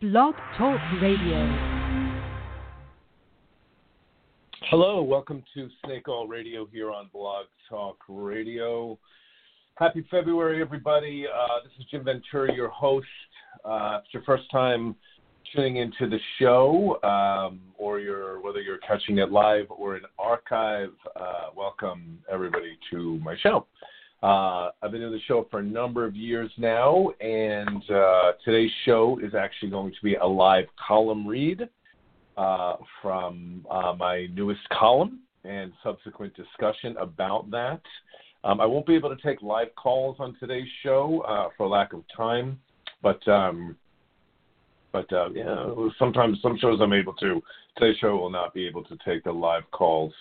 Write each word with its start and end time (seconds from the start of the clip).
Blog 0.00 0.36
Talk 0.56 0.78
Radio. 1.02 1.44
Hello, 4.70 5.02
welcome 5.02 5.42
to 5.54 5.68
Snake 5.84 6.06
Oil 6.06 6.28
Radio 6.28 6.68
here 6.72 6.92
on 6.92 7.10
Blog 7.12 7.46
Talk 7.68 7.96
Radio. 8.06 8.96
Happy 9.74 10.06
February, 10.08 10.60
everybody. 10.60 11.26
Uh, 11.26 11.64
this 11.64 11.72
is 11.80 11.86
Jim 11.90 12.04
Ventura, 12.04 12.54
your 12.54 12.68
host. 12.68 13.08
Uh, 13.64 13.98
it's 14.00 14.14
your 14.14 14.22
first 14.22 14.48
time 14.52 14.94
tuning 15.52 15.78
into 15.78 16.08
the 16.08 16.20
show, 16.38 17.02
um, 17.02 17.58
or 17.76 17.98
whether 18.40 18.60
you're 18.60 18.78
catching 18.78 19.18
it 19.18 19.32
live 19.32 19.66
or 19.68 19.96
in 19.96 20.04
archive, 20.16 20.92
uh, 21.16 21.46
welcome 21.56 22.20
everybody 22.30 22.78
to 22.92 23.18
my 23.18 23.36
show. 23.42 23.66
Uh, 24.22 24.70
I've 24.82 24.90
been 24.90 25.00
doing 25.00 25.12
the 25.12 25.20
show 25.28 25.46
for 25.48 25.60
a 25.60 25.62
number 25.62 26.04
of 26.04 26.16
years 26.16 26.50
now, 26.58 27.10
and 27.20 27.88
uh, 27.88 28.32
today's 28.44 28.70
show 28.84 29.20
is 29.22 29.34
actually 29.34 29.70
going 29.70 29.92
to 29.92 30.02
be 30.02 30.16
a 30.16 30.26
live 30.26 30.64
column 30.86 31.24
read 31.24 31.68
uh, 32.36 32.76
from 33.00 33.64
uh, 33.70 33.94
my 33.96 34.26
newest 34.34 34.68
column 34.70 35.20
and 35.44 35.72
subsequent 35.84 36.34
discussion 36.34 36.96
about 36.96 37.48
that. 37.52 37.80
Um, 38.42 38.60
I 38.60 38.66
won't 38.66 38.86
be 38.86 38.96
able 38.96 39.14
to 39.14 39.22
take 39.22 39.40
live 39.40 39.68
calls 39.76 40.16
on 40.18 40.36
today's 40.40 40.68
show 40.82 41.24
uh, 41.28 41.50
for 41.56 41.68
lack 41.68 41.92
of 41.92 42.02
time, 42.16 42.58
but 43.02 43.26
um, 43.28 43.76
but 44.90 45.12
uh, 45.12 45.28
yeah, 45.30 45.70
sometimes 45.96 46.38
some 46.42 46.58
shows 46.58 46.80
I'm 46.80 46.92
able 46.92 47.14
to. 47.14 47.40
Today's 47.76 47.98
show 48.00 48.16
will 48.16 48.30
not 48.30 48.52
be 48.52 48.66
able 48.66 48.82
to 48.84 48.96
take 49.04 49.22
the 49.22 49.32
live 49.32 49.70
calls. 49.70 50.12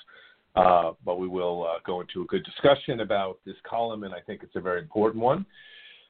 Uh, 0.58 0.92
but 1.06 1.20
we 1.20 1.28
will 1.28 1.66
uh, 1.66 1.80
go 1.86 2.02
into 2.02 2.24
a 2.24 2.26
good 2.26 2.44
discussion 2.44 3.02
about 3.02 3.38
this 3.46 3.56
column, 3.70 4.04
and 4.04 4.14
I 4.14 4.22
think 4.22 4.42
it's 4.44 4.56
a 4.56 4.62
very 4.62 4.82
important 4.82 5.24
one. 5.24 5.46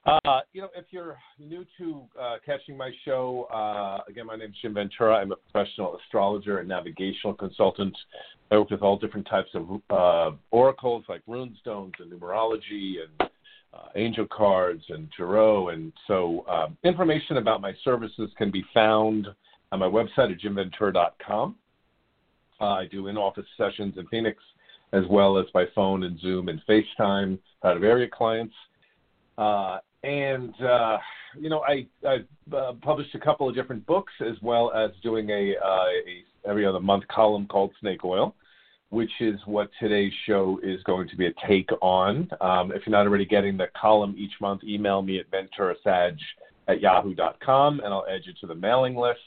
Uh, 0.06 0.40
you 0.54 0.62
know, 0.62 0.70
if 0.74 0.86
you're 0.92 1.18
new 1.38 1.66
to 1.78 2.04
uh, 2.20 2.36
catching 2.46 2.78
my 2.78 2.92
show, 3.04 3.46
uh, 3.54 4.10
again, 4.10 4.26
my 4.26 4.38
name 4.38 4.50
is 4.50 4.56
Jim 4.62 4.74
Ventura. 4.74 5.18
I'm 5.18 5.34
a 5.34 5.36
professional 5.36 5.98
astrologer 5.98 6.60
and 6.60 6.70
navigational 6.70 7.34
consultant. 7.34 7.98
I 8.50 8.58
work 8.58 8.70
with 8.70 8.82
all 8.82 8.98
different 8.98 9.28
types 9.28 9.50
of 9.54 10.38
oracles 10.52 11.04
like 11.10 11.22
runestones 11.28 11.92
and 12.00 12.10
numerology 12.10 12.96
and 13.04 13.30
angel 13.96 14.28
cards 14.32 14.84
and 14.88 15.10
tarot. 15.16 15.70
And 15.70 15.92
so, 16.08 16.46
um, 16.48 16.78
information 16.84 17.38
about 17.38 17.60
my 17.60 17.74
services 17.84 18.32
can 18.38 18.50
be 18.50 18.64
found 18.74 19.28
on 19.74 19.80
my 19.80 19.88
website 19.88 20.32
at 20.32 20.40
jimventura.com. 20.40 21.56
Uh, 22.60 22.66
I 22.66 22.88
do 22.88 23.08
in 23.08 23.18
office 23.18 23.46
sessions 23.58 23.96
in 23.98 24.08
Phoenix 24.08 24.42
as 24.94 25.04
well 25.10 25.38
as 25.38 25.46
by 25.54 25.66
phone 25.76 26.04
and 26.04 26.20
Zoom 26.20 26.50
and 26.50 26.62
FaceTime 26.68 27.38
out 27.64 27.78
of 27.78 27.84
area 27.84 28.08
clients. 28.08 28.56
Uh, 29.38 29.80
and, 30.04 30.54
uh, 30.62 30.98
you 31.38 31.50
know, 31.50 31.62
I, 31.62 31.86
I've 32.08 32.54
uh, 32.54 32.74
published 32.82 33.14
a 33.14 33.20
couple 33.20 33.50
of 33.50 33.56
different 33.56 33.86
books 33.86 34.14
as 34.22 34.36
well 34.42 34.72
as 34.74 34.92
doing 35.04 35.30
a, 35.30 35.56
uh, 35.64 35.86
a 36.08 36.50
every 36.50 36.66
other 36.66 36.80
month 36.80 37.08
column 37.10 37.46
called 37.48 37.72
Snake 37.82 38.06
Oil, 38.06 38.34
which 38.90 39.12
is 39.20 39.40
what 39.46 39.70
today's 39.80 40.14
show 40.26 40.60
is 40.64 40.82
going 40.84 41.10
to 41.10 41.18
be 41.18 41.28
a 41.28 41.34
take 41.46 41.70
on. 41.82 42.30
Um, 42.40 42.72
if 42.72 42.84
you're 42.86 42.92
not 42.92 43.06
already 43.06 43.26
getting 43.26 43.58
the 43.58 43.68
column 43.80 44.16
each 44.18 44.34
month, 44.40 44.64
email 44.64 45.02
me 45.02 45.20
at 45.20 45.30
venturasag 45.30 46.18
at 46.70 46.82
yahoo.com 46.82 47.80
and 47.82 47.94
I'll 47.94 48.06
add 48.10 48.22
you 48.24 48.34
to 48.42 48.48
the 48.48 48.56
mailing 48.56 48.96
list 48.96 49.20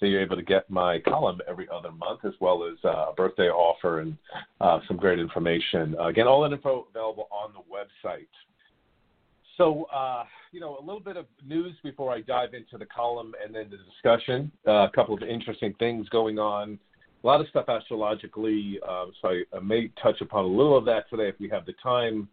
so 0.00 0.06
you're 0.06 0.22
able 0.22 0.36
to 0.36 0.42
get 0.42 0.68
my 0.70 0.98
column 0.98 1.40
every 1.46 1.68
other 1.72 1.92
month, 1.92 2.20
as 2.24 2.32
well 2.40 2.64
as 2.64 2.78
uh, 2.84 3.10
a 3.10 3.12
birthday 3.14 3.48
offer 3.48 4.00
and 4.00 4.16
uh, 4.62 4.80
some 4.88 4.96
great 4.96 5.18
information. 5.18 5.94
Uh, 6.00 6.06
again, 6.06 6.26
all 6.26 6.42
that 6.42 6.52
info 6.52 6.86
available 6.90 7.28
on 7.30 7.52
the 7.52 7.60
website. 7.70 8.26
So, 9.58 9.84
uh, 9.94 10.24
you 10.52 10.60
know, 10.60 10.78
a 10.78 10.80
little 10.80 11.00
bit 11.00 11.18
of 11.18 11.26
news 11.46 11.76
before 11.82 12.10
I 12.10 12.22
dive 12.22 12.54
into 12.54 12.78
the 12.78 12.86
column 12.86 13.34
and 13.44 13.54
then 13.54 13.66
the 13.70 13.76
discussion. 13.76 14.50
Uh, 14.66 14.86
a 14.86 14.90
couple 14.94 15.14
of 15.14 15.22
interesting 15.22 15.74
things 15.78 16.08
going 16.08 16.38
on. 16.38 16.78
A 17.22 17.26
lot 17.26 17.42
of 17.42 17.48
stuff 17.48 17.66
astrologically, 17.68 18.80
so 19.20 19.28
I, 19.28 19.42
I 19.54 19.60
may 19.60 19.88
touch 20.02 20.22
upon 20.22 20.46
a 20.46 20.48
little 20.48 20.78
of 20.78 20.86
that 20.86 21.10
today 21.10 21.28
if 21.28 21.34
we 21.38 21.50
have 21.50 21.66
the 21.66 21.74
time. 21.82 22.26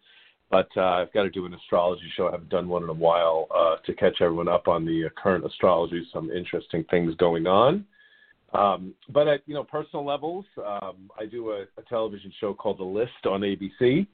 But 0.50 0.70
uh, 0.78 0.82
I've 0.82 1.14
got 1.14 1.24
to 1.24 1.30
do 1.30 1.46
an 1.46 1.54
astrology 1.54 2.10
show. 2.16 2.28
I 2.28 2.32
haven't 2.32 2.50
done 2.50 2.70
one 2.70 2.84
in 2.84 2.90
a 2.90 2.94
while 2.94 3.48
uh, 3.54 3.76
to 3.86 3.94
catch 3.94 4.22
everyone 4.22 4.48
up 4.48 4.68
on 4.68 4.86
the 4.86 5.06
uh, 5.06 5.10
current 5.22 5.46
astrology. 5.46 6.08
Some 6.14 6.32
interesting 6.32 6.86
things 6.90 7.14
going 7.16 7.48
on. 7.48 7.86
Um, 8.54 8.94
but 9.10 9.28
at 9.28 9.42
you 9.46 9.54
know 9.54 9.66
personal 9.66 10.06
levels, 10.06 10.46
um, 10.66 11.12
I 11.20 11.26
do 11.26 11.52
a, 11.52 11.64
a 11.78 11.84
television 11.90 12.32
show 12.40 12.54
called 12.54 12.80
The 12.80 12.86
List 12.86 13.26
on 13.26 13.42
ABC, 13.42 14.08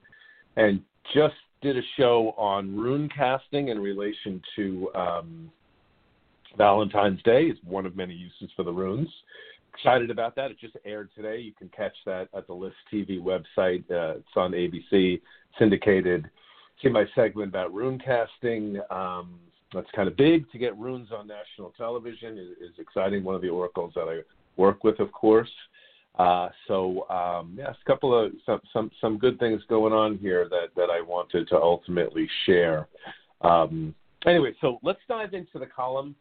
and 0.55 0.81
just 1.13 1.35
did 1.61 1.77
a 1.77 1.81
show 1.97 2.33
on 2.35 2.75
rune 2.75 3.09
casting 3.15 3.67
in 3.67 3.77
relation 3.77 4.41
to 4.55 4.89
um, 4.95 5.51
Valentine's 6.57 7.21
Day. 7.21 7.43
It's 7.43 7.59
one 7.63 7.85
of 7.85 7.95
many 7.95 8.15
uses 8.15 8.49
for 8.55 8.63
the 8.63 8.73
runes 8.73 9.09
excited 9.73 10.09
about 10.09 10.35
that. 10.35 10.51
It 10.51 10.59
just 10.59 10.77
aired 10.85 11.09
today. 11.15 11.39
You 11.39 11.53
can 11.53 11.69
catch 11.69 11.95
that 12.05 12.27
at 12.35 12.47
the 12.47 12.53
List 12.53 12.75
TV 12.91 13.19
website. 13.19 13.83
Uh, 13.89 14.17
it's 14.17 14.27
on 14.35 14.51
ABC, 14.51 15.21
syndicated. 15.59 16.29
My 16.91 17.05
segment 17.15 17.47
about 17.47 17.73
rune 17.73 17.97
casting. 17.97 18.77
Um, 18.91 19.39
that's 19.73 19.87
kind 19.95 20.09
of 20.09 20.17
big 20.17 20.51
to 20.51 20.57
get 20.57 20.77
runes 20.77 21.09
on 21.11 21.27
national 21.27 21.71
television. 21.77 22.37
is, 22.37 22.71
is 22.71 22.77
exciting. 22.77 23.23
One 23.23 23.35
of 23.35 23.41
the 23.41 23.47
oracles 23.47 23.93
that 23.95 24.09
I 24.09 24.19
work 24.57 24.83
with, 24.83 24.99
of 24.99 25.11
course. 25.13 25.49
Uh, 26.19 26.49
so 26.67 27.09
um, 27.09 27.55
yes, 27.57 27.73
a 27.81 27.89
couple 27.89 28.13
of 28.13 28.33
some, 28.45 28.59
some 28.71 28.91
some 29.01 29.17
good 29.17 29.39
things 29.39 29.61
going 29.67 29.93
on 29.93 30.17
here 30.17 30.47
that 30.49 30.67
that 30.75 30.89
I 30.91 31.01
wanted 31.01 31.47
to 31.47 31.55
ultimately 31.55 32.29
share. 32.45 32.87
Um, 33.41 33.95
anyway, 34.27 34.53
so 34.61 34.79
let's 34.83 34.99
dive 35.07 35.33
into 35.33 35.57
the 35.57 35.65
column. 35.65 36.15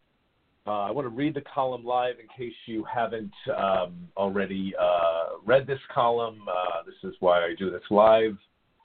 Uh, 0.66 0.82
I 0.82 0.91
want 0.93 1.06
to 1.06 1.10
read 1.10 1.34
the 1.34 1.43
column 1.43 1.84
live 1.84 2.14
in 2.20 2.26
case 2.37 2.54
you 2.66 2.84
haven't 2.84 3.32
um, 3.59 4.09
already 4.16 4.72
uh, 4.81 5.38
read 5.44 5.66
this 5.66 5.81
column. 5.93 6.41
Uh, 6.49 6.84
this 6.87 7.10
is 7.10 7.16
why 7.20 7.41
I 7.41 7.54
do 7.59 7.70
this 7.70 7.82
live. 7.91 8.38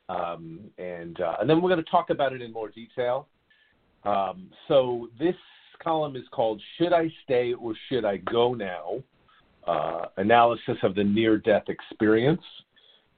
Um, 0.10 0.60
and, 0.78 1.20
uh, 1.20 1.36
and 1.40 1.50
then 1.50 1.62
we're 1.62 1.70
going 1.70 1.84
to 1.84 1.92
talk 1.92 2.10
about 2.10 2.34
it 2.34 2.42
in 2.42 2.54
more 2.54 2.70
detail. 2.70 3.28
Um, 4.04 4.50
so 4.68 5.10
this 5.20 5.36
column 5.84 6.16
is 6.16 6.24
called 6.32 6.62
Should 6.78 6.94
I 6.94 7.12
Stay 7.24 7.54
or 7.54 7.74
Should 7.90 8.06
I 8.06 8.18
Go 8.18 8.54
Now? 8.54 9.04
Uh, 9.66 10.06
analysis 10.16 10.78
of 10.84 10.96
the 10.96 11.04
near 11.04 11.38
death 11.38 11.66
experience. 11.68 12.42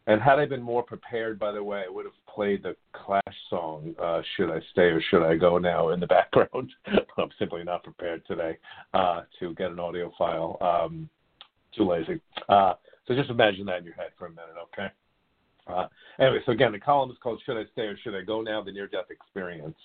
And 0.07 0.19
had 0.19 0.39
I 0.39 0.47
been 0.47 0.63
more 0.63 0.81
prepared, 0.81 1.37
by 1.37 1.51
the 1.51 1.63
way, 1.63 1.83
I 1.85 1.91
would 1.91 2.05
have 2.05 2.15
played 2.33 2.63
the 2.63 2.75
Clash 2.93 3.21
song, 3.51 3.93
uh, 4.01 4.21
Should 4.35 4.49
I 4.49 4.59
Stay 4.71 4.89
or 4.89 5.01
Should 5.11 5.23
I 5.23 5.35
Go 5.35 5.59
Now, 5.59 5.89
in 5.89 5.99
the 5.99 6.07
background. 6.17 6.71
I'm 6.87 7.29
simply 7.37 7.63
not 7.63 7.83
prepared 7.83 8.25
today 8.25 8.57
uh, 8.95 9.21
to 9.39 9.53
get 9.53 9.69
an 9.69 9.79
audio 9.79 10.11
file. 10.17 10.57
Um, 10.61 11.07
too 11.77 11.87
lazy. 11.87 12.19
Uh, 12.47 12.73
so 13.07 13.13
just 13.13 13.29
imagine 13.29 13.65
that 13.67 13.77
in 13.77 13.85
your 13.85 13.93
head 13.93 14.09
for 14.17 14.25
a 14.25 14.29
minute, 14.29 14.55
okay? 14.73 14.87
Uh, 15.69 15.87
anyway, 16.19 16.39
so 16.45 16.51
again, 16.51 16.71
the 16.71 16.79
column 16.79 17.11
is 17.11 17.17
called 17.21 17.41
Should 17.45 17.57
I 17.57 17.63
Stay 17.73 17.83
or 17.83 17.97
Should 17.97 18.15
I 18.15 18.21
Go 18.21 18.41
Now? 18.41 18.63
The 18.63 18.71
Near 18.71 18.87
Death 18.87 19.11
Experience. 19.11 19.77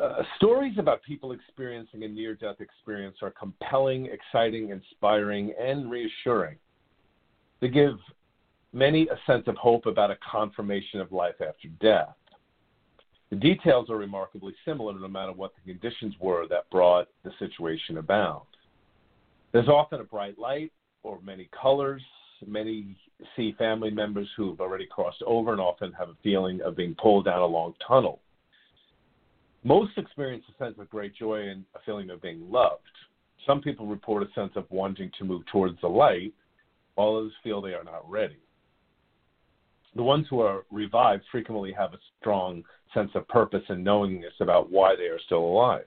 Uh, 0.00 0.22
stories 0.36 0.74
about 0.78 1.02
people 1.02 1.32
experiencing 1.32 2.04
a 2.04 2.08
near 2.08 2.34
death 2.34 2.60
experience 2.60 3.16
are 3.20 3.32
compelling, 3.32 4.06
exciting, 4.06 4.70
inspiring, 4.70 5.52
and 5.60 5.90
reassuring. 5.90 6.56
They 7.60 7.68
give 7.68 7.98
many 8.72 9.08
a 9.08 9.18
sense 9.26 9.48
of 9.48 9.56
hope 9.56 9.86
about 9.86 10.12
a 10.12 10.16
confirmation 10.30 11.00
of 11.00 11.10
life 11.10 11.34
after 11.40 11.68
death. 11.80 12.14
The 13.30 13.36
details 13.36 13.90
are 13.90 13.96
remarkably 13.96 14.54
similar 14.64 14.94
no 14.94 15.08
matter 15.08 15.32
what 15.32 15.52
the 15.54 15.72
conditions 15.72 16.14
were 16.20 16.46
that 16.48 16.70
brought 16.70 17.08
the 17.24 17.32
situation 17.38 17.98
about. 17.98 18.46
There's 19.52 19.68
often 19.68 20.00
a 20.00 20.04
bright 20.04 20.38
light 20.38 20.72
or 21.02 21.20
many 21.22 21.48
colors. 21.60 22.02
Many 22.46 22.96
see 23.36 23.54
family 23.58 23.90
members 23.90 24.28
who 24.36 24.50
have 24.50 24.60
already 24.60 24.86
crossed 24.86 25.22
over 25.26 25.52
and 25.52 25.60
often 25.60 25.92
have 25.92 26.08
a 26.08 26.16
feeling 26.22 26.60
of 26.62 26.76
being 26.76 26.94
pulled 26.94 27.24
down 27.24 27.40
a 27.40 27.46
long 27.46 27.74
tunnel. 27.86 28.20
Most 29.64 29.96
experience 29.98 30.44
a 30.48 30.64
sense 30.64 30.76
of 30.78 30.88
great 30.88 31.14
joy 31.14 31.48
and 31.48 31.64
a 31.74 31.80
feeling 31.84 32.10
of 32.10 32.22
being 32.22 32.50
loved. 32.50 32.82
Some 33.46 33.60
people 33.60 33.86
report 33.86 34.22
a 34.22 34.32
sense 34.34 34.52
of 34.56 34.66
wanting 34.70 35.10
to 35.18 35.24
move 35.24 35.42
towards 35.46 35.80
the 35.80 35.88
light, 35.88 36.32
while 36.94 37.16
others 37.16 37.32
feel 37.42 37.60
they 37.60 37.74
are 37.74 37.84
not 37.84 38.08
ready. 38.08 38.38
The 39.96 40.02
ones 40.02 40.26
who 40.30 40.40
are 40.40 40.64
revived 40.70 41.24
frequently 41.32 41.72
have 41.72 41.92
a 41.92 41.98
strong 42.20 42.62
sense 42.94 43.10
of 43.14 43.26
purpose 43.28 43.64
and 43.68 43.82
knowingness 43.82 44.34
about 44.40 44.70
why 44.70 44.94
they 44.96 45.04
are 45.04 45.20
still 45.26 45.44
alive. 45.44 45.86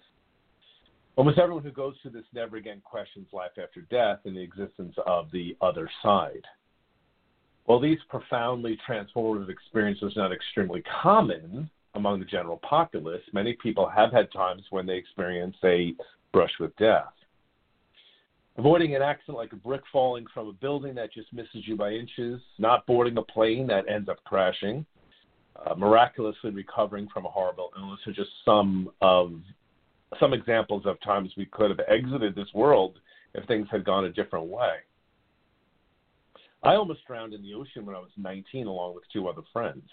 Almost 1.16 1.39
everyone 1.39 1.63
who 1.63 1.72
goes 1.72 1.95
through 2.01 2.12
this 2.12 2.25
never 2.34 2.57
again 2.57 2.81
questions 2.84 3.27
life 3.31 3.51
after 3.62 3.81
death 3.81 4.19
and 4.25 4.36
the 4.36 4.42
existence 4.42 4.95
of 5.06 5.30
the 5.31 5.56
other 5.62 5.89
side. 6.01 6.45
While 7.72 7.80
these 7.80 8.00
profoundly 8.10 8.78
transformative 8.86 9.48
experiences 9.48 10.18
are 10.18 10.24
not 10.24 10.34
extremely 10.34 10.84
common 11.02 11.70
among 11.96 12.20
the 12.20 12.26
general 12.26 12.58
populace, 12.58 13.22
many 13.32 13.54
people 13.64 13.88
have 13.88 14.12
had 14.12 14.30
times 14.34 14.64
when 14.72 14.86
they 14.86 14.98
experience 14.98 15.56
a 15.64 15.96
brush 16.34 16.52
with 16.60 16.76
death. 16.76 17.14
Avoiding 18.58 18.94
an 18.98 19.02
accident 19.02 19.38
like 19.38 19.54
a 19.54 19.56
brick 19.56 19.84
falling 19.90 20.26
from 20.34 20.50
a 20.50 20.52
building 20.52 20.94
that 20.96 21.14
just 21.14 21.32
misses 21.32 21.66
you 21.66 21.78
by 21.78 21.92
inches, 21.92 22.42
not 22.58 22.86
boarding 22.88 23.18
a 23.18 23.22
plane 23.22 23.68
that 23.68 23.88
ends 23.88 24.10
up 24.10 24.22
crashing, 24.26 24.86
uh, 25.66 25.74
miraculously 25.74 26.50
recovering 26.50 27.08
from 27.08 27.26
a 27.26 27.30
horrible 27.30 27.70
illness 27.80 28.02
are 28.06 28.12
just 28.12 28.32
some 28.44 28.92
of 29.00 29.32
some 30.20 30.34
examples 30.34 30.86
of 30.86 31.00
times 31.00 31.32
we 31.38 31.46
could 31.46 31.70
have 31.70 31.80
exited 31.88 32.36
this 32.36 32.54
world 32.54 33.00
if 33.34 33.48
things 33.48 33.66
had 33.72 33.86
gone 33.86 34.04
a 34.04 34.12
different 34.12 34.48
way. 34.48 34.80
I 36.63 36.75
almost 36.75 37.06
drowned 37.08 37.34
in 37.34 37.42
the 37.42 37.56
ocean 37.56 37.86
when 37.86 37.96
I 37.96 38.00
was 38.00 38.12
19 38.18 38.68
along 38.68 38.94
with 38.94 39.04
two 39.12 39.28
other 39.28 39.42
friends. 39.52 39.90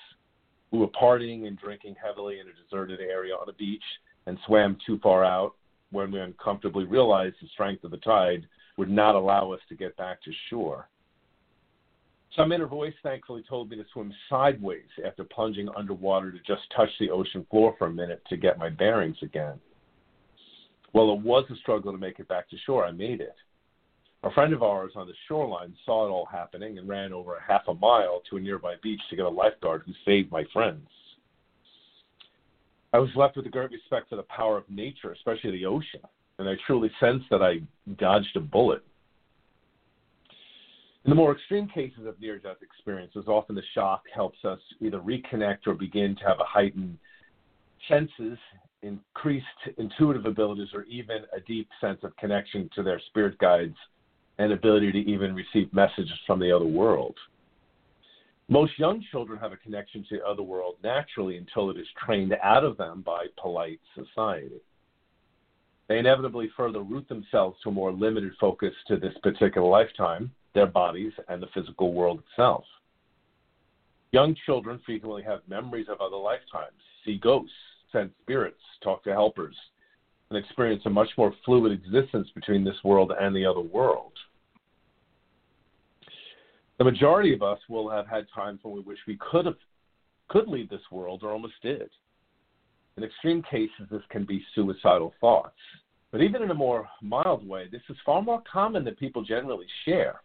We 0.70 0.78
were 0.78 0.88
partying 0.88 1.46
and 1.46 1.58
drinking 1.58 1.96
heavily 2.02 2.40
in 2.40 2.46
a 2.48 2.62
deserted 2.62 3.00
area 3.00 3.34
on 3.34 3.48
a 3.48 3.54
beach 3.54 3.82
and 4.26 4.38
swam 4.46 4.76
too 4.86 4.98
far 5.02 5.24
out 5.24 5.54
when 5.90 6.12
we 6.12 6.20
uncomfortably 6.20 6.84
realized 6.84 7.36
the 7.40 7.48
strength 7.48 7.84
of 7.84 7.90
the 7.90 7.96
tide 7.98 8.46
would 8.76 8.90
not 8.90 9.14
allow 9.14 9.50
us 9.52 9.60
to 9.70 9.74
get 9.74 9.96
back 9.96 10.22
to 10.22 10.30
shore. 10.50 10.88
Some 12.36 12.52
inner 12.52 12.66
voice 12.66 12.94
thankfully 13.02 13.42
told 13.48 13.70
me 13.70 13.76
to 13.76 13.84
swim 13.92 14.12
sideways 14.28 14.90
after 15.04 15.24
plunging 15.24 15.70
underwater 15.74 16.30
to 16.30 16.38
just 16.46 16.62
touch 16.76 16.90
the 17.00 17.10
ocean 17.10 17.46
floor 17.50 17.74
for 17.78 17.86
a 17.86 17.92
minute 17.92 18.22
to 18.28 18.36
get 18.36 18.58
my 18.58 18.68
bearings 18.68 19.16
again. 19.22 19.58
Well, 20.92 21.12
it 21.12 21.20
was 21.20 21.44
a 21.50 21.56
struggle 21.56 21.92
to 21.92 21.98
make 21.98 22.18
it 22.18 22.28
back 22.28 22.50
to 22.50 22.56
shore. 22.66 22.84
I 22.84 22.92
made 22.92 23.22
it. 23.22 23.34
A 24.24 24.32
friend 24.32 24.52
of 24.52 24.64
ours 24.64 24.92
on 24.96 25.06
the 25.06 25.14
shoreline 25.28 25.74
saw 25.84 26.06
it 26.06 26.10
all 26.10 26.26
happening 26.26 26.78
and 26.78 26.88
ran 26.88 27.12
over 27.12 27.36
a 27.36 27.42
half 27.42 27.62
a 27.68 27.74
mile 27.74 28.20
to 28.28 28.36
a 28.36 28.40
nearby 28.40 28.74
beach 28.82 29.00
to 29.10 29.16
get 29.16 29.24
a 29.24 29.28
lifeguard 29.28 29.82
who 29.86 29.92
saved 30.04 30.32
my 30.32 30.44
friends. 30.52 30.88
I 32.92 32.98
was 32.98 33.10
left 33.14 33.36
with 33.36 33.46
a 33.46 33.50
great 33.50 33.70
respect 33.70 34.08
for 34.08 34.16
the 34.16 34.24
power 34.24 34.56
of 34.56 34.68
nature, 34.68 35.12
especially 35.12 35.52
the 35.52 35.66
ocean, 35.66 36.00
and 36.38 36.48
I 36.48 36.54
truly 36.66 36.90
sensed 36.98 37.26
that 37.30 37.42
I 37.42 37.60
dodged 37.96 38.34
a 38.36 38.40
bullet. 38.40 38.82
In 41.04 41.10
the 41.10 41.14
more 41.14 41.32
extreme 41.32 41.68
cases 41.68 42.04
of 42.04 42.20
near 42.20 42.38
death 42.38 42.56
experiences, 42.60 43.28
often 43.28 43.54
the 43.54 43.62
shock 43.72 44.02
helps 44.12 44.44
us 44.44 44.58
either 44.80 44.98
reconnect 44.98 45.66
or 45.66 45.74
begin 45.74 46.16
to 46.16 46.24
have 46.24 46.40
a 46.40 46.44
heightened 46.44 46.98
senses, 47.88 48.36
increased 48.82 49.46
intuitive 49.76 50.26
abilities, 50.26 50.68
or 50.74 50.82
even 50.84 51.18
a 51.36 51.40
deep 51.40 51.68
sense 51.80 52.00
of 52.02 52.16
connection 52.16 52.68
to 52.74 52.82
their 52.82 53.00
spirit 53.08 53.38
guides 53.38 53.76
and 54.38 54.52
ability 54.52 54.92
to 54.92 54.98
even 54.98 55.34
receive 55.34 55.72
messages 55.72 56.18
from 56.26 56.38
the 56.38 56.54
other 56.54 56.66
world. 56.66 57.16
Most 58.48 58.78
young 58.78 59.04
children 59.10 59.38
have 59.38 59.52
a 59.52 59.56
connection 59.56 60.04
to 60.08 60.18
the 60.18 60.24
other 60.24 60.42
world 60.42 60.76
naturally 60.82 61.36
until 61.36 61.70
it 61.70 61.76
is 61.76 61.86
trained 62.04 62.34
out 62.42 62.64
of 62.64 62.78
them 62.78 63.02
by 63.02 63.26
polite 63.40 63.80
society. 63.94 64.60
They 65.88 65.98
inevitably 65.98 66.50
further 66.56 66.80
root 66.80 67.08
themselves 67.08 67.58
to 67.62 67.70
a 67.70 67.72
more 67.72 67.92
limited 67.92 68.32
focus 68.40 68.74
to 68.88 68.96
this 68.96 69.14
particular 69.22 69.68
lifetime, 69.68 70.30
their 70.54 70.66
bodies, 70.66 71.12
and 71.28 71.42
the 71.42 71.48
physical 71.54 71.92
world 71.92 72.22
itself. 72.30 72.64
Young 74.12 74.34
children 74.46 74.80
frequently 74.86 75.22
have 75.22 75.40
memories 75.48 75.88
of 75.90 76.00
other 76.00 76.16
lifetimes, 76.16 76.76
see 77.04 77.18
ghosts, 77.18 77.52
sense 77.92 78.12
spirits, 78.22 78.60
talk 78.82 79.04
to 79.04 79.12
helpers, 79.12 79.56
and 80.30 80.38
experience 80.38 80.82
a 80.86 80.90
much 80.90 81.10
more 81.18 81.34
fluid 81.44 81.72
existence 81.72 82.28
between 82.34 82.64
this 82.64 82.82
world 82.84 83.12
and 83.18 83.34
the 83.34 83.44
other 83.44 83.60
world. 83.60 84.12
The 86.78 86.84
majority 86.84 87.34
of 87.34 87.42
us 87.42 87.58
will 87.68 87.90
have 87.90 88.06
had 88.06 88.26
times 88.32 88.60
when 88.62 88.74
we 88.74 88.80
wish 88.80 88.98
we 89.06 89.18
could 89.30 89.46
have 89.46 89.56
could 90.28 90.46
leave 90.46 90.68
this 90.68 90.80
world 90.92 91.22
or 91.22 91.32
almost 91.32 91.54
did. 91.62 91.88
In 92.96 93.04
extreme 93.04 93.42
cases, 93.42 93.86
this 93.90 94.02
can 94.10 94.24
be 94.24 94.44
suicidal 94.54 95.14
thoughts. 95.20 95.56
But 96.10 96.20
even 96.20 96.42
in 96.42 96.50
a 96.50 96.54
more 96.54 96.88
mild 97.02 97.46
way, 97.46 97.66
this 97.70 97.82
is 97.88 97.96
far 98.04 98.22
more 98.22 98.42
common 98.50 98.84
than 98.84 98.94
people 98.94 99.22
generally 99.24 99.66
share. 99.84 100.20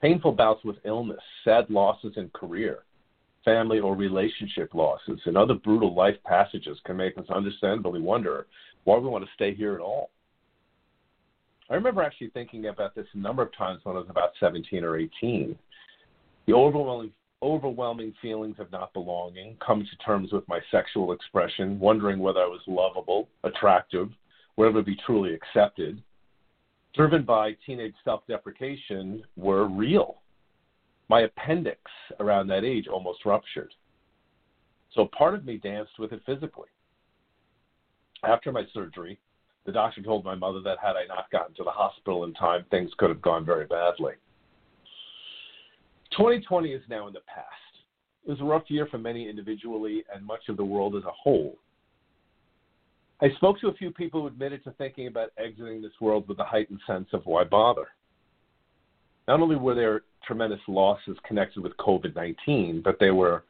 Painful 0.00 0.32
bouts 0.32 0.64
with 0.64 0.76
illness, 0.84 1.20
sad 1.44 1.70
losses 1.70 2.14
in 2.16 2.28
career, 2.30 2.80
family 3.44 3.78
or 3.78 3.94
relationship 3.94 4.74
losses, 4.74 5.20
and 5.26 5.36
other 5.36 5.54
brutal 5.54 5.94
life 5.94 6.16
passages 6.24 6.78
can 6.84 6.96
make 6.96 7.16
us 7.16 7.26
understandably 7.30 8.00
wonder 8.00 8.46
why 8.84 8.98
we 8.98 9.08
want 9.08 9.24
to 9.24 9.30
stay 9.34 9.54
here 9.54 9.74
at 9.74 9.80
all. 9.80 10.10
I 11.70 11.74
remember 11.74 12.02
actually 12.02 12.30
thinking 12.30 12.66
about 12.66 12.94
this 12.94 13.06
a 13.14 13.18
number 13.18 13.42
of 13.42 13.56
times 13.56 13.80
when 13.84 13.96
I 13.96 14.00
was 14.00 14.10
about 14.10 14.30
17 14.40 14.84
or 14.84 14.96
18. 14.96 15.56
The 16.46 16.52
overwhelming, 16.52 17.12
overwhelming 17.40 18.14
feelings 18.20 18.56
of 18.58 18.70
not 18.72 18.92
belonging, 18.92 19.56
coming 19.64 19.86
to 19.86 19.96
terms 20.04 20.32
with 20.32 20.46
my 20.48 20.60
sexual 20.70 21.12
expression, 21.12 21.78
wondering 21.78 22.18
whether 22.18 22.40
I 22.40 22.46
was 22.46 22.60
lovable, 22.66 23.28
attractive, 23.44 24.10
whether 24.56 24.74
to 24.74 24.82
be 24.82 24.96
truly 25.06 25.34
accepted, 25.34 26.02
driven 26.94 27.24
by 27.24 27.56
teenage 27.64 27.94
self 28.04 28.26
deprecation, 28.26 29.22
were 29.36 29.66
real. 29.66 30.18
My 31.08 31.22
appendix 31.22 31.80
around 32.20 32.48
that 32.48 32.64
age 32.64 32.86
almost 32.88 33.24
ruptured. 33.24 33.72
So 34.94 35.08
part 35.16 35.34
of 35.34 35.44
me 35.44 35.56
danced 35.56 35.98
with 35.98 36.12
it 36.12 36.22
physically. 36.26 36.68
After 38.24 38.52
my 38.52 38.64
surgery, 38.72 39.18
the 39.64 39.72
doctor 39.72 40.02
told 40.02 40.24
my 40.24 40.34
mother 40.34 40.60
that 40.60 40.78
had 40.82 40.96
I 40.96 41.06
not 41.06 41.30
gotten 41.30 41.54
to 41.56 41.64
the 41.64 41.70
hospital 41.70 42.24
in 42.24 42.34
time, 42.34 42.64
things 42.70 42.90
could 42.98 43.10
have 43.10 43.22
gone 43.22 43.44
very 43.44 43.66
badly. 43.66 44.14
2020 46.12 46.72
is 46.72 46.82
now 46.88 47.06
in 47.06 47.12
the 47.12 47.20
past. 47.20 47.46
It 48.26 48.30
was 48.30 48.40
a 48.40 48.44
rough 48.44 48.64
year 48.68 48.86
for 48.90 48.98
many 48.98 49.28
individually 49.28 50.04
and 50.14 50.24
much 50.24 50.48
of 50.48 50.56
the 50.56 50.64
world 50.64 50.96
as 50.96 51.04
a 51.04 51.10
whole. 51.10 51.56
I 53.20 53.30
spoke 53.36 53.60
to 53.60 53.68
a 53.68 53.74
few 53.74 53.92
people 53.92 54.22
who 54.22 54.26
admitted 54.26 54.64
to 54.64 54.72
thinking 54.72 55.06
about 55.06 55.30
exiting 55.38 55.80
this 55.80 55.92
world 56.00 56.26
with 56.28 56.40
a 56.40 56.44
heightened 56.44 56.80
sense 56.86 57.08
of 57.12 57.22
why 57.24 57.44
bother. 57.44 57.86
Not 59.28 59.40
only 59.40 59.56
were 59.56 59.76
there 59.76 60.02
tremendous 60.26 60.60
losses 60.66 61.16
connected 61.26 61.62
with 61.62 61.76
COVID 61.76 62.16
19, 62.16 62.82
but 62.84 62.96
there 62.98 63.14
were 63.14 63.44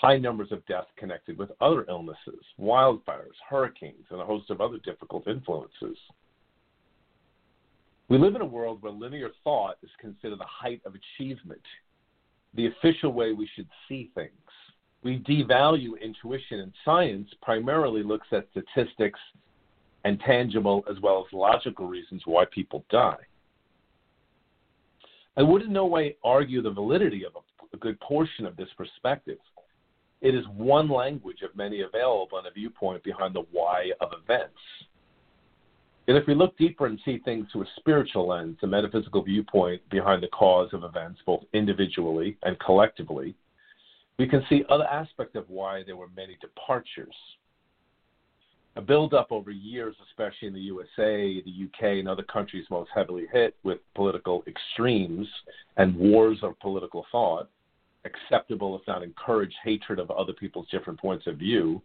high 0.00 0.16
numbers 0.16 0.52
of 0.52 0.64
deaths 0.66 0.86
connected 0.96 1.36
with 1.36 1.50
other 1.60 1.84
illnesses, 1.88 2.44
wildfires, 2.60 3.34
hurricanes, 3.48 4.06
and 4.10 4.20
a 4.20 4.24
host 4.24 4.48
of 4.48 4.60
other 4.60 4.78
difficult 4.84 5.26
influences. 5.26 5.98
We 8.08 8.16
live 8.16 8.36
in 8.36 8.40
a 8.40 8.46
world 8.46 8.80
where 8.80 8.92
linear 8.92 9.30
thought 9.42 9.76
is 9.82 9.90
considered 10.00 10.38
the 10.38 10.44
height 10.44 10.80
of 10.86 10.94
achievement, 10.94 11.60
the 12.54 12.68
official 12.68 13.12
way 13.12 13.32
we 13.32 13.48
should 13.56 13.66
see 13.88 14.10
things. 14.14 14.30
We 15.02 15.18
devalue 15.18 16.00
intuition, 16.00 16.60
and 16.60 16.72
science 16.84 17.28
primarily 17.42 18.04
looks 18.04 18.28
at 18.30 18.46
statistics 18.52 19.20
and 20.04 20.20
tangible 20.20 20.84
as 20.88 21.00
well 21.00 21.26
as 21.26 21.32
logical 21.32 21.88
reasons 21.88 22.22
why 22.24 22.44
people 22.52 22.84
die. 22.88 23.18
I 25.36 25.42
would 25.42 25.62
in 25.62 25.72
no 25.72 25.86
way 25.86 26.16
argue 26.22 26.62
the 26.62 26.70
validity 26.70 27.24
of 27.24 27.32
a, 27.34 27.40
good 27.76 28.00
portion 28.00 28.44
of 28.44 28.56
this 28.56 28.68
perspective. 28.76 29.38
It 30.20 30.34
is 30.34 30.44
one 30.48 30.88
language 30.88 31.42
of 31.42 31.54
many 31.56 31.82
available 31.82 32.38
and 32.38 32.46
a 32.46 32.50
viewpoint 32.50 33.04
behind 33.04 33.34
the 33.34 33.44
why 33.52 33.92
of 34.00 34.10
events. 34.22 34.58
And 36.08 36.16
if 36.16 36.26
we 36.26 36.34
look 36.34 36.56
deeper 36.56 36.86
and 36.86 36.98
see 37.04 37.18
things 37.18 37.46
through 37.52 37.62
a 37.62 37.68
spiritual 37.76 38.28
lens, 38.28 38.56
a 38.62 38.66
metaphysical 38.66 39.22
viewpoint 39.22 39.82
behind 39.90 40.22
the 40.22 40.28
cause 40.28 40.70
of 40.72 40.82
events, 40.82 41.20
both 41.26 41.44
individually 41.52 42.36
and 42.42 42.58
collectively, 42.60 43.34
we 44.18 44.26
can 44.26 44.44
see 44.48 44.64
other 44.68 44.86
aspects 44.86 45.36
of 45.36 45.44
why 45.48 45.82
there 45.84 45.96
were 45.96 46.08
many 46.16 46.36
departures. 46.40 47.14
A 48.76 48.80
build-up 48.80 49.30
over 49.30 49.50
years, 49.50 49.94
especially 50.08 50.48
in 50.48 50.54
the 50.54 50.60
USA, 50.60 51.42
the 51.42 51.66
UK, 51.66 51.98
and 51.98 52.08
other 52.08 52.22
countries 52.22 52.64
most 52.70 52.90
heavily 52.94 53.26
hit 53.32 53.54
with 53.62 53.78
political 53.94 54.42
extremes 54.46 55.28
and 55.76 55.94
wars 55.94 56.38
of 56.42 56.58
political 56.60 57.04
thought, 57.12 57.50
acceptable, 58.08 58.78
if 58.78 58.86
not 58.86 59.02
encouraged, 59.02 59.54
hatred 59.64 59.98
of 59.98 60.10
other 60.10 60.32
people's 60.32 60.68
different 60.70 60.98
points 61.00 61.26
of 61.26 61.36
view, 61.36 61.82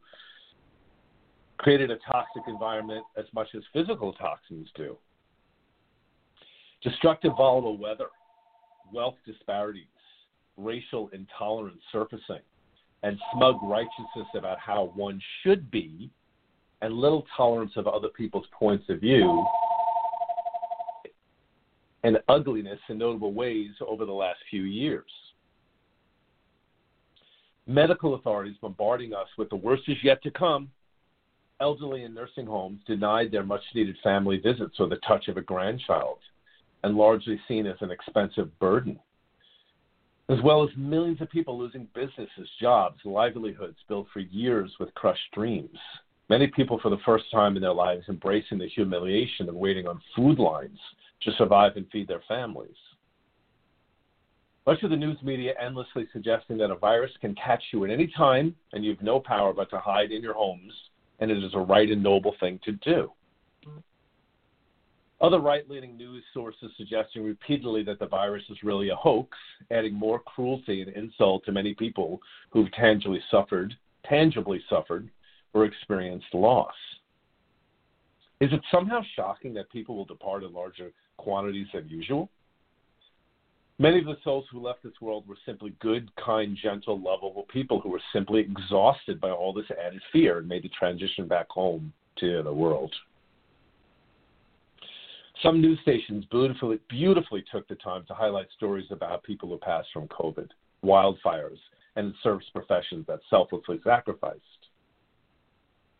created 1.57 1.91
a 1.91 1.97
toxic 1.97 2.43
environment 2.47 3.05
as 3.17 3.25
much 3.33 3.47
as 3.55 3.63
physical 3.71 4.13
toxins 4.13 4.67
do. 4.75 4.97
Destructive 6.81 7.31
volatile 7.37 7.77
weather, 7.77 8.07
wealth 8.91 9.15
disparities, 9.25 9.85
racial 10.57 11.09
intolerance 11.13 11.81
surfacing, 11.91 12.41
and 13.03 13.17
smug 13.33 13.57
righteousness 13.63 14.27
about 14.35 14.59
how 14.59 14.91
one 14.95 15.21
should 15.41 15.69
be, 15.71 16.09
and 16.81 16.93
little 16.93 17.25
tolerance 17.37 17.71
of 17.77 17.87
other 17.87 18.09
people's 18.09 18.47
points 18.51 18.85
of 18.89 18.99
view, 18.99 19.45
and 22.03 22.17
ugliness 22.27 22.79
in 22.89 22.97
notable 22.97 23.33
ways 23.33 23.71
over 23.87 24.05
the 24.05 24.11
last 24.11 24.39
few 24.49 24.63
years 24.63 25.05
medical 27.67 28.15
authorities 28.15 28.57
bombarding 28.61 29.13
us 29.13 29.27
with 29.37 29.49
the 29.49 29.55
worst 29.55 29.83
is 29.87 29.97
yet 30.03 30.21
to 30.23 30.31
come. 30.31 30.71
Elderly 31.61 32.03
in 32.03 32.13
nursing 32.13 32.45
homes 32.45 32.81
denied 32.85 33.31
their 33.31 33.43
much 33.43 33.61
needed 33.73 33.95
family 34.03 34.37
visits 34.37 34.75
or 34.79 34.87
the 34.87 34.97
touch 35.07 35.27
of 35.27 35.37
a 35.37 35.41
grandchild, 35.41 36.19
and 36.83 36.95
largely 36.95 37.39
seen 37.47 37.65
as 37.65 37.77
an 37.81 37.91
expensive 37.91 38.57
burden. 38.59 38.99
As 40.29 40.39
well 40.41 40.63
as 40.63 40.69
millions 40.77 41.21
of 41.21 41.29
people 41.29 41.57
losing 41.57 41.87
businesses, 41.93 42.49
jobs, 42.59 42.99
livelihoods 43.05 43.77
built 43.87 44.07
for 44.11 44.19
years 44.19 44.71
with 44.79 44.93
crushed 44.93 45.31
dreams. 45.33 45.77
Many 46.29 46.47
people, 46.47 46.79
for 46.81 46.89
the 46.89 46.97
first 47.05 47.25
time 47.31 47.55
in 47.55 47.61
their 47.61 47.73
lives, 47.73 48.05
embracing 48.07 48.57
the 48.57 48.67
humiliation 48.67 49.49
of 49.49 49.55
waiting 49.55 49.87
on 49.87 50.01
food 50.15 50.39
lines 50.39 50.79
to 51.21 51.31
survive 51.33 51.73
and 51.75 51.85
feed 51.91 52.07
their 52.07 52.23
families. 52.27 52.75
Much 54.65 54.81
of 54.83 54.89
the 54.89 54.95
news 54.95 55.17
media 55.21 55.53
endlessly 55.61 56.07
suggesting 56.13 56.57
that 56.57 56.71
a 56.71 56.75
virus 56.75 57.11
can 57.19 57.35
catch 57.35 57.61
you 57.73 57.83
at 57.83 57.91
any 57.91 58.07
time 58.07 58.55
and 58.71 58.83
you 58.83 58.91
have 58.91 59.01
no 59.01 59.19
power 59.19 59.53
but 59.53 59.69
to 59.69 59.77
hide 59.77 60.11
in 60.11 60.21
your 60.21 60.33
homes, 60.33 60.73
and 61.19 61.29
it 61.29 61.43
is 61.43 61.53
a 61.53 61.59
right 61.59 61.89
and 61.89 62.01
noble 62.01 62.33
thing 62.39 62.59
to 62.63 62.71
do. 62.73 63.11
Other 65.19 65.39
right 65.39 65.69
leaning 65.69 65.97
news 65.97 66.23
sources 66.33 66.71
suggesting 66.77 67.23
repeatedly 67.23 67.83
that 67.83 67.99
the 67.99 68.07
virus 68.07 68.43
is 68.49 68.57
really 68.63 68.89
a 68.89 68.95
hoax, 68.95 69.37
adding 69.71 69.93
more 69.93 70.19
cruelty 70.19 70.81
and 70.81 70.91
insult 70.91 71.45
to 71.45 71.51
many 71.51 71.73
people 71.73 72.21
who've 72.49 72.71
tangibly 72.73 73.21
suffered, 73.31 73.73
tangibly 74.05 74.61
suffered, 74.69 75.09
or 75.53 75.65
experienced 75.65 76.33
loss. 76.33 76.73
Is 78.41 78.51
it 78.51 78.61
somehow 78.71 79.01
shocking 79.15 79.53
that 79.53 79.71
people 79.71 79.95
will 79.95 80.05
depart 80.05 80.43
in 80.43 80.53
larger 80.53 80.91
quantities 81.17 81.67
than 81.73 81.87
usual? 81.87 82.29
Many 83.79 83.99
of 83.99 84.05
the 84.05 84.17
souls 84.23 84.45
who 84.51 84.61
left 84.61 84.83
this 84.83 84.93
world 85.01 85.27
were 85.27 85.37
simply 85.45 85.73
good, 85.79 86.09
kind, 86.15 86.55
gentle, 86.61 86.99
lovable 86.99 87.47
people 87.51 87.79
who 87.79 87.89
were 87.89 88.01
simply 88.13 88.41
exhausted 88.41 89.19
by 89.19 89.31
all 89.31 89.51
this 89.51 89.65
added 89.83 90.01
fear 90.11 90.37
and 90.37 90.47
made 90.47 90.63
the 90.63 90.69
transition 90.69 91.27
back 91.27 91.49
home 91.49 91.91
to 92.17 92.43
the 92.43 92.53
world. 92.53 92.93
Some 95.41 95.59
news 95.59 95.79
stations 95.81 96.23
beautifully, 96.29 96.79
beautifully 96.87 97.43
took 97.51 97.67
the 97.67 97.75
time 97.75 98.05
to 98.07 98.13
highlight 98.13 98.45
stories 98.55 98.85
about 98.91 99.23
people 99.23 99.49
who 99.49 99.57
passed 99.57 99.89
from 99.91 100.07
COVID, 100.07 100.49
wildfires, 100.85 101.57
and 101.95 102.13
service 102.21 102.45
professions 102.53 103.05
that 103.07 103.19
selflessly 103.29 103.79
sacrificed. 103.83 104.39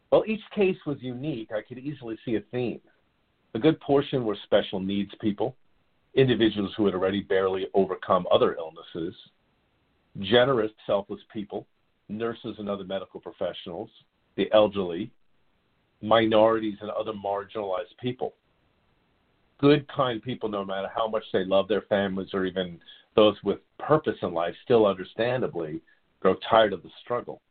While 0.10 0.24
each 0.27 0.44
case 0.56 0.77
was 0.86 0.98
unique, 1.01 1.50
I 1.51 1.63
could 1.68 1.80
easily 1.80 2.18
see 2.24 2.36
a 2.36 2.42
theme. 2.51 2.82
A 3.56 3.60
good 3.60 3.80
portion 3.82 4.25
were 4.25 4.38
special 4.44 4.80
needs 4.80 5.12
people, 5.20 5.56
individuals 6.15 6.72
who 6.77 6.86
had 6.86 6.93
already 6.93 7.22
barely 7.22 7.67
overcome 7.74 8.25
other 8.32 8.55
illnesses, 8.55 9.15
generous, 10.20 10.72
selfless 10.86 11.22
people, 11.32 11.65
nurses 12.10 12.55
and 12.60 12.70
other 12.70 12.84
medical 12.84 13.20
professionals, 13.20 13.89
the 14.36 14.51
elderly, 14.53 15.12
minorities, 16.01 16.77
and 16.82 16.91
other 16.91 17.13
marginalized 17.13 17.98
people. 18.00 18.34
Good, 19.60 19.88
kind 19.88 20.22
people, 20.22 20.50
no 20.50 20.65
matter 20.65 20.89
how 20.93 21.08
much 21.08 21.24
they 21.32 21.46
love 21.46 21.67
their 21.67 21.84
families 21.84 22.29
or 22.34 22.46
even 22.46 22.79
those 23.15 23.36
with 23.43 23.60
purpose 23.79 24.17
in 24.22 24.34
life, 24.34 24.53
still 24.63 24.86
understandably 24.86 25.82
grow 26.20 26.36
tired 26.50 26.74
of 26.74 26.84
the 26.84 26.89
struggle. 27.03 27.41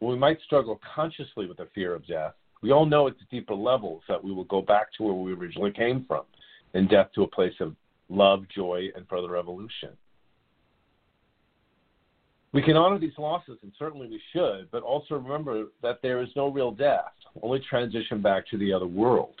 we 0.00 0.16
might 0.16 0.40
struggle 0.44 0.80
consciously 0.94 1.46
with 1.46 1.58
the 1.58 1.68
fear 1.74 1.94
of 1.94 2.06
death, 2.06 2.34
we 2.60 2.70
all 2.70 2.86
know 2.86 3.06
at 3.08 3.14
the 3.18 3.24
deeper 3.30 3.54
levels 3.54 4.02
that 4.08 4.22
we 4.22 4.32
will 4.32 4.44
go 4.44 4.62
back 4.62 4.92
to 4.94 5.02
where 5.02 5.14
we 5.14 5.32
originally 5.32 5.72
came 5.72 6.04
from 6.06 6.22
and 6.74 6.88
death 6.88 7.08
to 7.14 7.22
a 7.22 7.28
place 7.28 7.54
of 7.60 7.74
love, 8.08 8.44
joy, 8.54 8.88
and 8.94 9.06
further 9.08 9.36
evolution. 9.36 9.90
We 12.52 12.62
can 12.62 12.76
honor 12.76 12.98
these 12.98 13.16
losses, 13.16 13.58
and 13.62 13.72
certainly 13.78 14.08
we 14.08 14.20
should, 14.32 14.70
but 14.70 14.82
also 14.82 15.14
remember 15.14 15.64
that 15.82 16.00
there 16.02 16.22
is 16.22 16.28
no 16.36 16.48
real 16.48 16.70
death, 16.70 17.12
only 17.42 17.60
transition 17.60 18.20
back 18.20 18.46
to 18.48 18.58
the 18.58 18.72
other 18.72 18.86
world. 18.86 19.34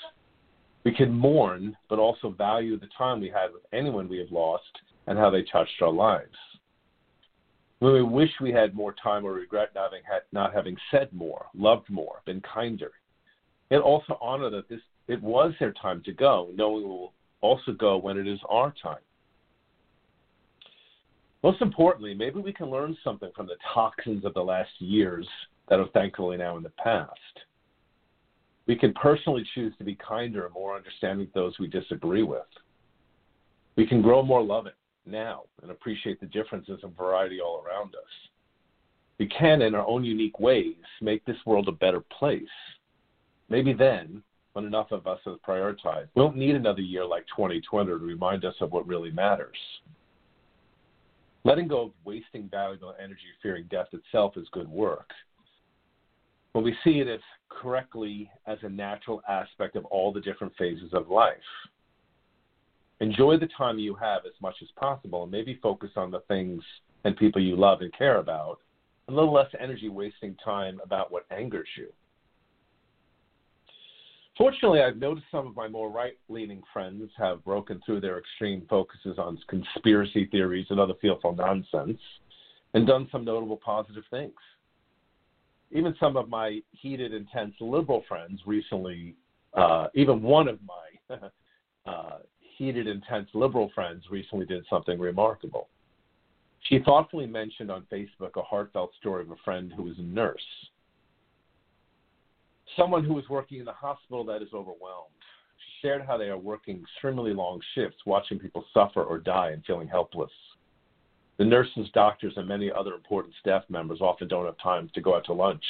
We 0.84 0.92
can 0.92 1.12
mourn, 1.12 1.76
but 1.90 1.98
also 1.98 2.30
value 2.30 2.78
the 2.78 2.88
time 2.96 3.20
we 3.20 3.28
had 3.28 3.52
with 3.52 3.62
anyone 3.72 4.08
we 4.08 4.18
have 4.18 4.32
lost 4.32 4.64
and 5.06 5.18
how 5.18 5.28
they 5.30 5.42
touched 5.42 5.82
our 5.82 5.92
lives. 5.92 6.34
When 7.80 7.92
we 7.92 8.02
wish 8.02 8.30
we 8.40 8.50
had 8.50 8.74
more 8.74 8.94
time 9.02 9.24
or 9.26 9.32
regret 9.32 9.70
not 9.74 9.90
having, 9.90 10.02
had, 10.10 10.22
not 10.32 10.54
having 10.54 10.76
said 10.90 11.12
more, 11.12 11.46
loved 11.54 11.90
more, 11.90 12.22
been 12.24 12.40
kinder, 12.40 12.92
and 13.70 13.82
also 13.82 14.16
honor 14.20 14.50
that 14.50 14.68
this 14.68 14.80
it 15.08 15.20
was 15.20 15.52
their 15.58 15.72
time 15.72 16.00
to 16.04 16.12
go, 16.12 16.48
knowing 16.54 16.84
we 16.84 16.88
will 16.88 17.12
also 17.42 17.72
go 17.72 17.98
when 17.98 18.16
it 18.16 18.26
is 18.26 18.38
our 18.48 18.72
time. 18.82 19.02
Most 21.42 21.60
importantly, 21.60 22.14
maybe 22.14 22.40
we 22.40 22.52
can 22.52 22.70
learn 22.70 22.96
something 23.02 23.30
from 23.34 23.46
the 23.46 23.56
toxins 23.74 24.24
of 24.24 24.32
the 24.32 24.40
last 24.40 24.70
years 24.78 25.26
that 25.68 25.80
are 25.80 25.88
thankfully 25.88 26.36
now 26.36 26.56
in 26.56 26.62
the 26.62 26.70
past. 26.70 27.10
We 28.66 28.76
can 28.76 28.94
personally 28.94 29.44
choose 29.54 29.74
to 29.78 29.84
be 29.84 29.96
kinder 29.96 30.44
and 30.44 30.54
more 30.54 30.76
understanding 30.76 31.26
of 31.26 31.32
those 31.32 31.58
we 31.58 31.66
disagree 31.66 32.22
with. 32.22 32.46
We 33.74 33.86
can 33.86 34.02
grow 34.02 34.22
more 34.22 34.42
loving 34.42 34.72
now 35.04 35.44
and 35.62 35.70
appreciate 35.72 36.20
the 36.20 36.26
differences 36.26 36.78
and 36.84 36.96
variety 36.96 37.40
all 37.40 37.64
around 37.66 37.94
us. 37.96 38.30
We 39.18 39.26
can, 39.26 39.62
in 39.62 39.74
our 39.74 39.86
own 39.86 40.04
unique 40.04 40.38
ways, 40.38 40.76
make 41.00 41.24
this 41.24 41.36
world 41.44 41.68
a 41.68 41.72
better 41.72 42.00
place. 42.00 42.42
Maybe 43.48 43.72
then 43.72 44.22
when 44.52 44.64
enough 44.64 44.90
of 44.92 45.06
us 45.06 45.20
have 45.24 45.42
prioritized. 45.46 46.08
We 46.14 46.22
don't 46.22 46.36
need 46.36 46.54
another 46.54 46.82
year 46.82 47.04
like 47.04 47.26
2020 47.34 47.90
to 47.90 47.96
remind 47.96 48.44
us 48.44 48.54
of 48.60 48.72
what 48.72 48.86
really 48.86 49.10
matters. 49.10 49.56
Letting 51.44 51.68
go 51.68 51.82
of 51.86 51.90
wasting 52.04 52.48
valuable 52.48 52.94
energy 53.02 53.20
fearing 53.42 53.66
death 53.70 53.88
itself 53.92 54.36
is 54.36 54.46
good 54.52 54.68
work. 54.68 55.10
When 56.52 56.64
we 56.64 56.76
see 56.84 57.00
it 57.00 57.08
as 57.08 57.20
correctly 57.48 58.30
as 58.46 58.58
a 58.62 58.68
natural 58.68 59.22
aspect 59.28 59.76
of 59.76 59.84
all 59.86 60.12
the 60.12 60.20
different 60.20 60.52
phases 60.58 60.90
of 60.92 61.08
life. 61.08 61.36
Enjoy 63.00 63.36
the 63.36 63.48
time 63.56 63.78
you 63.78 63.94
have 63.94 64.22
as 64.26 64.32
much 64.40 64.56
as 64.62 64.68
possible 64.76 65.24
and 65.24 65.32
maybe 65.32 65.58
focus 65.62 65.90
on 65.96 66.10
the 66.10 66.20
things 66.28 66.62
and 67.04 67.16
people 67.16 67.42
you 67.42 67.56
love 67.56 67.80
and 67.80 67.92
care 67.96 68.18
about, 68.18 68.58
a 69.08 69.12
little 69.12 69.32
less 69.32 69.50
energy 69.58 69.88
wasting 69.88 70.36
time 70.44 70.80
about 70.84 71.10
what 71.10 71.26
angers 71.30 71.68
you. 71.76 71.88
Fortunately, 74.36 74.80
I've 74.80 74.96
noticed 74.96 75.26
some 75.30 75.46
of 75.46 75.54
my 75.54 75.68
more 75.68 75.90
right 75.90 76.14
leaning 76.28 76.62
friends 76.72 77.10
have 77.18 77.44
broken 77.44 77.80
through 77.84 78.00
their 78.00 78.18
extreme 78.18 78.64
focuses 78.68 79.18
on 79.18 79.38
conspiracy 79.46 80.26
theories 80.30 80.66
and 80.70 80.80
other 80.80 80.94
fearful 81.00 81.34
nonsense 81.34 82.00
and 82.72 82.86
done 82.86 83.08
some 83.12 83.24
notable 83.24 83.58
positive 83.58 84.04
things. 84.10 84.32
Even 85.70 85.94
some 86.00 86.16
of 86.16 86.30
my 86.30 86.60
heated, 86.70 87.12
intense 87.12 87.54
liberal 87.60 88.04
friends 88.08 88.40
recently, 88.46 89.14
uh, 89.54 89.88
even 89.94 90.22
one 90.22 90.48
of 90.48 90.58
my 90.62 91.18
uh, 91.90 92.18
heated, 92.38 92.86
intense 92.86 93.28
liberal 93.34 93.70
friends 93.74 94.04
recently 94.10 94.46
did 94.46 94.64
something 94.70 94.98
remarkable. 94.98 95.68
She 96.68 96.78
thoughtfully 96.78 97.26
mentioned 97.26 97.70
on 97.70 97.86
Facebook 97.92 98.36
a 98.36 98.42
heartfelt 98.42 98.92
story 98.98 99.22
of 99.22 99.30
a 99.30 99.36
friend 99.44 99.72
who 99.76 99.82
was 99.84 99.98
a 99.98 100.02
nurse 100.02 100.40
someone 102.76 103.04
who 103.04 103.18
is 103.18 103.28
working 103.28 103.58
in 103.58 103.64
the 103.64 103.72
hospital 103.72 104.24
that 104.24 104.42
is 104.42 104.48
overwhelmed. 104.52 105.12
She 105.58 105.86
shared 105.86 106.02
how 106.02 106.16
they 106.16 106.28
are 106.28 106.38
working 106.38 106.80
extremely 106.80 107.32
long 107.32 107.60
shifts, 107.74 107.98
watching 108.06 108.38
people 108.38 108.64
suffer 108.72 109.02
or 109.02 109.18
die 109.18 109.50
and 109.50 109.64
feeling 109.64 109.88
helpless. 109.88 110.30
The 111.38 111.44
nurses, 111.44 111.88
doctors, 111.94 112.34
and 112.36 112.46
many 112.46 112.70
other 112.70 112.94
important 112.94 113.34
staff 113.40 113.62
members 113.68 114.00
often 114.00 114.28
don't 114.28 114.46
have 114.46 114.58
time 114.58 114.90
to 114.94 115.00
go 115.00 115.16
out 115.16 115.24
to 115.26 115.32
lunch 115.32 115.64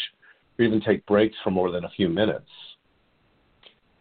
or 0.59 0.65
even 0.65 0.81
take 0.81 1.07
breaks 1.07 1.37
for 1.43 1.51
more 1.51 1.71
than 1.71 1.85
a 1.85 1.91
few 1.91 2.09
minutes. 2.09 2.51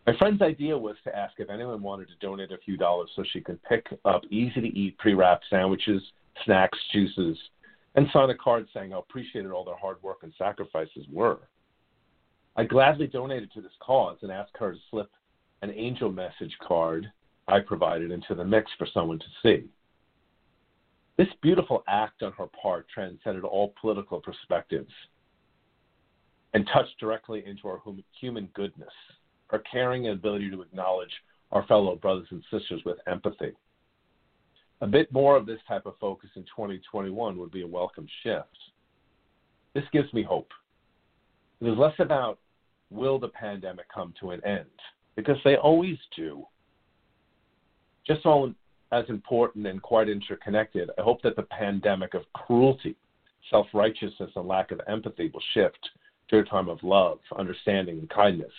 My 0.08 0.17
friend's 0.17 0.41
idea 0.41 0.77
was 0.77 0.96
to 1.03 1.15
ask 1.15 1.34
if 1.38 1.50
anyone 1.50 1.81
wanted 1.81 2.08
to 2.08 2.15
donate 2.25 2.51
a 2.51 2.58
few 2.58 2.75
dollars 2.75 3.12
so 3.15 3.24
she 3.31 3.39
could 3.39 3.62
pick 3.63 3.86
up 4.03 4.24
easy 4.31 4.60
to 4.60 4.77
eat 4.77 4.98
pre 4.98 5.13
wrapped 5.13 5.46
sandwiches, 5.50 6.01
snacks, 6.43 6.77
juices, 6.91 7.38
and 7.96 8.08
sign 8.12 8.29
a 8.29 8.36
card 8.36 8.67
saying 8.74 8.91
how 8.91 9.00
appreciated 9.00 9.51
all 9.51 9.63
their 9.63 9.77
hard 9.77 10.01
work 10.01 10.20
and 10.24 10.34
sacrifices 10.38 11.05
were. 11.12 11.39
I 12.55 12.65
gladly 12.65 13.08
donated 13.08 13.51
to 13.53 13.62
this 13.62 13.72
cause 13.79 14.17
and 14.22 14.31
asked 14.31 14.58
her 14.60 14.74
to 14.74 14.79
slip 14.89 15.10
an 15.62 15.72
angel 15.72 16.12
message 16.12 16.55
card 16.65 17.12
I 17.48 17.60
provided 17.60 18.12
into 18.12 18.36
the 18.36 18.46
mix 18.46 18.72
for 18.77 18.88
someone 18.93 19.20
to 19.20 19.25
see. 19.41 19.65
This 21.17 21.27
beautiful 21.41 21.84
act 21.88 22.24
on 22.24 22.31
her 22.34 22.48
part 22.48 22.88
transcended 22.93 23.43
all 23.43 23.74
political 23.79 24.22
perspectives 24.22 24.91
and 26.53 26.67
touched 26.74 27.00
directly 27.00 27.43
into 27.46 27.67
our 27.67 27.81
human 28.20 28.50
goodness, 28.53 28.93
our 29.51 29.60
caring 29.60 30.08
and 30.08 30.17
ability 30.17 30.50
to 30.51 30.62
acknowledge 30.62 31.12
our 31.51 31.65
fellow 31.67 31.96
brothers 31.96 32.27
and 32.31 32.43
sisters 32.51 32.81
with 32.86 32.98
empathy. 33.08 33.51
A 34.81 34.88
bit 34.88 35.12
more 35.12 35.38
of 35.38 35.46
this 35.46 35.60
type 35.67 35.86
of 35.86 35.98
focus 36.00 36.29
in 36.36 36.43
2021 36.43 37.38
would 37.38 37.51
be 37.51 37.62
a 37.62 37.67
welcome 37.67 38.08
shift. 38.24 38.58
This 39.74 39.84
gives 39.93 40.12
me 40.13 40.24
hope. 40.24 40.51
It 41.62 41.68
is 41.68 41.77
less 41.77 41.94
about 42.00 42.39
will 42.89 43.20
the 43.20 43.30
pandemic 43.30 43.86
come 43.94 44.13
to 44.20 44.32
an 44.32 44.44
end, 44.44 44.65
because 45.15 45.38
they 45.44 45.56
always 45.56 45.98
do. 46.15 46.46
Just 48.06 48.25
all 48.25 48.51
as 48.91 49.06
important 49.08 49.68
and 49.68 49.82
quite 49.82 50.10
interconnected, 50.10 50.89
I 50.98 51.01
hope 51.01 51.22
that 51.22 51.36
the 51.36 51.44
pandemic 51.44 52.13
of 52.15 52.24
cruelty, 52.34 52.96
self 53.50 53.68
righteousness, 53.74 54.32
and 54.36 54.48
lack 54.48 54.72
of 54.72 54.82
empathy 54.88 55.30
will 55.34 55.44
shift 55.53 55.89
to 56.30 56.39
a 56.39 56.44
time 56.44 56.68
of 56.68 56.82
love, 56.84 57.20
understanding, 57.38 58.00
and 58.00 58.10
kindness 58.10 58.51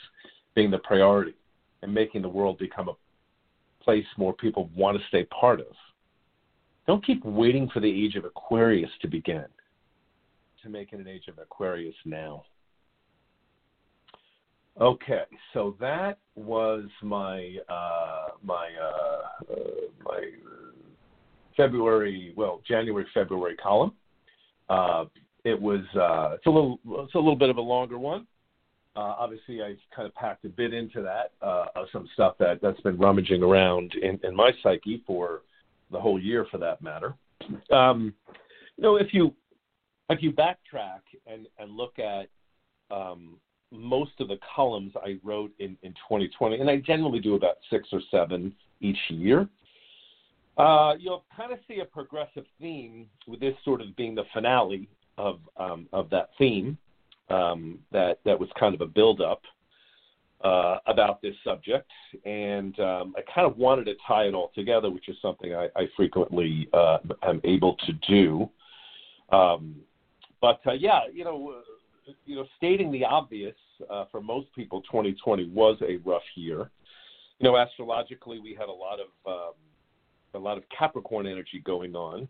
being 0.54 0.70
the 0.70 0.78
priority, 0.78 1.34
and 1.82 1.92
making 1.92 2.22
the 2.22 2.28
world 2.28 2.58
become 2.58 2.88
a 2.88 3.84
place 3.84 4.06
more 4.16 4.32
people 4.32 4.70
want 4.76 4.96
to 4.96 5.06
stay 5.08 5.24
part 5.24 5.60
of. 5.60 5.74
Don't 6.86 7.04
keep 7.04 7.24
waiting 7.24 7.68
for 7.68 7.80
the 7.80 8.04
age 8.04 8.16
of 8.16 8.24
Aquarius 8.24 8.90
to 9.00 9.08
begin 9.08 9.46
to 10.62 10.68
make 10.68 10.92
it 10.92 11.00
an 11.00 11.08
age 11.08 11.26
of 11.28 11.38
Aquarius 11.38 11.94
now. 12.04 12.44
Okay, 14.80 15.24
so 15.52 15.76
that 15.80 16.18
was 16.34 16.84
my 17.02 17.56
uh, 17.68 18.28
my 18.42 18.70
uh, 18.82 19.54
my 20.02 20.30
February, 21.56 22.32
well, 22.36 22.62
January 22.66 23.06
February 23.12 23.54
column. 23.56 23.92
Uh, 24.70 25.04
it 25.44 25.60
was 25.60 25.80
uh, 25.94 26.34
it's 26.34 26.46
a 26.46 26.50
little 26.50 26.78
it's 26.86 27.14
a 27.14 27.18
little 27.18 27.36
bit 27.36 27.50
of 27.50 27.58
a 27.58 27.60
longer 27.60 27.98
one, 27.98 28.26
Uh, 28.94 29.14
obviously, 29.18 29.62
I 29.62 29.74
kind 29.94 30.06
of 30.06 30.14
packed 30.14 30.44
a 30.44 30.50
bit 30.50 30.74
into 30.74 31.00
that 31.00 31.32
uh, 31.40 31.66
of 31.74 31.86
some 31.92 32.06
stuff 32.12 32.36
that 32.38 32.60
that's 32.60 32.80
been 32.82 32.98
rummaging 32.98 33.42
around 33.42 33.94
in, 33.94 34.20
in 34.22 34.36
my 34.36 34.52
psyche 34.62 35.02
for 35.06 35.42
the 35.90 35.98
whole 35.98 36.20
year, 36.20 36.46
for 36.50 36.58
that 36.58 36.82
matter. 36.82 37.14
Um, 37.70 38.14
you 38.76 38.82
know, 38.82 38.96
if 38.96 39.14
you 39.14 39.34
if 40.10 40.22
you 40.22 40.30
backtrack 40.32 41.00
and 41.26 41.46
and 41.58 41.70
look 41.74 41.98
at 41.98 42.28
um, 42.90 43.36
most 43.72 44.12
of 44.20 44.28
the 44.28 44.38
columns 44.54 44.92
I 44.96 45.18
wrote 45.24 45.50
in, 45.58 45.76
in 45.82 45.92
2020, 45.92 46.60
and 46.60 46.68
I 46.68 46.76
generally 46.76 47.20
do 47.20 47.34
about 47.34 47.56
six 47.70 47.88
or 47.92 48.00
seven 48.10 48.54
each 48.80 48.98
year, 49.08 49.48
uh, 50.58 50.94
you'll 50.98 51.24
kind 51.34 51.52
of 51.52 51.58
see 51.66 51.80
a 51.80 51.84
progressive 51.84 52.44
theme 52.60 53.06
with 53.26 53.40
this 53.40 53.54
sort 53.64 53.80
of 53.80 53.96
being 53.96 54.14
the 54.14 54.24
finale 54.34 54.88
of 55.18 55.40
um, 55.56 55.86
of 55.92 56.10
that 56.10 56.30
theme 56.38 56.76
um, 57.30 57.78
that 57.90 58.18
that 58.24 58.38
was 58.38 58.48
kind 58.58 58.74
of 58.74 58.80
a 58.82 58.86
build-up 58.86 59.42
uh, 60.44 60.78
about 60.86 61.22
this 61.22 61.34
subject, 61.44 61.90
and 62.24 62.78
um, 62.80 63.14
I 63.16 63.22
kind 63.32 63.46
of 63.46 63.56
wanted 63.56 63.84
to 63.84 63.94
tie 64.06 64.24
it 64.24 64.34
all 64.34 64.50
together, 64.54 64.90
which 64.90 65.08
is 65.08 65.16
something 65.22 65.54
I, 65.54 65.68
I 65.76 65.86
frequently 65.96 66.68
uh, 66.72 66.98
am 67.22 67.40
able 67.44 67.76
to 67.86 67.92
do. 68.08 68.50
Um, 69.30 69.76
but 70.40 70.60
uh, 70.66 70.72
yeah, 70.72 71.02
you 71.12 71.24
know, 71.24 71.62
you 72.24 72.36
know, 72.36 72.46
stating 72.56 72.90
the 72.90 73.04
obvious 73.04 73.54
uh, 73.90 74.04
for 74.10 74.20
most 74.20 74.52
people, 74.54 74.82
2020 74.82 75.48
was 75.50 75.76
a 75.82 75.96
rough 76.08 76.22
year. 76.34 76.70
You 77.38 77.50
know, 77.50 77.56
astrologically, 77.56 78.38
we 78.38 78.54
had 78.54 78.68
a 78.68 78.72
lot 78.72 78.98
of 79.00 79.30
um, 79.30 79.54
a 80.34 80.38
lot 80.38 80.56
of 80.56 80.64
Capricorn 80.76 81.26
energy 81.26 81.62
going 81.64 81.94
on. 81.94 82.28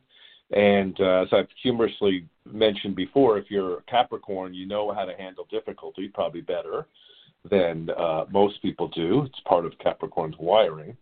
And 0.51 0.99
uh, 1.01 1.23
as 1.23 1.29
I've 1.33 1.49
humorously 1.63 2.27
mentioned 2.51 2.97
before, 2.97 3.39
if 3.39 3.51
you're 3.51 3.79
a 3.79 3.83
Capricorn, 3.83 4.53
you 4.53 4.67
know 4.67 4.93
how 4.93 5.05
to 5.05 5.15
handle 5.17 5.47
difficulty 5.51 6.09
probably 6.13 6.43
better 6.43 6.87
than 7.51 7.89
uh, 7.91 8.25
most 8.31 8.61
people 8.61 8.89
do. 8.89 9.23
It's 9.25 9.41
part 9.47 9.65
of 9.65 9.73
Capricorn's 9.79 10.37
wiring. 10.39 10.97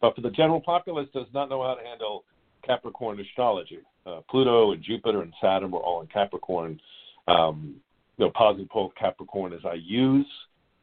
But 0.00 0.14
for 0.14 0.20
the 0.20 0.30
general 0.30 0.60
populace, 0.60 1.08
does 1.12 1.26
not 1.34 1.48
know 1.48 1.62
how 1.62 1.74
to 1.74 1.82
handle 1.82 2.24
Capricorn 2.64 3.18
astrology. 3.20 3.80
Uh, 4.06 4.20
Pluto 4.30 4.72
and 4.72 4.82
Jupiter 4.82 5.22
and 5.22 5.32
Saturn 5.40 5.70
were 5.70 5.80
all 5.80 6.00
in 6.00 6.06
Capricorn. 6.08 6.80
Um, 7.28 7.76
you 8.16 8.24
know, 8.24 8.30
positive 8.34 8.68
pole 8.68 8.86
of 8.86 8.94
Capricorn 8.94 9.52
is 9.52 9.62
I 9.64 9.74
use, 9.74 10.26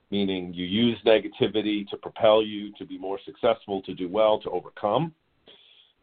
meaning 0.09 0.53
you 0.53 0.65
use 0.65 0.97
negativity 1.05 1.87
to 1.89 1.97
propel 1.97 2.43
you 2.43 2.73
to 2.77 2.85
be 2.85 2.97
more 2.97 3.19
successful, 3.25 3.81
to 3.83 3.93
do 3.93 4.09
well, 4.09 4.39
to 4.41 4.49
overcome. 4.49 5.13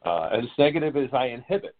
Uh, 0.05 0.31
and 0.33 0.45
this 0.45 0.51
negative 0.59 0.97
is 0.97 1.11
I 1.13 1.27
inhibit, 1.27 1.75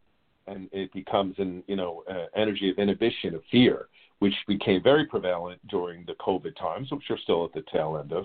and 0.47 0.69
it 0.73 0.93
becomes 0.93 1.37
an 1.39 1.63
you 1.67 1.77
know 1.77 2.03
uh, 2.11 2.27
energy 2.37 2.71
of 2.71 2.79
inhibition 2.79 3.35
of 3.35 3.43
fear, 3.51 3.89
which 4.19 4.35
became 4.47 4.83
very 4.83 5.07
prevalent 5.07 5.61
during 5.69 6.05
the 6.07 6.15
COVID 6.15 6.57
times, 6.57 6.91
which 6.91 7.11
are 7.11 7.19
still 7.19 7.45
at 7.45 7.53
the 7.53 7.65
tail 7.73 7.99
end 8.03 8.13
of, 8.13 8.25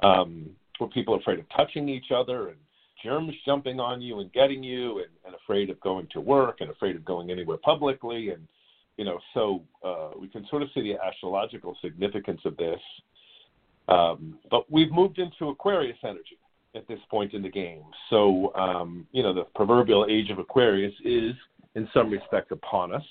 um, 0.00 0.50
where 0.78 0.90
people 0.90 1.14
are 1.14 1.18
afraid 1.18 1.38
of 1.38 1.48
touching 1.50 1.88
each 1.88 2.10
other 2.10 2.48
and 2.48 2.56
germs 3.04 3.34
jumping 3.44 3.78
on 3.78 4.00
you 4.00 4.20
and 4.20 4.32
getting 4.32 4.62
you, 4.62 4.98
and, 4.98 5.08
and 5.26 5.34
afraid 5.34 5.68
of 5.68 5.78
going 5.80 6.08
to 6.10 6.20
work 6.20 6.60
and 6.60 6.70
afraid 6.70 6.96
of 6.96 7.04
going 7.04 7.30
anywhere 7.30 7.58
publicly, 7.58 8.30
and 8.30 8.48
you 8.96 9.04
know 9.04 9.18
so 9.34 9.62
uh, 9.84 10.10
we 10.18 10.28
can 10.28 10.46
sort 10.48 10.62
of 10.62 10.68
see 10.74 10.82
the 10.82 10.94
astrological 11.04 11.76
significance 11.82 12.40
of 12.44 12.56
this. 12.56 12.80
Um, 13.88 14.38
but 14.50 14.70
we've 14.70 14.90
moved 14.90 15.18
into 15.18 15.48
Aquarius 15.48 15.98
energy 16.02 16.38
at 16.76 16.86
this 16.88 16.98
point 17.10 17.32
in 17.32 17.42
the 17.42 17.48
game. 17.48 17.84
So, 18.10 18.54
um, 18.54 19.06
you 19.12 19.22
know, 19.22 19.32
the 19.32 19.44
proverbial 19.54 20.06
age 20.08 20.30
of 20.30 20.38
Aquarius 20.38 20.94
is, 21.04 21.34
in 21.74 21.88
some 21.92 22.10
respect, 22.10 22.52
upon 22.52 22.94
us. 22.94 23.04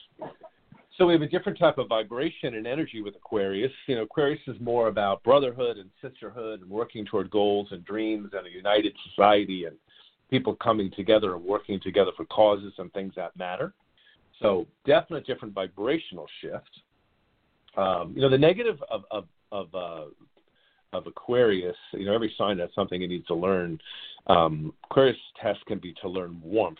So 0.97 1.07
we 1.07 1.13
have 1.13 1.21
a 1.21 1.27
different 1.27 1.59
type 1.59 1.77
of 1.77 1.89
vibration 1.89 2.55
and 2.55 2.65
energy 2.65 3.01
with 3.01 3.15
Aquarius. 3.15 3.71
You 3.87 3.95
know, 3.95 4.03
Aquarius 4.03 4.39
is 4.47 4.55
more 4.61 4.87
about 4.87 5.23
brotherhood 5.23 5.77
and 5.77 5.89
sisterhood 6.01 6.61
and 6.61 6.69
working 6.69 7.05
toward 7.05 7.29
goals 7.29 7.67
and 7.71 7.83
dreams 7.83 8.29
and 8.33 8.47
a 8.47 8.49
united 8.49 8.93
society 9.09 9.65
and 9.65 9.75
people 10.29 10.55
coming 10.55 10.89
together 10.91 11.35
and 11.35 11.43
working 11.43 11.81
together 11.81 12.11
for 12.15 12.25
causes 12.25 12.74
and 12.77 12.93
things 12.93 13.13
that 13.17 13.35
matter. 13.35 13.74
So 14.41 14.67
definite 14.85 15.25
different 15.25 15.53
vibrational 15.53 16.27
shift. 16.41 16.69
Um, 17.77 18.13
you 18.15 18.21
know, 18.21 18.29
the 18.29 18.37
negative 18.37 18.77
of, 18.89 19.03
of, 19.11 19.25
of 19.51 19.75
uh, 19.75 20.05
of 20.93 21.07
Aquarius, 21.07 21.75
you 21.93 22.05
know, 22.05 22.13
every 22.13 22.33
sign 22.37 22.57
has 22.59 22.69
something 22.74 23.01
it 23.01 23.07
needs 23.07 23.27
to 23.27 23.35
learn. 23.35 23.79
Um, 24.27 24.74
Aquarius 24.85 25.17
test 25.41 25.59
can 25.65 25.77
be 25.79 25.93
to 26.01 26.07
learn 26.07 26.41
warmth, 26.43 26.77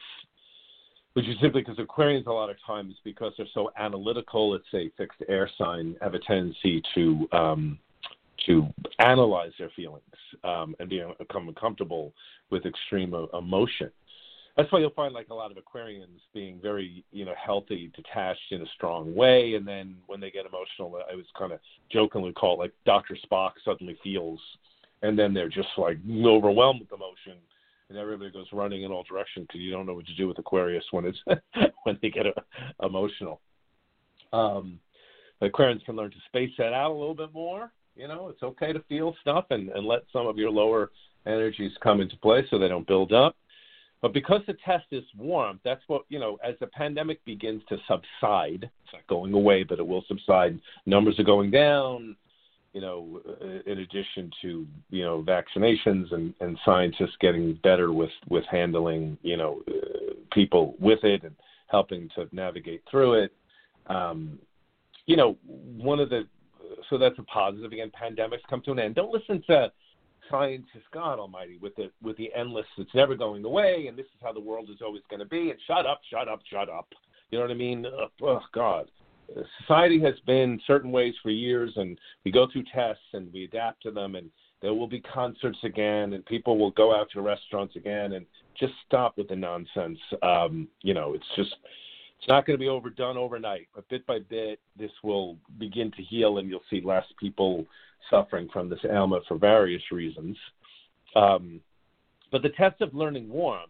which 1.14 1.28
is 1.28 1.36
simply 1.42 1.62
because 1.62 1.78
Aquarians 1.78 2.26
a 2.28 2.32
lot 2.32 2.50
of 2.50 2.56
times, 2.66 2.96
because 3.04 3.34
they're 3.38 3.46
so 3.54 3.72
analytical, 3.78 4.56
it's 4.56 4.66
a 4.74 4.90
fixed 4.98 5.22
air 5.28 5.50
sign, 5.58 5.96
have 6.02 6.14
a 6.14 6.20
tendency 6.20 6.82
to 6.96 7.28
um, 7.34 7.80
to 8.46 8.68
analyze 9.00 9.52
their 9.58 9.72
feelings 9.76 10.04
um, 10.44 10.76
and 10.80 10.90
become 10.90 11.54
comfortable 11.60 12.14
with 12.52 12.66
extreme 12.66 13.14
emotion 13.34 13.90
that's 14.58 14.72
why 14.72 14.80
you'll 14.80 14.92
find 14.92 15.14
like 15.14 15.30
a 15.30 15.34
lot 15.34 15.52
of 15.52 15.58
Aquarians 15.58 16.20
being 16.34 16.60
very, 16.62 17.04
you 17.12 17.26
know, 17.26 17.34
healthy, 17.44 17.92
detached 17.96 18.52
in 18.52 18.62
a 18.62 18.68
strong 18.76 19.14
way, 19.14 19.56
and 19.56 19.68
then 19.68 19.98
when 20.08 20.22
they 20.22 20.32
get 20.32 20.46
emotional, 20.46 20.98
I 21.12 21.16
was 21.16 21.26
kind 21.38 21.52
of 21.52 21.60
jokingly 21.92 22.32
call 22.32 22.56
it 22.56 22.60
like 22.60 22.74
Doctor 22.86 23.18
Spock 23.26 23.52
suddenly 23.66 23.98
feels, 24.02 24.40
and 25.02 25.20
then 25.20 25.34
they're 25.34 25.50
just 25.50 25.68
like 25.78 25.98
overwhelmed 26.24 26.82
with 26.82 26.94
emotion, 26.94 27.38
and 27.90 27.98
everybody 27.98 28.32
goes 28.32 28.48
running 28.54 28.84
in 28.84 28.92
all 28.92 29.04
directions 29.04 29.48
because 29.48 29.60
you 29.60 29.72
don't 29.72 29.86
know 29.86 29.94
what 29.94 30.08
to 30.08 30.16
do 30.16 30.28
with 30.28 30.40
Aquarius 30.40 30.86
when 30.92 31.06
it's 31.06 31.20
when 31.84 32.00
they 32.02 32.10
get 32.10 32.26
uh, 32.26 32.32
emotional. 32.82 33.42
Um, 34.32 34.80
Aquarians 35.42 35.84
can 35.84 35.98
learn 35.98 36.12
to 36.12 36.18
space 36.28 36.52
that 36.58 36.72
out 36.72 36.92
a 36.92 36.94
little 36.94 37.14
bit 37.14 37.34
more. 37.34 37.74
You 37.98 38.08
know, 38.08 38.30
it's 38.30 38.44
okay 38.44 38.72
to 38.72 38.82
feel 38.88 39.16
stuff 39.20 39.46
and, 39.50 39.70
and 39.70 39.86
let 39.86 40.04
some 40.14 40.28
of 40.28 40.38
your 40.38 40.50
lower 40.50 40.92
energies 41.26 41.72
come 41.82 42.00
into 42.00 42.18
play 42.18 42.46
so 42.50 42.58
they 42.58 42.68
don't 42.68 42.88
build 42.88 43.12
up 43.12 43.36
but 44.06 44.14
because 44.14 44.42
the 44.46 44.54
test 44.64 44.86
is 44.92 45.04
warm, 45.18 45.60
that's 45.66 45.82
what, 45.88 46.04
you 46.10 46.20
know, 46.20 46.38
as 46.44 46.54
the 46.60 46.68
pandemic 46.68 47.26
begins 47.26 47.64
to 47.70 47.78
subside, 47.88 48.70
it's 48.84 48.94
not 48.94 49.08
going 49.08 49.34
away, 49.34 49.64
but 49.64 49.80
it 49.80 49.88
will 49.88 50.06
subside. 50.08 50.60
Numbers 50.86 51.18
are 51.18 51.24
going 51.24 51.50
down, 51.50 52.16
you 52.72 52.82
know, 52.82 53.20
uh, 53.28 53.64
in 53.66 53.80
addition 53.80 54.30
to, 54.44 54.68
you 54.92 55.02
know, 55.02 55.24
vaccinations 55.24 56.14
and, 56.14 56.36
and 56.40 56.56
scientists 56.64 57.16
getting 57.20 57.56
better 57.64 57.94
with, 57.94 58.12
with 58.30 58.44
handling, 58.46 59.18
you 59.24 59.38
know, 59.38 59.64
uh, 59.68 60.14
people 60.32 60.76
with 60.80 61.04
it 61.04 61.24
and 61.24 61.34
helping 61.66 62.08
to 62.14 62.28
navigate 62.32 62.84
through 62.92 63.24
it. 63.24 63.34
Um, 63.88 64.38
you 65.08 65.16
know, 65.16 65.36
one 65.48 66.00
of 66.00 66.12
the, 66.12 66.28
so 66.92 67.00
that's 67.00 67.18
a 67.18 67.24
positive. 67.24 67.72
Again, 67.72 67.92
pandemics 68.00 68.46
come 68.52 68.62
to 68.66 68.72
an 68.72 68.78
end. 68.78 68.94
Don't 68.94 69.12
listen 69.12 69.42
to, 69.48 69.72
scientist 70.30 70.86
God 70.94 71.20
Almighty 71.20 71.58
with 71.62 71.76
the 71.76 71.92
with 72.02 72.18
the 72.18 72.30
endless. 72.36 72.66
It's 72.78 72.94
never 72.94 73.16
going 73.16 73.44
away, 73.46 73.86
and 73.88 73.98
this 73.98 74.06
is 74.06 74.22
how 74.22 74.34
the 74.34 74.40
world 74.40 74.70
is 74.70 74.82
always 74.82 75.04
going 75.10 75.20
to 75.20 75.26
be. 75.26 75.52
And 75.52 75.60
shut 75.68 75.86
up, 75.86 76.02
shut 76.10 76.28
up, 76.28 76.42
shut 76.50 76.70
up. 76.70 76.88
You 77.32 77.40
know 77.40 77.46
what 77.46 77.52
I 77.52 77.56
mean? 77.56 77.86
Oh 78.22 78.42
God, 78.54 78.90
society 79.62 80.00
has 80.02 80.16
been 80.26 80.60
certain 80.68 80.92
ways 80.92 81.14
for 81.22 81.30
years, 81.30 81.74
and 81.76 81.98
we 82.24 82.32
go 82.32 82.48
through 82.52 82.64
tests 82.74 83.04
and 83.14 83.32
we 83.34 83.46
adapt 83.46 83.84
to 83.84 83.92
them, 83.92 84.16
and 84.16 84.30
there 84.62 84.74
will 84.74 84.88
be 84.88 85.02
concerts 85.02 85.60
again, 85.64 86.14
and 86.14 86.26
people 86.26 86.58
will 86.58 86.72
go 86.72 86.96
out 86.96 87.08
to 87.12 87.22
restaurants 87.22 87.76
again, 87.76 88.14
and 88.14 88.26
just 88.60 88.74
stop 88.88 89.18
with 89.18 89.28
the 89.28 89.36
nonsense. 89.36 90.00
Um, 90.22 90.68
you 90.82 90.94
know, 90.94 91.14
it's 91.14 91.26
just 91.36 91.56
it's 92.26 92.32
not 92.32 92.48
going 92.48 92.58
to 92.58 92.64
be 92.64 92.70
overdone 92.70 93.18
overnight, 93.18 93.68
but 93.76 93.88
bit 93.88 94.04
by 94.08 94.18
bit, 94.18 94.60
this 94.80 94.90
will 95.04 95.38
begin 95.60 95.92
to 95.92 96.02
heal, 96.02 96.40
and 96.40 96.50
you'll 96.50 96.60
see 96.72 96.82
less 96.84 97.06
people 97.20 97.68
suffering 98.10 98.50
from 98.52 98.68
this 98.68 98.80
ailment 98.84 99.24
for 99.28 99.38
various 99.38 99.84
reasons. 99.92 100.36
Um, 101.16 101.62
but 102.32 102.42
the 102.42 102.50
test 102.50 102.82
of 102.82 102.96
learning 102.96 103.30
warmth 103.30 103.70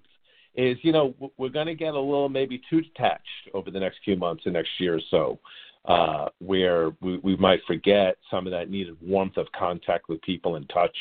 is, 0.55 0.77
you 0.83 0.93
know, 0.93 1.13
we're 1.37 1.49
going 1.49 1.67
to 1.67 1.75
get 1.75 1.95
a 1.95 1.99
little 1.99 2.29
maybe 2.29 2.61
too 2.69 2.79
detached 2.79 3.49
over 3.53 3.69
the 3.71 3.79
next 3.79 3.97
few 4.05 4.15
months 4.15 4.43
and 4.45 4.53
next 4.53 4.69
year 4.79 4.95
or 4.95 5.01
so, 5.11 5.37
uh, 5.83 6.29
where 6.39 6.91
we, 7.01 7.17
we 7.17 7.35
might 7.35 7.59
forget 7.67 8.15
some 8.31 8.47
of 8.47 8.51
that 8.51 8.69
needed 8.69 8.95
warmth 9.01 9.35
of 9.35 9.47
contact 9.51 10.07
with 10.07 10.21
people 10.21 10.55
and 10.55 10.69
touch. 10.69 10.95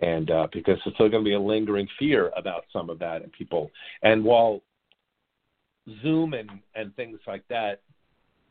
And 0.00 0.30
uh, 0.30 0.48
because 0.52 0.76
there's 0.84 0.94
still 0.96 1.08
going 1.08 1.24
to 1.24 1.28
be 1.28 1.32
a 1.32 1.40
lingering 1.40 1.88
fear 1.98 2.30
about 2.36 2.64
some 2.70 2.90
of 2.90 2.98
that, 2.98 3.22
and 3.22 3.32
people. 3.32 3.70
And 4.02 4.22
while 4.22 4.60
Zoom 6.02 6.34
and, 6.34 6.50
and 6.74 6.94
things 6.96 7.18
like 7.26 7.46
that 7.48 7.80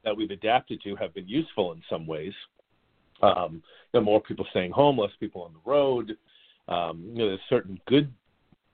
that 0.03 0.15
we've 0.15 0.31
adapted 0.31 0.81
to 0.83 0.95
have 0.95 1.13
been 1.13 1.27
useful 1.27 1.71
in 1.73 1.81
some 1.89 2.07
ways, 2.07 2.33
um, 3.21 3.61
you 3.93 3.99
know, 3.99 4.03
more 4.03 4.21
people 4.21 4.45
staying 4.49 4.71
home, 4.71 4.97
less 4.97 5.11
people 5.19 5.43
on 5.43 5.53
the 5.53 5.69
road. 5.69 6.17
Um, 6.67 7.03
you 7.13 7.19
know, 7.19 7.27
there's 7.27 7.39
certain 7.49 7.79
good 7.87 8.11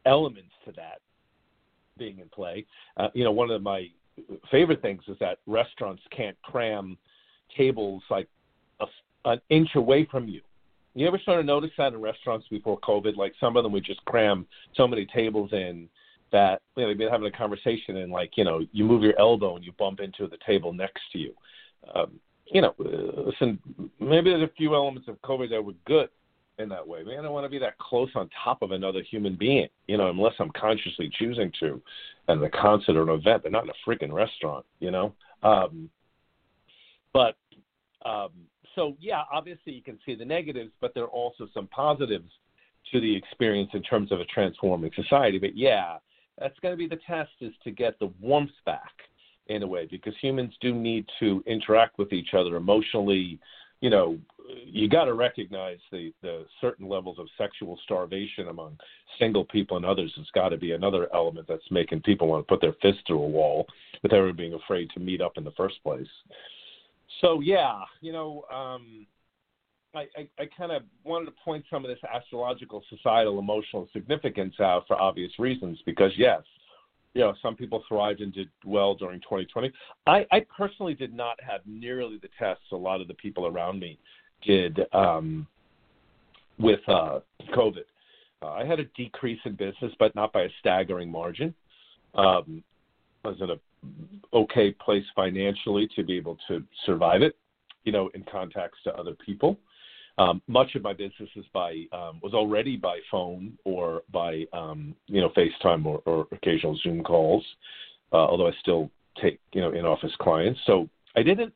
elements 0.06 0.54
to 0.66 0.72
that 0.74 1.02
being 1.98 2.20
in 2.20 2.30
play. 2.30 2.66
Uh, 2.96 3.10
you 3.14 3.24
know, 3.24 3.32
one 3.32 3.52
of 3.52 3.62
my 3.62 3.88
favorite 4.52 4.82
things 4.82 5.02
is 5.08 5.18
that 5.20 5.40
restaurants 5.46 6.02
can't 6.16 6.38
cram 6.44 6.98
tables 7.56 8.04
like 8.10 8.28
a, 8.80 8.86
an 9.26 9.42
inch 9.50 9.70
away 9.76 10.08
from 10.10 10.28
you. 10.28 10.42
You 10.96 11.08
ever 11.08 11.20
sort 11.24 11.40
of 11.40 11.46
notice 11.46 11.72
that 11.78 11.94
in 11.94 12.02
restaurants 12.02 12.48
before 12.50 12.80
COVID? 12.80 13.18
Like 13.18 13.34
some 13.40 13.56
of 13.56 13.64
them 13.64 13.72
would 13.74 13.86
just 13.86 14.04
cram 14.06 14.48
so 14.76 14.88
many 14.88 15.06
tables 15.06 15.52
in 15.54 15.88
that 16.32 16.62
you 16.76 16.84
know 16.84 16.90
they've 16.90 16.98
been 16.98 17.10
having 17.10 17.28
a 17.28 17.38
conversation 17.38 17.98
and 17.98 18.12
like 18.12 18.32
you 18.36 18.44
know 18.44 18.62
you 18.72 18.86
move 18.86 19.04
your 19.04 19.18
elbow 19.20 19.56
and 19.56 19.66
you 19.66 19.72
bump 19.78 20.00
into 20.00 20.28
the 20.28 20.38
table 20.46 20.74
next 20.74 21.02
to 21.14 21.20
you. 21.20 21.34
Um, 21.94 22.20
you 22.46 22.62
know, 22.62 22.74
uh, 22.80 23.22
listen, 23.22 23.60
maybe 24.00 24.30
there's 24.30 24.44
a 24.44 24.54
few 24.56 24.74
elements 24.74 25.08
of 25.08 25.22
COVID 25.22 25.50
that 25.50 25.64
were 25.64 25.74
good 25.86 26.10
in 26.60 26.70
that 26.70 26.88
way. 26.88 27.04
Man, 27.04 27.20
I 27.20 27.22
don't 27.22 27.34
want 27.34 27.46
to 27.46 27.50
be 27.50 27.60
that 27.60 27.78
close 27.78 28.10
on 28.16 28.30
top 28.44 28.62
of 28.62 28.72
another 28.72 29.02
human 29.02 29.36
being, 29.36 29.68
you 29.88 29.98
know, 29.98 30.10
unless 30.10 30.34
I'm 30.40 30.52
consciously 30.52 31.12
choosing 31.20 31.52
to, 31.60 31.82
at 32.28 32.42
a 32.42 32.50
concert 32.50 32.96
or 32.96 33.04
an 33.04 33.10
event, 33.10 33.44
but 33.44 33.52
not 33.52 33.64
in 33.66 33.70
a 33.70 33.90
freaking 33.90 34.12
restaurant, 34.12 34.66
you 34.80 34.92
know. 34.92 35.14
Um, 35.44 35.90
but 37.14 37.36
um, 38.06 38.30
so 38.76 38.96
yeah, 39.00 39.24
obviously 39.32 39.74
you 39.74 39.82
can 39.82 40.00
see 40.06 40.16
the 40.16 40.26
negatives, 40.26 40.72
but 40.82 40.94
there 40.94 41.04
are 41.04 41.10
also 41.10 41.48
some 41.54 41.68
positives 41.68 42.32
to 42.92 43.02
the 43.02 43.16
experience 43.16 43.70
in 43.74 43.82
terms 43.84 44.12
of 44.12 44.20
a 44.20 44.26
transforming 44.26 44.92
society. 44.96 45.38
But 45.38 45.58
yeah, 45.58 45.98
that's 46.38 46.58
going 46.60 46.74
to 46.74 46.78
be 46.78 46.88
the 46.88 47.02
test 47.08 47.32
is 47.42 47.54
to 47.64 47.72
get 47.72 48.00
the 48.00 48.12
warmth 48.22 48.52
back 48.66 48.92
in 49.48 49.64
a 49.64 49.68
way 49.68 49.88
because 49.90 50.14
humans 50.22 50.54
do 50.62 50.74
need 50.74 51.06
to 51.20 51.44
interact 51.48 51.98
with 51.98 52.14
each 52.14 52.34
other 52.34 52.56
emotionally. 52.56 53.40
You 53.82 53.90
know, 53.90 54.18
you 54.66 54.90
got 54.90 55.06
to 55.06 55.14
recognize 55.14 55.78
the 55.92 56.14
the 56.22 56.46
certain 56.62 56.88
levels 56.88 57.20
of 57.20 57.28
sexual 57.38 57.80
starvation 57.84 58.48
among 58.48 58.78
single 59.20 59.46
people 59.46 59.78
and 59.78 59.86
others 59.86 60.12
has 60.18 60.26
got 60.34 60.50
to 60.50 60.58
be 60.58 60.72
another 60.72 61.08
element 61.14 61.48
that's 61.48 61.70
making 61.72 62.02
people 62.02 62.28
want 62.28 62.46
to 62.46 62.52
put 62.52 62.62
their 62.62 62.76
fist 62.82 63.00
through 63.06 63.22
a 63.22 63.28
wall 63.28 63.66
with 64.04 64.14
everyone 64.14 64.36
being 64.36 64.54
afraid 64.54 64.90
to 64.94 65.00
meet 65.00 65.22
up 65.22 65.34
in 65.38 65.44
the 65.44 65.52
first 65.52 65.82
place. 65.84 66.08
So 67.22 67.40
yeah, 67.42 67.82
you 68.02 68.12
know, 68.12 68.44
um, 68.52 69.06
I, 69.98 70.08
I, 70.16 70.44
I 70.44 70.46
kind 70.58 70.72
of 70.72 70.84
wanted 71.04 71.26
to 71.26 71.34
point 71.44 71.66
some 71.70 71.84
of 71.84 71.90
this 71.90 72.00
astrological, 72.14 72.84
societal, 72.90 73.40
emotional 73.40 73.88
significance 73.94 74.56
out 74.60 74.86
for 74.88 75.00
obvious 75.02 75.32
reasons 75.40 75.80
because 75.86 76.12
yes, 76.18 76.42
you 77.14 77.22
know, 77.22 77.34
some 77.42 77.56
people 77.56 77.84
thrived 77.88 78.22
and 78.22 78.32
did 78.32 78.50
well 78.64 78.94
during 78.94 79.20
2020. 79.22 79.72
I, 80.06 80.26
I 80.32 80.46
personally 80.56 80.94
did 80.94 81.14
not 81.14 81.42
have 81.42 81.62
nearly 81.66 82.20
the 82.22 82.30
tests 82.38 82.66
a 82.72 82.76
lot 82.76 83.02
of 83.02 83.08
the 83.08 83.16
people 83.16 83.48
around 83.48 83.80
me 83.80 83.98
did 84.46 84.82
um, 84.94 85.48
with 86.60 86.82
uh, 86.88 87.20
COVID. 87.56 87.86
Uh, 88.44 88.52
I 88.52 88.66
had 88.66 88.80
a 88.80 88.86
decrease 88.96 89.40
in 89.46 89.56
business, 89.56 89.92
but 89.98 90.14
not 90.14 90.32
by 90.32 90.44
a 90.44 90.50
staggering 90.60 91.10
margin. 91.10 91.56
Um, 92.14 92.64
I 93.26 93.30
was 93.30 93.42
in 93.42 93.50
a 93.50 94.36
okay 94.36 94.72
place 94.74 95.06
financially 95.16 95.90
to 95.96 96.04
be 96.04 96.18
able 96.18 96.38
to 96.48 96.64
survive 96.86 97.24
it, 97.24 97.36
you 97.84 97.92
know, 97.92 98.12
in 98.14 98.24
context 98.32 98.84
to 98.84 98.94
other 98.94 99.16
people. 99.26 99.58
Um, 100.20 100.42
much 100.48 100.74
of 100.76 100.82
my 100.82 100.94
business 100.94 101.30
is 101.36 101.46
by 101.54 101.84
um, 101.92 102.20
was 102.24 102.34
already 102.34 102.76
by 102.76 103.00
phone 103.12 103.58
or 103.66 104.02
by 104.12 104.46
um, 104.52 104.96
you 105.06 105.22
know 105.22 105.30
FaceTime 105.38 105.86
or, 105.86 106.02
or 106.06 106.28
occasional 106.32 106.78
Zoom 106.82 107.04
calls, 107.04 107.46
uh, 108.14 108.18
although 108.18 108.48
I 108.48 108.52
still 108.60 108.90
take 109.22 109.40
you 109.54 109.62
know 109.62 109.72
in 109.72 109.86
office 109.86 110.14
clients. 110.20 110.60
So 110.66 110.90
I 111.16 111.22
didn't 111.22 111.54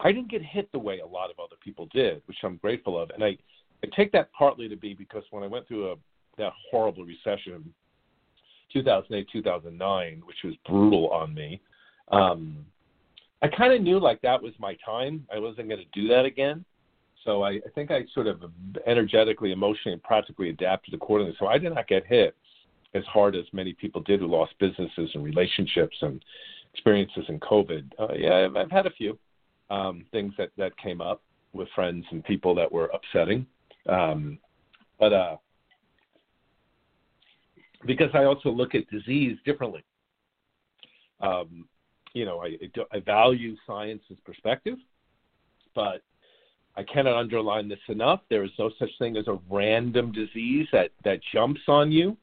I 0.00 0.12
didn't 0.12 0.30
get 0.30 0.42
hit 0.42 0.70
the 0.72 0.78
way 0.78 1.00
a 1.00 1.06
lot 1.06 1.30
of 1.30 1.38
other 1.38 1.56
people 1.62 1.88
did, 1.92 2.22
which 2.26 2.38
I'm 2.42 2.56
grateful 2.56 2.98
of, 2.98 3.10
and 3.10 3.22
I 3.22 3.36
I 3.84 3.88
take 3.94 4.12
that 4.12 4.32
partly 4.32 4.68
to 4.68 4.76
be 4.76 4.94
because 4.94 5.24
when 5.30 5.44
I 5.44 5.46
went 5.46 5.68
through 5.68 5.92
a 5.92 5.96
that 6.38 6.52
horrible 6.70 7.04
recession 7.04 7.74
2008 8.72 9.26
2009 9.32 10.22
which 10.24 10.36
was 10.44 10.54
brutal 10.66 11.08
on 11.08 11.34
me 11.34 11.60
um 12.12 12.64
i 13.42 13.48
kind 13.48 13.72
of 13.72 13.80
knew 13.82 13.98
like 13.98 14.20
that 14.22 14.40
was 14.40 14.52
my 14.58 14.76
time. 14.84 15.26
I 15.34 15.38
wasn't 15.38 15.68
going 15.68 15.80
to 15.80 16.00
do 16.00 16.06
that 16.08 16.24
again 16.24 16.64
so 17.24 17.42
I, 17.42 17.50
I 17.50 17.70
think 17.74 17.90
i 17.90 18.04
sort 18.14 18.26
of 18.26 18.42
energetically 18.86 19.52
emotionally 19.52 19.92
and 19.94 20.02
practically 20.02 20.50
adapted 20.50 20.94
accordingly. 20.94 21.34
So 21.38 21.46
i 21.46 21.58
did 21.58 21.74
not 21.74 21.88
get 21.88 22.06
hit 22.06 22.36
as 22.94 23.04
hard 23.04 23.36
as 23.36 23.44
many 23.52 23.72
people 23.74 24.00
did 24.02 24.20
who 24.20 24.26
lost 24.26 24.54
businesses 24.58 25.10
and 25.14 25.24
relationships 25.24 25.96
and 26.02 26.22
experiences 26.72 27.24
in 27.28 27.38
covid. 27.40 27.90
Uh, 27.98 28.14
yeah 28.16 28.46
I've, 28.46 28.56
I've 28.56 28.70
had 28.70 28.86
a 28.86 28.90
few 28.90 29.18
um 29.70 30.04
things 30.12 30.32
that 30.38 30.50
that 30.56 30.76
came 30.78 31.00
up 31.00 31.22
with 31.52 31.68
friends 31.74 32.04
and 32.10 32.24
people 32.24 32.54
that 32.54 32.70
were 32.70 32.90
upsetting. 32.94 33.46
Um 33.88 34.38
but 34.98 35.12
uh 35.12 35.36
because 37.86 38.10
I 38.14 38.24
also 38.24 38.50
look 38.50 38.74
at 38.74 38.88
disease 38.90 39.36
differently. 39.44 39.84
Um, 41.20 41.68
you 42.14 42.24
know, 42.24 42.42
I, 42.42 42.56
I 42.92 43.00
value 43.00 43.56
science's 43.66 44.18
perspective, 44.24 44.78
but 45.74 46.02
I 46.78 46.84
cannot 46.84 47.16
underline 47.16 47.68
this 47.68 47.80
enough. 47.88 48.20
There 48.30 48.44
is 48.44 48.52
no 48.56 48.70
such 48.78 48.90
thing 49.00 49.16
as 49.16 49.26
a 49.26 49.40
random 49.50 50.12
disease 50.12 50.68
that 50.72 50.90
that 51.04 51.18
jumps 51.32 51.62
on 51.66 51.90
you. 51.90 52.16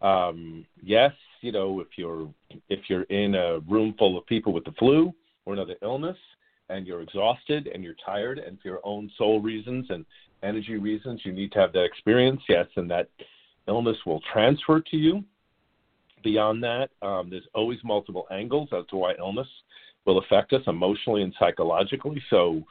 Um, 0.00 0.64
yes, 0.80 1.12
you 1.40 1.50
know, 1.50 1.80
if 1.80 1.88
you're 1.96 2.32
if 2.68 2.88
you're 2.88 3.02
in 3.02 3.34
a 3.34 3.58
room 3.68 3.96
full 3.98 4.16
of 4.16 4.24
people 4.26 4.52
with 4.52 4.64
the 4.64 4.72
flu 4.78 5.12
or 5.44 5.54
another 5.54 5.74
illness, 5.82 6.16
and 6.68 6.86
you're 6.86 7.02
exhausted 7.02 7.66
and 7.66 7.82
you're 7.82 7.96
tired, 8.06 8.38
and 8.38 8.60
for 8.60 8.68
your 8.68 8.80
own 8.84 9.10
soul 9.18 9.40
reasons 9.40 9.86
and 9.90 10.06
energy 10.44 10.76
reasons, 10.76 11.22
you 11.24 11.32
need 11.32 11.50
to 11.52 11.58
have 11.58 11.72
that 11.72 11.84
experience. 11.84 12.40
Yes, 12.48 12.66
and 12.76 12.88
that 12.92 13.08
illness 13.66 13.96
will 14.06 14.20
transfer 14.32 14.80
to 14.80 14.96
you. 14.96 15.24
Beyond 16.22 16.62
that, 16.62 16.90
um, 17.02 17.28
there's 17.28 17.48
always 17.54 17.78
multiple 17.82 18.28
angles 18.30 18.68
as 18.72 18.86
to 18.90 18.96
why 18.96 19.14
illness 19.18 19.48
will 20.04 20.18
affect 20.18 20.52
us 20.52 20.62
emotionally 20.68 21.22
and 21.22 21.34
psychologically. 21.40 22.22
So, 22.30 22.62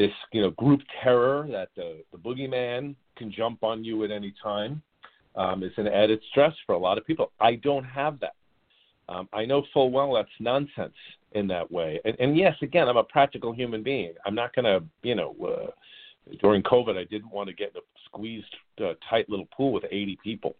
this 0.00 0.12
you 0.32 0.40
know 0.40 0.50
group 0.52 0.80
terror 1.02 1.46
that 1.50 1.68
the 1.76 2.02
the 2.10 2.18
boogeyman 2.18 2.94
can 3.16 3.30
jump 3.30 3.62
on 3.62 3.84
you 3.84 4.02
at 4.02 4.10
any 4.10 4.32
time 4.42 4.82
um, 5.36 5.62
is 5.62 5.72
an 5.76 5.86
added 5.86 6.20
stress 6.30 6.54
for 6.64 6.72
a 6.72 6.78
lot 6.78 6.96
of 6.96 7.06
people. 7.06 7.30
I 7.38 7.56
don't 7.56 7.84
have 7.84 8.18
that. 8.20 8.34
Um, 9.10 9.28
I 9.32 9.44
know 9.44 9.62
full 9.74 9.90
well 9.90 10.14
that's 10.14 10.28
nonsense 10.38 10.94
in 11.32 11.46
that 11.48 11.70
way. 11.70 12.00
And, 12.04 12.16
and 12.18 12.36
yes, 12.36 12.54
again, 12.62 12.88
I'm 12.88 12.96
a 12.96 13.04
practical 13.04 13.52
human 13.52 13.82
being. 13.82 14.14
I'm 14.24 14.34
not 14.34 14.54
going 14.54 14.64
to, 14.64 14.82
you 15.02 15.14
know, 15.14 15.36
uh, 15.44 15.70
during 16.40 16.62
COVID, 16.62 16.96
I 16.96 17.04
didn't 17.04 17.30
want 17.30 17.48
to 17.48 17.54
get 17.54 17.70
in 17.70 17.78
a 17.78 17.80
squeezed, 18.06 18.54
uh, 18.82 18.94
tight 19.08 19.28
little 19.28 19.48
pool 19.54 19.72
with 19.72 19.84
80 19.90 20.18
people. 20.22 20.56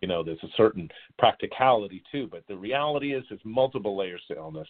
You 0.00 0.08
know, 0.08 0.22
there's 0.22 0.42
a 0.42 0.48
certain 0.56 0.90
practicality 1.18 2.02
too, 2.10 2.28
but 2.30 2.44
the 2.48 2.56
reality 2.56 3.14
is 3.14 3.24
there's 3.28 3.40
multiple 3.44 3.96
layers 3.96 4.22
to 4.28 4.36
illness, 4.36 4.68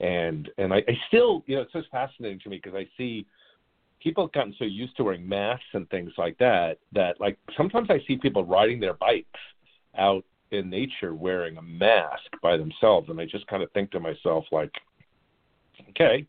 and 0.00 0.48
and 0.58 0.74
I, 0.74 0.78
I 0.78 0.98
still, 1.06 1.44
you 1.46 1.54
know, 1.54 1.62
it's 1.62 1.72
just 1.72 1.88
fascinating 1.90 2.40
to 2.40 2.48
me 2.48 2.60
because 2.60 2.76
I 2.76 2.88
see 2.98 3.24
people 4.02 4.24
have 4.24 4.32
gotten 4.32 4.54
so 4.58 4.64
used 4.64 4.96
to 4.96 5.04
wearing 5.04 5.28
masks 5.28 5.64
and 5.72 5.88
things 5.90 6.12
like 6.18 6.36
that 6.38 6.78
that 6.92 7.20
like 7.20 7.38
sometimes 7.56 7.88
I 7.90 8.00
see 8.06 8.16
people 8.16 8.44
riding 8.44 8.80
their 8.80 8.94
bikes 8.94 9.40
out 9.96 10.24
in 10.50 10.70
nature 10.70 11.14
wearing 11.14 11.56
a 11.56 11.62
mask 11.62 12.30
by 12.42 12.56
themselves, 12.56 13.08
and 13.08 13.20
I 13.20 13.26
just 13.26 13.46
kind 13.46 13.62
of 13.62 13.70
think 13.72 13.90
to 13.92 14.00
myself 14.00 14.44
like, 14.52 14.72
okay, 15.90 16.26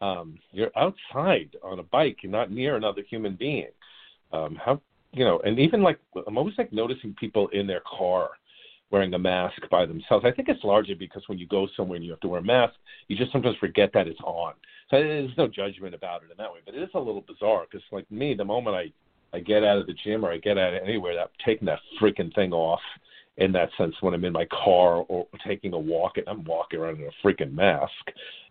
um, 0.00 0.38
you're 0.52 0.72
outside 0.76 1.56
on 1.62 1.78
a 1.78 1.84
bike. 1.84 2.18
You're 2.22 2.32
not 2.32 2.50
near 2.50 2.76
another 2.76 3.02
human 3.08 3.36
being. 3.36 3.68
Um, 4.32 4.56
how 4.56 4.80
you 5.12 5.24
know? 5.24 5.40
And 5.44 5.58
even 5.58 5.82
like 5.82 5.98
I'm 6.26 6.38
always 6.38 6.54
like 6.56 6.72
noticing 6.72 7.14
people 7.14 7.48
in 7.48 7.66
their 7.66 7.82
car 7.98 8.30
wearing 8.90 9.14
a 9.14 9.18
mask 9.18 9.62
by 9.70 9.86
themselves. 9.86 10.24
I 10.24 10.32
think 10.32 10.48
it's 10.48 10.64
largely 10.64 10.94
because 10.94 11.22
when 11.28 11.38
you 11.38 11.46
go 11.46 11.68
somewhere 11.76 11.96
and 11.96 12.04
you 12.04 12.10
have 12.10 12.20
to 12.20 12.28
wear 12.28 12.40
a 12.40 12.44
mask, 12.44 12.74
you 13.08 13.16
just 13.16 13.30
sometimes 13.30 13.56
forget 13.58 13.92
that 13.94 14.08
it's 14.08 14.20
on. 14.24 14.54
So 14.90 14.96
there's 14.96 15.30
no 15.38 15.46
judgment 15.46 15.94
about 15.94 16.22
it 16.22 16.30
in 16.30 16.36
that 16.38 16.52
way, 16.52 16.60
but 16.64 16.74
it 16.74 16.82
is 16.82 16.88
a 16.94 16.98
little 16.98 17.24
bizarre 17.26 17.66
because 17.70 17.84
like 17.92 18.10
me, 18.10 18.34
the 18.34 18.44
moment 18.44 18.76
I 18.76 18.92
I 19.32 19.38
get 19.38 19.62
out 19.62 19.78
of 19.78 19.86
the 19.86 19.94
gym 20.04 20.24
or 20.24 20.32
I 20.32 20.38
get 20.38 20.58
out 20.58 20.74
of 20.74 20.82
anywhere, 20.82 21.18
I'm 21.20 21.28
taking 21.44 21.66
that 21.66 21.78
freaking 22.00 22.34
thing 22.34 22.52
off. 22.52 22.80
In 23.36 23.52
that 23.52 23.70
sense, 23.78 23.94
when 24.00 24.12
I'm 24.12 24.24
in 24.24 24.32
my 24.32 24.46
car 24.46 24.96
or 25.08 25.26
taking 25.46 25.72
a 25.72 25.78
walk, 25.78 26.18
and 26.18 26.28
I'm 26.28 26.44
walking 26.44 26.78
around 26.78 27.00
in 27.00 27.06
a 27.06 27.26
freaking 27.26 27.52
mask, 27.52 27.90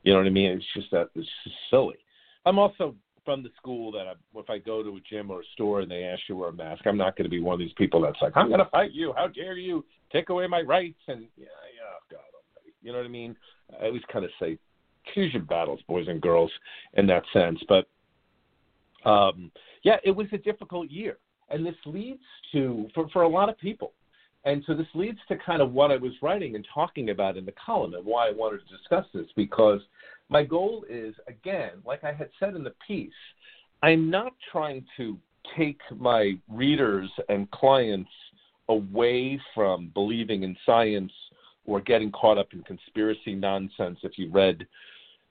you 0.03 0.13
know 0.13 0.19
what 0.19 0.25
I 0.25 0.31
mean? 0.31 0.51
It's 0.51 0.65
just 0.73 0.89
that 0.91 1.09
it's 1.13 1.27
just 1.43 1.55
silly. 1.69 1.97
I'm 2.45 2.57
also 2.57 2.95
from 3.25 3.43
the 3.43 3.51
school 3.57 3.91
that 3.91 4.07
I, 4.07 4.13
if 4.35 4.49
I 4.49 4.57
go 4.57 4.81
to 4.81 4.95
a 4.95 4.99
gym 5.07 5.29
or 5.29 5.41
a 5.41 5.45
store 5.53 5.81
and 5.81 5.91
they 5.91 6.05
ask 6.05 6.21
you 6.27 6.33
to 6.33 6.39
wear 6.39 6.49
a 6.49 6.53
mask, 6.53 6.87
I'm 6.87 6.97
not 6.97 7.15
going 7.15 7.25
to 7.25 7.29
be 7.29 7.41
one 7.41 7.53
of 7.53 7.59
these 7.59 7.73
people 7.77 8.01
that's 8.01 8.19
like, 8.21 8.31
I'm 8.35 8.47
going 8.47 8.59
to 8.59 8.69
fight 8.71 8.91
you. 8.91 9.13
How 9.15 9.27
dare 9.27 9.57
you 9.57 9.85
take 10.11 10.29
away 10.29 10.47
my 10.47 10.61
rights? 10.61 10.97
And 11.07 11.27
yeah, 11.37 11.45
yeah, 11.75 12.15
God. 12.17 12.21
You 12.81 12.91
know 12.91 12.97
what 12.97 13.05
I 13.05 13.09
mean? 13.09 13.35
I 13.79 13.85
always 13.87 14.01
kind 14.11 14.25
of 14.25 14.31
say, 14.39 14.57
choose 15.13 15.33
your 15.33 15.43
battles, 15.43 15.79
boys 15.87 16.07
and 16.07 16.21
girls, 16.21 16.51
in 16.93 17.07
that 17.07 17.23
sense. 17.33 17.59
But 17.67 17.87
um, 19.09 19.51
yeah, 19.83 19.97
it 20.03 20.11
was 20.11 20.27
a 20.33 20.37
difficult 20.37 20.89
year, 20.89 21.17
and 21.49 21.65
this 21.65 21.75
leads 21.85 22.23
to 22.51 22.87
for 22.93 23.09
for 23.09 23.23
a 23.23 23.29
lot 23.29 23.49
of 23.49 23.57
people 23.57 23.93
and 24.45 24.63
so 24.65 24.73
this 24.73 24.87
leads 24.93 25.19
to 25.27 25.37
kind 25.37 25.61
of 25.61 25.73
what 25.73 25.91
I 25.91 25.97
was 25.97 26.13
writing 26.21 26.55
and 26.55 26.65
talking 26.73 27.09
about 27.09 27.35
in 27.35 27.45
the 27.45 27.53
column 27.53 27.93
and 27.93 28.05
why 28.05 28.27
I 28.27 28.31
wanted 28.31 28.61
to 28.61 28.77
discuss 28.77 29.05
this 29.13 29.27
because 29.35 29.81
my 30.29 30.43
goal 30.43 30.85
is, 30.89 31.13
again, 31.27 31.71
like 31.85 32.03
I 32.03 32.13
had 32.13 32.29
said 32.39 32.55
in 32.55 32.63
the 32.63 32.73
piece, 32.87 33.11
I'm 33.83 34.09
not 34.09 34.33
trying 34.51 34.85
to 34.97 35.17
take 35.57 35.79
my 35.97 36.37
readers 36.47 37.09
and 37.27 37.49
clients 37.51 38.11
away 38.69 39.39
from 39.53 39.89
believing 39.93 40.43
in 40.43 40.55
science 40.65 41.11
or 41.69 41.79
getting 41.79 42.11
caught 42.11 42.37
up 42.37 42.47
in 42.51 42.63
conspiracy 42.63 43.35
nonsense. 43.35 43.99
If 44.01 44.17
you 44.17 44.29
read 44.31 44.65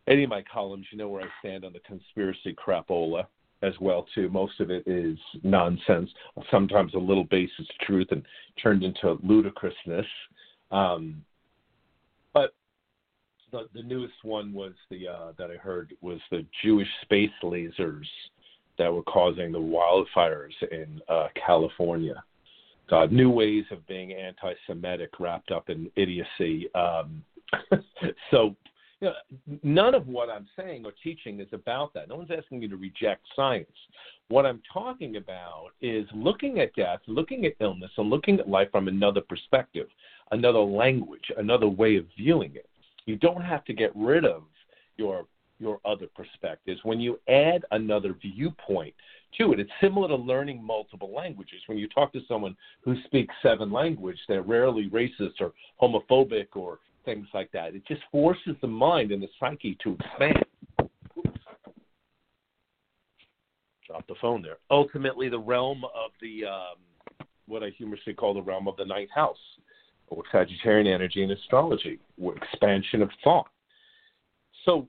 any 0.06 0.22
of 0.24 0.30
my 0.30 0.42
columns, 0.42 0.86
you 0.90 0.96
know 0.96 1.08
where 1.08 1.22
I 1.22 1.28
stand 1.40 1.64
on 1.64 1.72
the 1.72 1.80
conspiracy 1.80 2.54
crapola 2.54 3.26
as 3.62 3.74
well 3.80 4.06
too. 4.14 4.28
Most 4.28 4.60
of 4.60 4.70
it 4.70 4.84
is 4.86 5.18
nonsense, 5.42 6.08
sometimes 6.50 6.94
a 6.94 6.98
little 6.98 7.24
basis 7.24 7.66
truth, 7.82 8.06
and 8.12 8.22
turned 8.62 8.84
into 8.84 9.18
ludicrousness. 9.24 10.06
Um, 10.70 11.24
but 12.32 12.54
the, 13.50 13.68
the 13.74 13.82
newest 13.82 14.22
one 14.22 14.52
was 14.52 14.74
the 14.90 15.08
uh, 15.08 15.32
that 15.38 15.50
I 15.50 15.56
heard 15.56 15.92
was 16.00 16.20
the 16.30 16.46
Jewish 16.62 16.88
space 17.02 17.30
lasers 17.42 18.06
that 18.78 18.92
were 18.92 19.02
causing 19.02 19.50
the 19.50 19.58
wildfires 19.58 20.54
in 20.70 21.00
uh, 21.08 21.26
California. 21.44 22.22
God, 22.88 23.12
new 23.12 23.30
ways 23.30 23.64
of 23.70 23.86
being 23.86 24.12
anti-Semitic 24.12 25.20
wrapped 25.20 25.50
up 25.50 25.68
in 25.68 25.90
idiocy. 25.96 26.68
Um, 26.74 27.22
so, 28.30 28.56
you 29.00 29.08
know, 29.08 29.58
none 29.62 29.94
of 29.94 30.08
what 30.08 30.30
I'm 30.30 30.46
saying 30.56 30.84
or 30.84 30.92
teaching 31.02 31.40
is 31.40 31.48
about 31.52 31.92
that. 31.94 32.08
No 32.08 32.16
one's 32.16 32.30
asking 32.36 32.62
you 32.62 32.68
to 32.68 32.76
reject 32.76 33.22
science. 33.36 33.68
What 34.28 34.46
I'm 34.46 34.62
talking 34.72 35.16
about 35.16 35.68
is 35.80 36.06
looking 36.14 36.60
at 36.60 36.74
death, 36.74 37.00
looking 37.06 37.44
at 37.44 37.54
illness, 37.60 37.90
and 37.96 38.10
looking 38.10 38.40
at 38.40 38.48
life 38.48 38.70
from 38.70 38.88
another 38.88 39.20
perspective, 39.20 39.88
another 40.32 40.58
language, 40.58 41.30
another 41.36 41.68
way 41.68 41.96
of 41.96 42.06
viewing 42.16 42.54
it. 42.54 42.68
You 43.06 43.16
don't 43.16 43.42
have 43.42 43.64
to 43.66 43.72
get 43.72 43.92
rid 43.94 44.24
of 44.24 44.42
your 44.96 45.26
your 45.60 45.80
other 45.84 46.06
perspectives. 46.14 46.78
When 46.84 47.00
you 47.00 47.18
add 47.28 47.64
another 47.72 48.14
viewpoint 48.14 48.94
to 49.36 49.52
it, 49.52 49.60
it's 49.60 49.70
similar 49.80 50.08
to 50.08 50.16
learning 50.16 50.62
multiple 50.62 51.12
languages. 51.14 51.60
When 51.66 51.78
you 51.78 51.88
talk 51.88 52.12
to 52.12 52.20
someone 52.26 52.56
who 52.82 52.96
speaks 53.04 53.34
seven 53.42 53.70
languages, 53.70 54.20
they're 54.28 54.42
rarely 54.42 54.88
racist 54.88 55.40
or 55.40 55.52
homophobic 55.80 56.48
or 56.54 56.78
things 57.04 57.26
like 57.34 57.50
that. 57.52 57.74
It 57.74 57.86
just 57.86 58.02
forces 58.10 58.56
the 58.60 58.68
mind 58.68 59.12
and 59.12 59.22
the 59.22 59.28
psyche 59.38 59.76
to 59.82 59.96
expand. 60.00 60.44
Drop 63.86 64.06
the 64.06 64.14
phone 64.20 64.42
there. 64.42 64.58
Ultimately, 64.70 65.28
the 65.28 65.38
realm 65.38 65.84
of 65.84 66.10
the 66.20 66.44
um, 66.44 66.76
what 67.46 67.62
I 67.62 67.70
humorously 67.70 68.12
call 68.12 68.34
the 68.34 68.42
realm 68.42 68.68
of 68.68 68.76
the 68.76 68.84
ninth 68.84 69.10
house 69.14 69.38
or 70.08 70.22
Sagittarian 70.32 70.86
energy 70.86 71.22
in 71.22 71.30
astrology, 71.30 71.98
expansion 72.36 73.02
of 73.02 73.10
thought. 73.24 73.48
So 74.64 74.86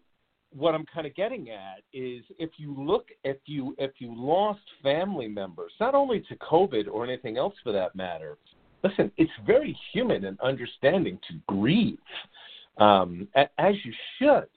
what 0.56 0.74
I'm 0.74 0.86
kind 0.94 1.06
of 1.06 1.16
getting 1.16 1.50
at 1.50 1.80
is 1.94 2.24
if 2.38 2.52
you 2.58 2.76
look 2.78 3.08
if 3.24 3.38
you 3.46 3.76
if 3.78 3.92
you 4.00 4.14
lost 4.16 4.62
family 4.82 5.28
members, 5.28 5.72
not 5.80 5.96
only 5.96 6.22
to 6.22 6.36
COVID 6.38 6.88
or 6.92 7.04
anything 7.04 7.38
else 7.38 7.54
for 7.64 7.72
that 7.72 7.96
matter, 7.96 8.38
listen, 8.84 9.12
it's 9.18 9.32
very 9.46 9.78
human 9.94 10.26
and 10.26 10.40
understanding 10.40 11.20
to 11.30 11.36
grieve, 11.48 12.00
um, 12.78 13.28
as 13.36 13.76
you 13.84 13.94
should, 14.18 14.48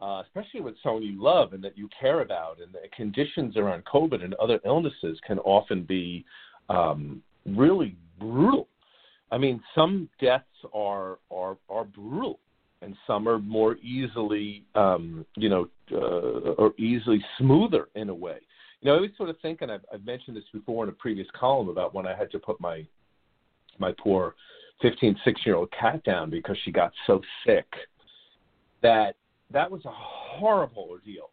uh, 0.00 0.22
especially 0.24 0.60
with 0.60 0.74
someone 0.82 1.02
you 1.02 1.22
love 1.22 1.52
and 1.52 1.62
that 1.62 1.76
you 1.76 1.88
care 1.98 2.20
about. 2.20 2.58
And 2.60 2.72
the 2.72 2.88
conditions 2.96 3.56
around 3.56 3.84
COVID 3.84 4.24
and 4.24 4.34
other 4.34 4.58
illnesses 4.64 5.18
can 5.26 5.38
often 5.40 5.82
be 5.82 6.24
um, 6.68 7.22
really 7.44 7.94
brutal 8.18 8.68
I 9.30 9.38
mean, 9.38 9.60
some 9.74 10.08
deaths 10.20 10.44
are 10.72 11.18
are 11.30 11.56
are 11.68 11.84
brutal, 11.84 12.38
and 12.86 12.96
some 13.04 13.28
are 13.28 13.40
more 13.40 13.76
easily, 13.78 14.64
um, 14.76 15.26
you 15.36 15.48
know, 15.48 15.68
uh, 15.92 16.52
or 16.56 16.72
easily 16.78 17.22
smoother 17.36 17.88
in 17.96 18.08
a 18.08 18.14
way. 18.14 18.38
You 18.80 18.86
know, 18.86 18.92
I 18.92 18.96
always 18.96 19.10
sort 19.16 19.28
of 19.28 19.36
think, 19.40 19.60
and 19.60 19.72
I've, 19.72 19.84
I've 19.92 20.06
mentioned 20.06 20.36
this 20.36 20.44
before 20.52 20.84
in 20.84 20.88
a 20.88 20.92
previous 20.92 21.26
column 21.38 21.68
about 21.68 21.94
when 21.94 22.06
I 22.06 22.16
had 22.16 22.30
to 22.30 22.38
put 22.38 22.60
my 22.60 22.86
my 23.78 23.92
poor 23.98 24.34
15, 24.80 25.16
16 25.22 25.42
year 25.44 25.56
old 25.56 25.70
cat 25.78 26.02
down 26.04 26.30
because 26.30 26.56
she 26.64 26.70
got 26.70 26.92
so 27.06 27.20
sick 27.44 27.66
that 28.82 29.16
that 29.50 29.70
was 29.70 29.84
a 29.84 29.92
horrible 29.92 30.86
ordeal 30.88 31.30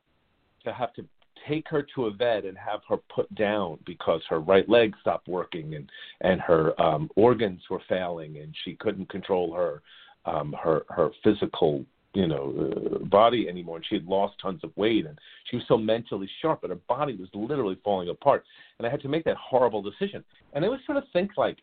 to 0.66 0.74
have 0.74 0.94
to 0.96 1.06
take 1.48 1.68
her 1.70 1.86
to 1.96 2.06
a 2.06 2.12
vet 2.12 2.46
and 2.46 2.58
have 2.58 2.82
her 2.90 2.98
put 3.14 3.34
down 3.36 3.78
because 3.86 4.22
her 4.30 4.40
right 4.40 4.68
leg 4.68 4.94
stopped 5.00 5.28
working 5.28 5.76
and 5.76 5.90
and 6.22 6.42
her 6.42 6.80
um 6.82 7.10
organs 7.16 7.62
were 7.70 7.82
failing 7.88 8.38
and 8.38 8.54
she 8.66 8.76
couldn't 8.76 9.10
control 9.10 9.54
her 9.54 9.82
um 10.26 10.56
her 10.62 10.84
her 10.90 11.10
physical 11.24 11.86
you 12.14 12.28
know 12.28 12.54
uh, 12.72 13.04
body 13.06 13.48
anymore 13.50 13.78
and 13.78 13.86
she 13.88 13.96
had 13.96 14.06
lost 14.06 14.36
tons 14.42 14.62
of 14.64 14.72
weight 14.76 15.06
and 15.06 15.18
she 15.50 15.56
was 15.56 15.66
so 15.68 15.78
mentally 15.78 16.30
sharp 16.42 16.62
but 16.62 16.70
her 16.70 16.80
body 16.88 17.16
was 17.16 17.30
literally 17.34 17.78
falling 17.84 18.10
apart. 18.10 18.44
And 18.78 18.88
i 18.88 18.90
had 18.90 19.02
to 19.02 19.10
make 19.10 19.26
that 19.26 19.38
horrible 19.38 19.82
decision. 19.82 20.24
And 20.54 20.64
i 20.64 20.68
always 20.68 20.82
sort 20.86 20.98
of 20.98 21.06
think 21.12 21.32
like 21.38 21.58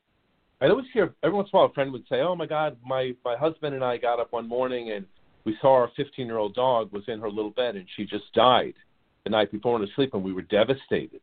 i 0.60 0.66
always 0.66 0.86
hear 0.92 1.14
every 1.22 1.36
once 1.36 1.48
in 1.52 1.56
a 1.56 1.60
while 1.60 1.70
a 1.70 1.72
friend 1.72 1.92
would 1.92 2.04
say 2.08 2.20
oh 2.20 2.34
my 2.34 2.46
god 2.46 2.76
my 2.84 3.12
my 3.24 3.36
husband 3.36 3.74
and 3.74 3.84
i 3.84 3.96
got 3.96 4.20
up 4.20 4.32
one 4.32 4.48
morning 4.48 4.92
and 4.92 5.06
we 5.44 5.56
saw 5.60 5.74
our 5.74 5.90
15 5.96 6.26
year 6.26 6.36
old 6.36 6.54
dog 6.54 6.92
was 6.92 7.04
in 7.08 7.20
her 7.20 7.30
little 7.30 7.50
bed 7.50 7.76
and 7.76 7.86
she 7.96 8.04
just 8.04 8.32
died 8.34 8.74
the 9.24 9.30
night 9.30 9.50
before 9.52 9.78
to 9.78 9.86
sleep, 9.94 10.14
and 10.14 10.22
we 10.22 10.32
were 10.32 10.42
devastated. 10.42 11.20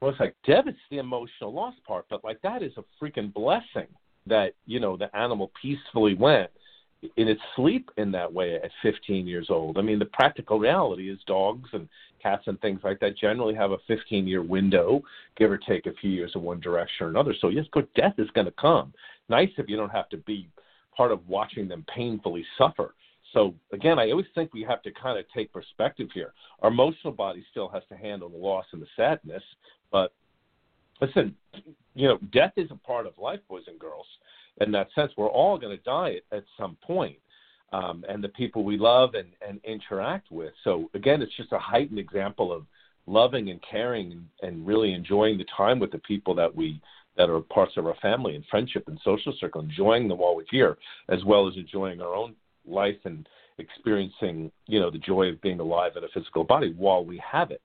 Well, 0.00 0.10
it's 0.10 0.20
like 0.20 0.36
devastating 0.46 0.76
the 0.90 0.98
emotional 0.98 1.52
loss 1.52 1.74
part, 1.86 2.06
but 2.10 2.24
like 2.24 2.40
that 2.42 2.62
is 2.62 2.72
a 2.76 2.84
freaking 3.02 3.32
blessing 3.32 3.88
that 4.26 4.54
you 4.66 4.80
know 4.80 4.96
the 4.96 5.14
animal 5.16 5.50
peacefully 5.60 6.14
went 6.14 6.50
in 7.16 7.28
its 7.28 7.40
sleep 7.56 7.90
in 7.96 8.10
that 8.12 8.32
way 8.32 8.56
at 8.56 8.70
15 8.82 9.26
years 9.26 9.48
old. 9.50 9.78
I 9.78 9.82
mean, 9.82 9.98
the 9.98 10.06
practical 10.06 10.58
reality 10.58 11.10
is 11.10 11.18
dogs 11.26 11.68
and 11.72 11.88
cats 12.22 12.44
and 12.46 12.60
things 12.60 12.80
like 12.82 13.00
that 13.00 13.16
generally 13.16 13.54
have 13.54 13.72
a 13.72 13.78
15 13.86 14.26
year 14.26 14.42
window, 14.42 15.02
give 15.36 15.50
or 15.50 15.58
take 15.58 15.86
a 15.86 15.92
few 16.00 16.10
years 16.10 16.32
in 16.34 16.42
one 16.42 16.60
direction 16.60 17.06
or 17.06 17.10
another. 17.10 17.34
So 17.40 17.48
yes, 17.48 17.66
good 17.72 17.88
death 17.94 18.14
is 18.18 18.30
going 18.30 18.46
to 18.46 18.52
come. 18.52 18.92
Nice 19.28 19.50
if 19.58 19.68
you 19.68 19.76
don't 19.76 19.90
have 19.90 20.08
to 20.10 20.16
be 20.18 20.48
part 20.96 21.12
of 21.12 21.26
watching 21.28 21.68
them 21.68 21.84
painfully 21.94 22.44
suffer. 22.56 22.94
So 23.32 23.54
again, 23.72 23.98
I 23.98 24.10
always 24.10 24.26
think 24.34 24.54
we 24.54 24.62
have 24.62 24.82
to 24.82 24.92
kind 24.92 25.18
of 25.18 25.24
take 25.34 25.52
perspective 25.52 26.08
here. 26.14 26.32
Our 26.62 26.70
emotional 26.70 27.12
body 27.12 27.44
still 27.50 27.68
has 27.68 27.82
to 27.88 27.96
handle 27.96 28.28
the 28.28 28.36
loss 28.36 28.64
and 28.72 28.80
the 28.80 28.86
sadness, 28.96 29.42
but 29.90 30.12
listen, 31.00 31.34
you 31.94 32.08
know, 32.08 32.18
death 32.32 32.52
is 32.56 32.70
a 32.70 32.76
part 32.76 33.06
of 33.06 33.18
life, 33.18 33.40
boys 33.48 33.64
and 33.66 33.78
girls. 33.78 34.06
In 34.60 34.70
that 34.72 34.88
sense, 34.94 35.12
we're 35.16 35.28
all 35.28 35.58
going 35.58 35.76
to 35.76 35.82
die 35.82 36.16
at, 36.32 36.38
at 36.38 36.44
some 36.58 36.76
point, 36.82 37.16
um, 37.72 38.04
and 38.08 38.22
the 38.22 38.28
people 38.28 38.62
we 38.62 38.78
love 38.78 39.14
and, 39.14 39.28
and 39.46 39.60
interact 39.64 40.30
with. 40.30 40.52
So 40.62 40.90
again, 40.94 41.22
it's 41.22 41.36
just 41.36 41.52
a 41.52 41.58
heightened 41.58 41.98
example 41.98 42.52
of 42.52 42.64
loving 43.06 43.50
and 43.50 43.60
caring 43.68 44.12
and, 44.12 44.26
and 44.42 44.66
really 44.66 44.92
enjoying 44.92 45.38
the 45.38 45.46
time 45.56 45.78
with 45.78 45.90
the 45.90 45.98
people 45.98 46.34
that 46.36 46.54
we 46.54 46.80
that 47.16 47.30
are 47.30 47.40
parts 47.40 47.76
of 47.76 47.86
our 47.86 47.94
family 48.02 48.34
and 48.34 48.44
friendship 48.50 48.88
and 48.88 48.98
social 49.04 49.32
circle, 49.38 49.60
enjoying 49.60 50.08
them 50.08 50.18
while 50.18 50.34
we're 50.34 50.44
here, 50.50 50.76
as 51.08 51.22
well 51.24 51.46
as 51.46 51.54
enjoying 51.56 52.00
our 52.00 52.12
own 52.12 52.34
life 52.66 52.96
and 53.04 53.28
experiencing, 53.58 54.50
you 54.66 54.80
know, 54.80 54.90
the 54.90 54.98
joy 54.98 55.28
of 55.28 55.40
being 55.40 55.60
alive 55.60 55.92
in 55.96 56.02
a 56.02 56.08
physical 56.08 56.42
body 56.42 56.74
while 56.76 57.04
we 57.04 57.22
have 57.30 57.52
it. 57.52 57.62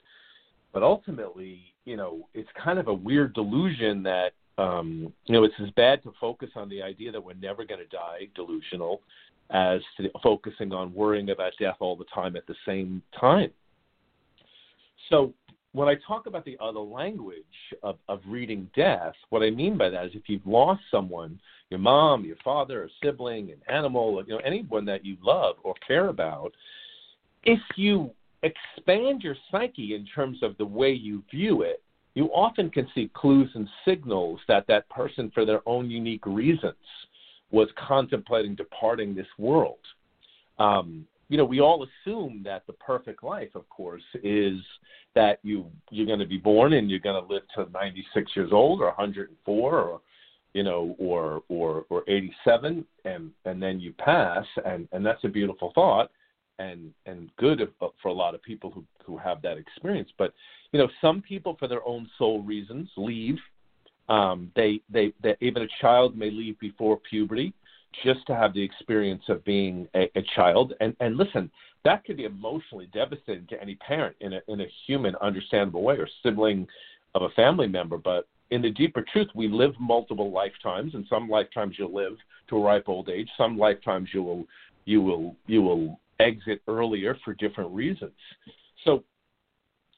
But 0.71 0.83
ultimately, 0.83 1.61
you 1.85 1.97
know, 1.97 2.27
it's 2.35 2.49
kind 2.63 2.77
of 2.77 2.89
a 2.89 2.93
weird 2.93 3.33
delusion 3.33 4.03
that 4.03 4.33
um, 4.59 5.13
you 5.25 5.33
know, 5.33 5.43
it's 5.43 5.55
as 5.63 5.69
bad 5.71 6.03
to 6.03 6.13
focus 6.19 6.49
on 6.55 6.69
the 6.69 6.81
idea 6.81 7.11
that 7.11 7.23
we're 7.23 7.33
never 7.33 7.63
going 7.63 7.79
to 7.79 7.87
die, 7.87 8.27
delusional, 8.35 9.01
as 9.51 9.81
to 9.97 10.09
focusing 10.21 10.73
on 10.73 10.93
worrying 10.93 11.29
about 11.29 11.53
death 11.59 11.77
all 11.79 11.95
the 11.95 12.05
time 12.13 12.35
at 12.35 12.45
the 12.45 12.55
same 12.65 13.01
time. 13.19 13.51
So 15.09 15.33
when 15.71 15.87
I 15.87 15.95
talk 16.05 16.27
about 16.27 16.45
the 16.45 16.57
other 16.59 16.79
language 16.79 17.43
of, 17.83 17.97
of 18.09 18.19
reading 18.27 18.69
death, 18.75 19.13
what 19.29 19.43
I 19.43 19.49
mean 19.49 19.77
by 19.77 19.89
that 19.89 20.07
is 20.07 20.11
if 20.13 20.23
you've 20.27 20.45
lost 20.45 20.81
someone, 20.91 21.39
your 21.69 21.79
mom, 21.79 22.25
your 22.25 22.37
father, 22.43 22.83
a 22.83 22.89
sibling, 23.03 23.51
an 23.51 23.61
animal, 23.73 24.23
you 24.27 24.33
know, 24.33 24.41
anyone 24.43 24.85
that 24.85 25.05
you 25.05 25.15
love 25.23 25.55
or 25.63 25.73
care 25.87 26.09
about, 26.09 26.53
if 27.43 27.59
you 27.75 28.11
expand 28.43 29.21
your 29.21 29.35
psyche 29.51 29.95
in 29.95 30.05
terms 30.05 30.43
of 30.43 30.57
the 30.57 30.65
way 30.65 30.91
you 30.91 31.23
view 31.31 31.61
it, 31.61 31.81
you 32.15 32.25
often 32.27 32.69
can 32.69 32.87
see 32.93 33.09
clues 33.13 33.49
and 33.55 33.67
signals 33.85 34.39
that 34.47 34.65
that 34.67 34.89
person, 34.89 35.31
for 35.33 35.45
their 35.45 35.67
own 35.67 35.89
unique 35.89 36.25
reasons, 36.25 36.75
was 37.51 37.67
contemplating 37.77 38.55
departing 38.55 39.15
this 39.15 39.27
world. 39.37 39.79
Um, 40.57 41.05
you 41.29 41.37
know, 41.37 41.45
we 41.45 41.61
all 41.61 41.85
assume 41.85 42.41
that 42.43 42.65
the 42.65 42.73
perfect 42.73 43.23
life, 43.23 43.49
of 43.53 43.67
course, 43.69 44.03
is 44.23 44.59
that 45.15 45.39
you 45.43 45.65
you're 45.91 46.05
going 46.05 46.19
to 46.19 46.25
be 46.25 46.37
born 46.37 46.73
and 46.73 46.89
you're 46.89 46.99
going 46.99 47.21
to 47.21 47.33
live 47.33 47.43
to 47.55 47.71
96 47.71 48.31
years 48.35 48.49
old 48.51 48.81
or 48.81 48.87
104 48.87 49.79
or 49.79 50.01
you 50.53 50.63
know 50.63 50.95
or 50.97 51.43
or 51.49 51.85
or 51.89 52.03
87 52.07 52.85
and 53.05 53.31
and 53.45 53.61
then 53.61 53.79
you 53.79 53.93
pass 53.93 54.45
and 54.65 54.87
and 54.91 55.05
that's 55.05 55.23
a 55.23 55.27
beautiful 55.27 55.71
thought 55.73 56.11
and 56.59 56.93
and 57.05 57.29
good 57.37 57.61
for 58.01 58.09
a 58.09 58.13
lot 58.13 58.35
of 58.35 58.41
people 58.43 58.71
who 58.71 58.83
who 59.03 59.17
have 59.17 59.41
that 59.41 59.57
experience 59.57 60.09
but 60.17 60.33
you 60.71 60.79
know 60.79 60.89
some 61.01 61.21
people 61.21 61.55
for 61.59 61.67
their 61.67 61.85
own 61.87 62.09
soul 62.17 62.41
reasons 62.41 62.89
leave. 62.97 63.37
Um 64.07 64.51
they 64.55 64.81
they, 64.89 65.13
they 65.21 65.35
even 65.41 65.63
a 65.63 65.67
child 65.81 66.17
may 66.17 66.31
leave 66.31 66.59
before 66.59 66.97
puberty 67.09 67.53
just 68.03 68.25
to 68.27 68.35
have 68.35 68.53
the 68.53 68.61
experience 68.61 69.23
of 69.29 69.43
being 69.43 69.87
a, 69.95 70.09
a 70.15 70.23
child. 70.35 70.73
And 70.79 70.95
and 70.99 71.17
listen 71.17 71.51
that 71.85 72.03
could 72.03 72.17
be 72.17 72.25
emotionally 72.25 72.89
devastating 72.93 73.47
to 73.47 73.61
any 73.61 73.75
parent 73.75 74.15
in 74.21 74.33
a 74.33 74.41
in 74.47 74.61
a 74.61 74.67
human 74.85 75.15
understandable 75.21 75.83
way 75.83 75.95
or 75.95 76.07
sibling 76.23 76.67
of 77.15 77.23
a 77.23 77.29
family 77.29 77.67
member. 77.67 77.97
But 77.97 78.27
in 78.51 78.61
the 78.61 78.71
deeper 78.71 79.03
truth 79.13 79.27
we 79.35 79.47
live 79.47 79.73
multiple 79.79 80.31
lifetimes 80.31 80.93
and 80.93 81.05
some 81.09 81.29
lifetimes 81.29 81.75
you'll 81.77 81.93
live 81.93 82.17
to 82.49 82.57
a 82.57 82.61
ripe 82.61 82.89
old 82.89 83.09
age. 83.09 83.29
Some 83.37 83.57
lifetimes 83.57 84.09
you 84.13 84.23
will 84.23 84.45
you 84.85 85.01
will 85.01 85.35
you 85.47 85.61
will 85.61 85.99
exit 86.19 86.61
earlier 86.67 87.17
for 87.23 87.33
different 87.33 87.71
reasons. 87.71 88.11
So 88.83 89.03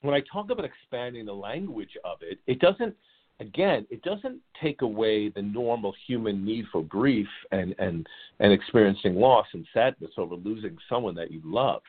when 0.01 0.13
i 0.13 0.21
talk 0.31 0.49
about 0.49 0.65
expanding 0.65 1.25
the 1.25 1.33
language 1.33 1.97
of 2.03 2.17
it 2.21 2.39
it 2.47 2.59
doesn't 2.59 2.95
again, 3.41 3.87
it 3.89 4.01
doesn't 4.03 4.39
take 4.61 4.83
away 4.83 5.29
the 5.29 5.41
normal 5.41 5.93
human 6.07 6.45
need 6.45 6.65
for 6.71 6.83
grief 6.83 7.27
and, 7.51 7.75
and, 7.79 8.07
and 8.39 8.53
experiencing 8.53 9.15
loss 9.15 9.47
and 9.53 9.65
sadness 9.73 10.11
over 10.17 10.35
losing 10.35 10.77
someone 10.87 11.15
that 11.15 11.31
you 11.31 11.41
loved. 11.43 11.83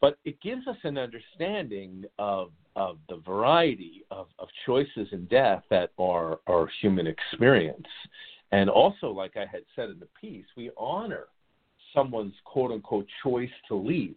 But 0.00 0.18
it 0.24 0.40
gives 0.40 0.66
us 0.66 0.76
an 0.84 0.96
understanding 0.96 2.04
of, 2.18 2.50
of 2.76 2.98
the 3.08 3.16
variety 3.16 4.04
of, 4.10 4.28
of 4.38 4.48
choices 4.64 5.08
in 5.12 5.26
death 5.26 5.64
that 5.70 5.90
are, 5.98 6.38
are 6.46 6.68
human 6.80 7.06
experience. 7.06 7.86
And 8.50 8.70
also, 8.70 9.10
like 9.10 9.36
I 9.36 9.44
had 9.44 9.62
said 9.76 9.90
in 9.90 9.98
the 9.98 10.08
piece, 10.18 10.46
we 10.56 10.70
honor 10.78 11.24
someone's 11.94 12.34
quote 12.44 12.72
unquote 12.72 13.06
choice 13.22 13.50
to 13.68 13.74
leave. 13.74 14.16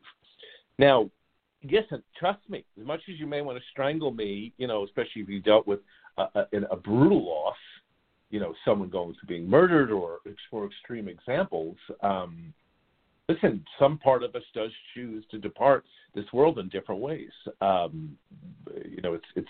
Now, 0.77 1.09
yes, 1.61 1.83
trust 2.17 2.39
me, 2.49 2.63
as 2.79 2.85
much 2.85 3.01
as 3.09 3.19
you 3.19 3.27
may 3.27 3.41
want 3.41 3.57
to 3.57 3.63
strangle 3.71 4.11
me, 4.11 4.53
you 4.57 4.67
know, 4.67 4.83
especially 4.83 5.21
if 5.21 5.29
you 5.29 5.41
dealt 5.41 5.67
with 5.67 5.79
a, 6.17 6.23
a, 6.35 6.45
a 6.71 6.75
brutal 6.75 7.25
loss, 7.25 7.55
you 8.29 8.39
know, 8.39 8.53
someone 8.65 8.89
going 8.89 9.13
to 9.19 9.25
being 9.25 9.49
murdered 9.49 9.91
or 9.91 10.19
for 10.49 10.65
extreme 10.65 11.07
examples, 11.07 11.75
um, 12.01 12.53
listen, 13.27 13.63
some 13.79 13.97
part 13.97 14.23
of 14.23 14.35
us 14.35 14.43
does 14.53 14.71
choose 14.93 15.23
to 15.31 15.37
depart 15.37 15.85
this 16.15 16.25
world 16.33 16.59
in 16.59 16.69
different 16.69 17.01
ways. 17.01 17.31
Um, 17.61 18.17
you 18.85 19.01
know, 19.01 19.13
it's 19.13 19.25
it's 19.35 19.49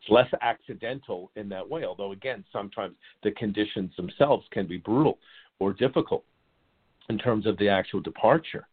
it's 0.00 0.10
less 0.10 0.28
accidental 0.42 1.30
in 1.36 1.48
that 1.48 1.68
way. 1.68 1.84
Although 1.84 2.12
again, 2.12 2.44
sometimes 2.52 2.94
the 3.22 3.32
conditions 3.32 3.90
themselves 3.96 4.46
can 4.52 4.66
be 4.66 4.78
brutal 4.78 5.18
or 5.58 5.72
difficult 5.72 6.24
in 7.08 7.18
terms 7.18 7.46
of 7.46 7.56
the 7.58 7.68
actual 7.68 8.00
departure. 8.00 8.66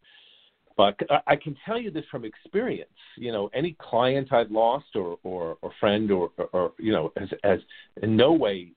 But 0.78 1.00
I 1.26 1.38
can 1.38 1.56
tell 1.66 1.80
you 1.80 1.90
this 1.90 2.04
from 2.12 2.26
experience. 2.26 2.90
You 3.16 3.32
know, 3.32 3.50
any 3.54 3.78
client 3.80 4.34
I've 4.34 4.52
lost 4.52 4.96
or 4.96 5.18
or, 5.24 5.58
or 5.62 5.72
friend 5.80 6.12
or, 6.12 6.32
or, 6.38 6.46
or 6.52 6.72
you 6.78 6.92
know 6.92 7.14
has, 7.18 7.30
has 7.44 7.60
in 8.02 8.18
no 8.18 8.34
way 8.34 8.72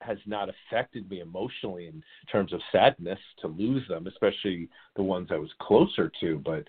has 0.00 0.18
not 0.26 0.48
affected 0.48 1.10
me 1.10 1.20
emotionally 1.20 1.86
in 1.86 2.02
terms 2.30 2.52
of 2.52 2.60
sadness 2.70 3.18
to 3.40 3.48
lose 3.48 3.86
them, 3.88 4.06
especially 4.06 4.68
the 4.94 5.02
ones 5.02 5.28
I 5.30 5.36
was 5.36 5.50
closer 5.60 6.10
to. 6.20 6.40
But 6.44 6.68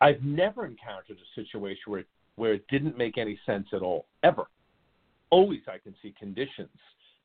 I've 0.00 0.22
never 0.22 0.66
encountered 0.66 1.18
a 1.18 1.40
situation 1.40 1.82
where 1.86 2.04
where 2.34 2.54
it 2.54 2.66
didn't 2.68 2.98
make 2.98 3.16
any 3.16 3.38
sense 3.46 3.68
at 3.72 3.82
all, 3.82 4.06
ever. 4.24 4.44
Always, 5.30 5.60
I 5.68 5.78
can 5.78 5.94
see 6.02 6.14
conditions 6.18 6.68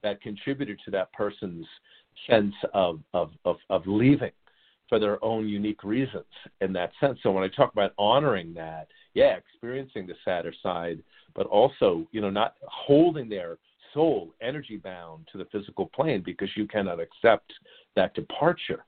that 0.03 0.21
contributed 0.21 0.79
to 0.85 0.91
that 0.91 1.11
person's 1.13 1.65
sense 2.29 2.53
of 2.75 2.99
of 3.15 3.31
of, 3.43 3.57
of 3.71 3.87
leaving 3.87 4.31
for 4.89 4.99
their 4.99 5.23
own 5.23 5.47
unique 5.47 5.83
reasons 5.83 6.25
in 6.61 6.73
that 6.73 6.91
sense. 6.99 7.19
So 7.23 7.31
when 7.31 7.43
I 7.43 7.47
talk 7.47 7.73
about 7.73 7.93
honoring 7.97 8.53
that, 8.53 8.87
yeah, 9.13 9.35
experiencing 9.35 10.07
the 10.07 10.15
sadder 10.23 10.53
side, 10.61 11.01
but 11.33 11.47
also, 11.47 12.07
you 12.11 12.21
know, 12.21 12.29
not 12.29 12.55
holding 12.63 13.29
their 13.29 13.57
soul 13.93 14.33
energy 14.41 14.77
bound 14.77 15.27
to 15.31 15.37
the 15.37 15.45
physical 15.45 15.87
plane 15.87 16.21
because 16.23 16.49
you 16.55 16.67
cannot 16.67 16.99
accept 16.99 17.51
that 17.95 18.13
departure 18.13 18.85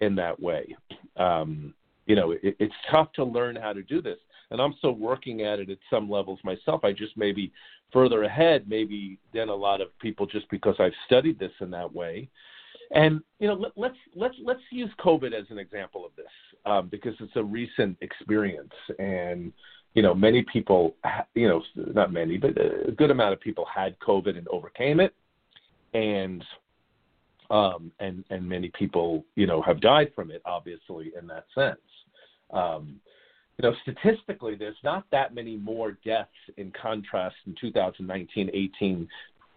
in 0.00 0.14
that 0.14 0.38
way. 0.40 0.76
Um, 1.16 1.74
you 2.06 2.14
know, 2.14 2.32
it, 2.32 2.40
it's 2.42 2.74
tough 2.90 3.12
to 3.14 3.24
learn 3.24 3.56
how 3.56 3.72
to 3.72 3.82
do 3.82 4.02
this. 4.02 4.18
And 4.50 4.60
I'm 4.60 4.74
still 4.78 4.92
working 4.92 5.42
at 5.42 5.58
it 5.58 5.70
at 5.70 5.78
some 5.90 6.08
levels 6.08 6.38
myself. 6.44 6.84
I 6.84 6.92
just 6.92 7.16
may 7.16 7.32
be 7.32 7.50
further 7.92 8.24
ahead, 8.24 8.68
maybe 8.68 9.18
than 9.32 9.48
a 9.48 9.54
lot 9.54 9.80
of 9.80 9.98
people, 9.98 10.26
just 10.26 10.48
because 10.50 10.76
I've 10.78 10.92
studied 11.06 11.38
this 11.38 11.52
in 11.60 11.70
that 11.70 11.92
way. 11.92 12.28
And 12.94 13.22
you 13.40 13.48
know, 13.48 13.54
let, 13.54 13.72
let's 13.76 13.96
let's 14.14 14.36
let's 14.44 14.60
use 14.70 14.90
COVID 15.04 15.32
as 15.32 15.46
an 15.50 15.58
example 15.58 16.06
of 16.06 16.12
this 16.16 16.26
um, 16.64 16.88
because 16.88 17.14
it's 17.18 17.34
a 17.34 17.42
recent 17.42 17.98
experience, 18.00 18.72
and 19.00 19.52
you 19.94 20.02
know, 20.02 20.14
many 20.14 20.44
people, 20.52 20.94
you 21.34 21.48
know, 21.48 21.62
not 21.74 22.12
many, 22.12 22.36
but 22.36 22.50
a 22.50 22.92
good 22.92 23.10
amount 23.10 23.32
of 23.32 23.40
people 23.40 23.66
had 23.72 23.98
COVID 23.98 24.38
and 24.38 24.46
overcame 24.48 25.00
it, 25.00 25.12
and 25.92 26.44
um, 27.50 27.90
and 27.98 28.24
and 28.30 28.48
many 28.48 28.70
people, 28.78 29.24
you 29.34 29.48
know, 29.48 29.60
have 29.62 29.80
died 29.80 30.12
from 30.14 30.30
it, 30.30 30.40
obviously, 30.44 31.12
in 31.18 31.26
that 31.26 31.46
sense. 31.52 31.80
Um, 32.52 33.00
you 33.58 33.68
know, 33.68 33.74
statistically, 33.82 34.54
there's 34.54 34.76
not 34.84 35.04
that 35.10 35.34
many 35.34 35.56
more 35.56 35.98
deaths 36.04 36.30
in 36.56 36.72
contrast 36.80 37.36
in 37.46 37.56
2019, 37.60 38.50
18 38.52 39.08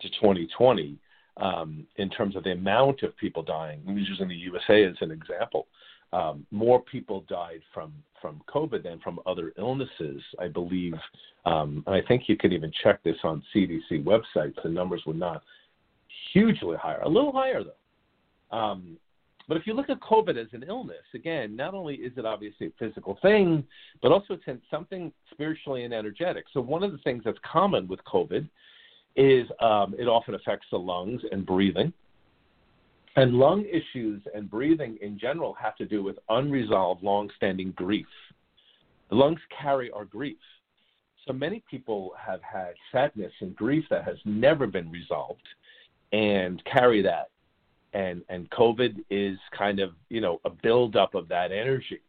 to 0.02 0.10
2020 0.10 0.98
um, 1.40 1.86
in 1.98 2.10
terms 2.10 2.36
of 2.36 2.44
the 2.44 2.52
amount 2.52 3.04
of 3.04 3.16
people 3.18 3.44
dying. 3.44 3.82
I'm 3.88 3.98
using 3.98 4.28
the 4.28 4.36
USA 4.36 4.84
as 4.86 4.96
an 5.02 5.12
example. 5.12 5.68
Um, 6.14 6.46
more 6.52 6.82
people 6.82 7.26
died 7.30 7.62
from 7.74 7.94
from 8.22 8.42
COVID 8.50 8.82
than 8.84 9.00
from 9.00 9.20
other 9.28 9.54
illnesses, 9.60 10.22
I 10.40 10.48
believe. 10.48 10.96
Um, 11.46 11.84
and 11.86 11.96
I 11.96 12.02
think 12.08 12.24
you 12.28 12.36
can 12.36 12.52
even 12.52 12.72
check 12.84 13.04
this 13.04 13.18
on 13.24 13.44
CDC 13.54 14.04
websites. 14.04 14.56
The 14.64 14.70
numbers 14.70 15.04
were 15.06 15.14
not 15.14 15.44
hugely 16.34 16.78
higher, 16.78 17.02
a 17.02 17.10
little 17.10 17.32
higher 17.32 17.62
though. 17.64 18.58
Um, 18.58 18.98
but 19.48 19.56
if 19.56 19.66
you 19.66 19.74
look 19.74 19.90
at 19.90 20.00
COVID 20.02 20.38
as 20.38 20.48
an 20.52 20.66
illness, 20.68 21.04
again, 21.14 21.56
not 21.56 21.74
only 21.74 21.96
is 21.96 22.12
it 22.18 22.26
obviously 22.26 22.68
a 22.68 22.72
physical 22.78 23.18
thing, 23.22 23.64
but 24.02 24.12
also 24.12 24.38
it's 24.46 24.62
something 24.70 25.12
spiritually 25.32 25.84
and 25.84 25.94
energetic. 25.94 26.46
So 26.54 26.60
one 26.60 26.84
of 26.84 26.92
the 26.92 26.98
things 27.00 27.24
that's 27.24 27.38
common 27.50 27.88
with 27.88 28.00
COVID 28.04 28.48
is 29.18 29.48
um, 29.60 29.96
it 29.98 30.08
often 30.08 30.36
affects 30.36 30.68
the 30.72 30.78
lungs 30.78 31.22
and 31.32 31.46
breathing. 31.46 31.92
And 33.16 33.34
lung 33.34 33.66
issues 33.66 34.22
and 34.36 34.50
breathing 34.50 34.98
in 35.02 35.18
general 35.18 35.54
have 35.60 35.76
to 35.78 35.86
do 35.86 36.04
with 36.04 36.18
unresolved, 36.30 37.02
long-standing 37.04 37.72
grief. 37.72 38.06
The 39.10 39.16
lungs 39.16 39.40
carry 39.60 39.90
our 39.90 40.06
grief. 40.06 40.38
So 41.26 41.34
many 41.34 41.64
people 41.70 42.14
have 42.24 42.42
had 42.44 42.76
sadness 42.92 43.34
and 43.42 43.56
grief 43.56 43.86
that 43.90 44.04
has 44.06 44.18
never 44.24 44.68
been 44.68 44.92
resolved 44.92 45.42
and 46.14 46.64
carry 46.72 47.02
that. 47.02 47.32
And, 47.94 48.22
and 48.30 48.48
COVID 48.52 49.04
is 49.10 49.40
kind 49.58 49.80
of, 49.80 49.94
you 50.10 50.22
know, 50.22 50.40
a 50.46 50.52
buildup 50.52 51.16
of 51.16 51.28
that 51.30 51.52
energy 51.52 52.02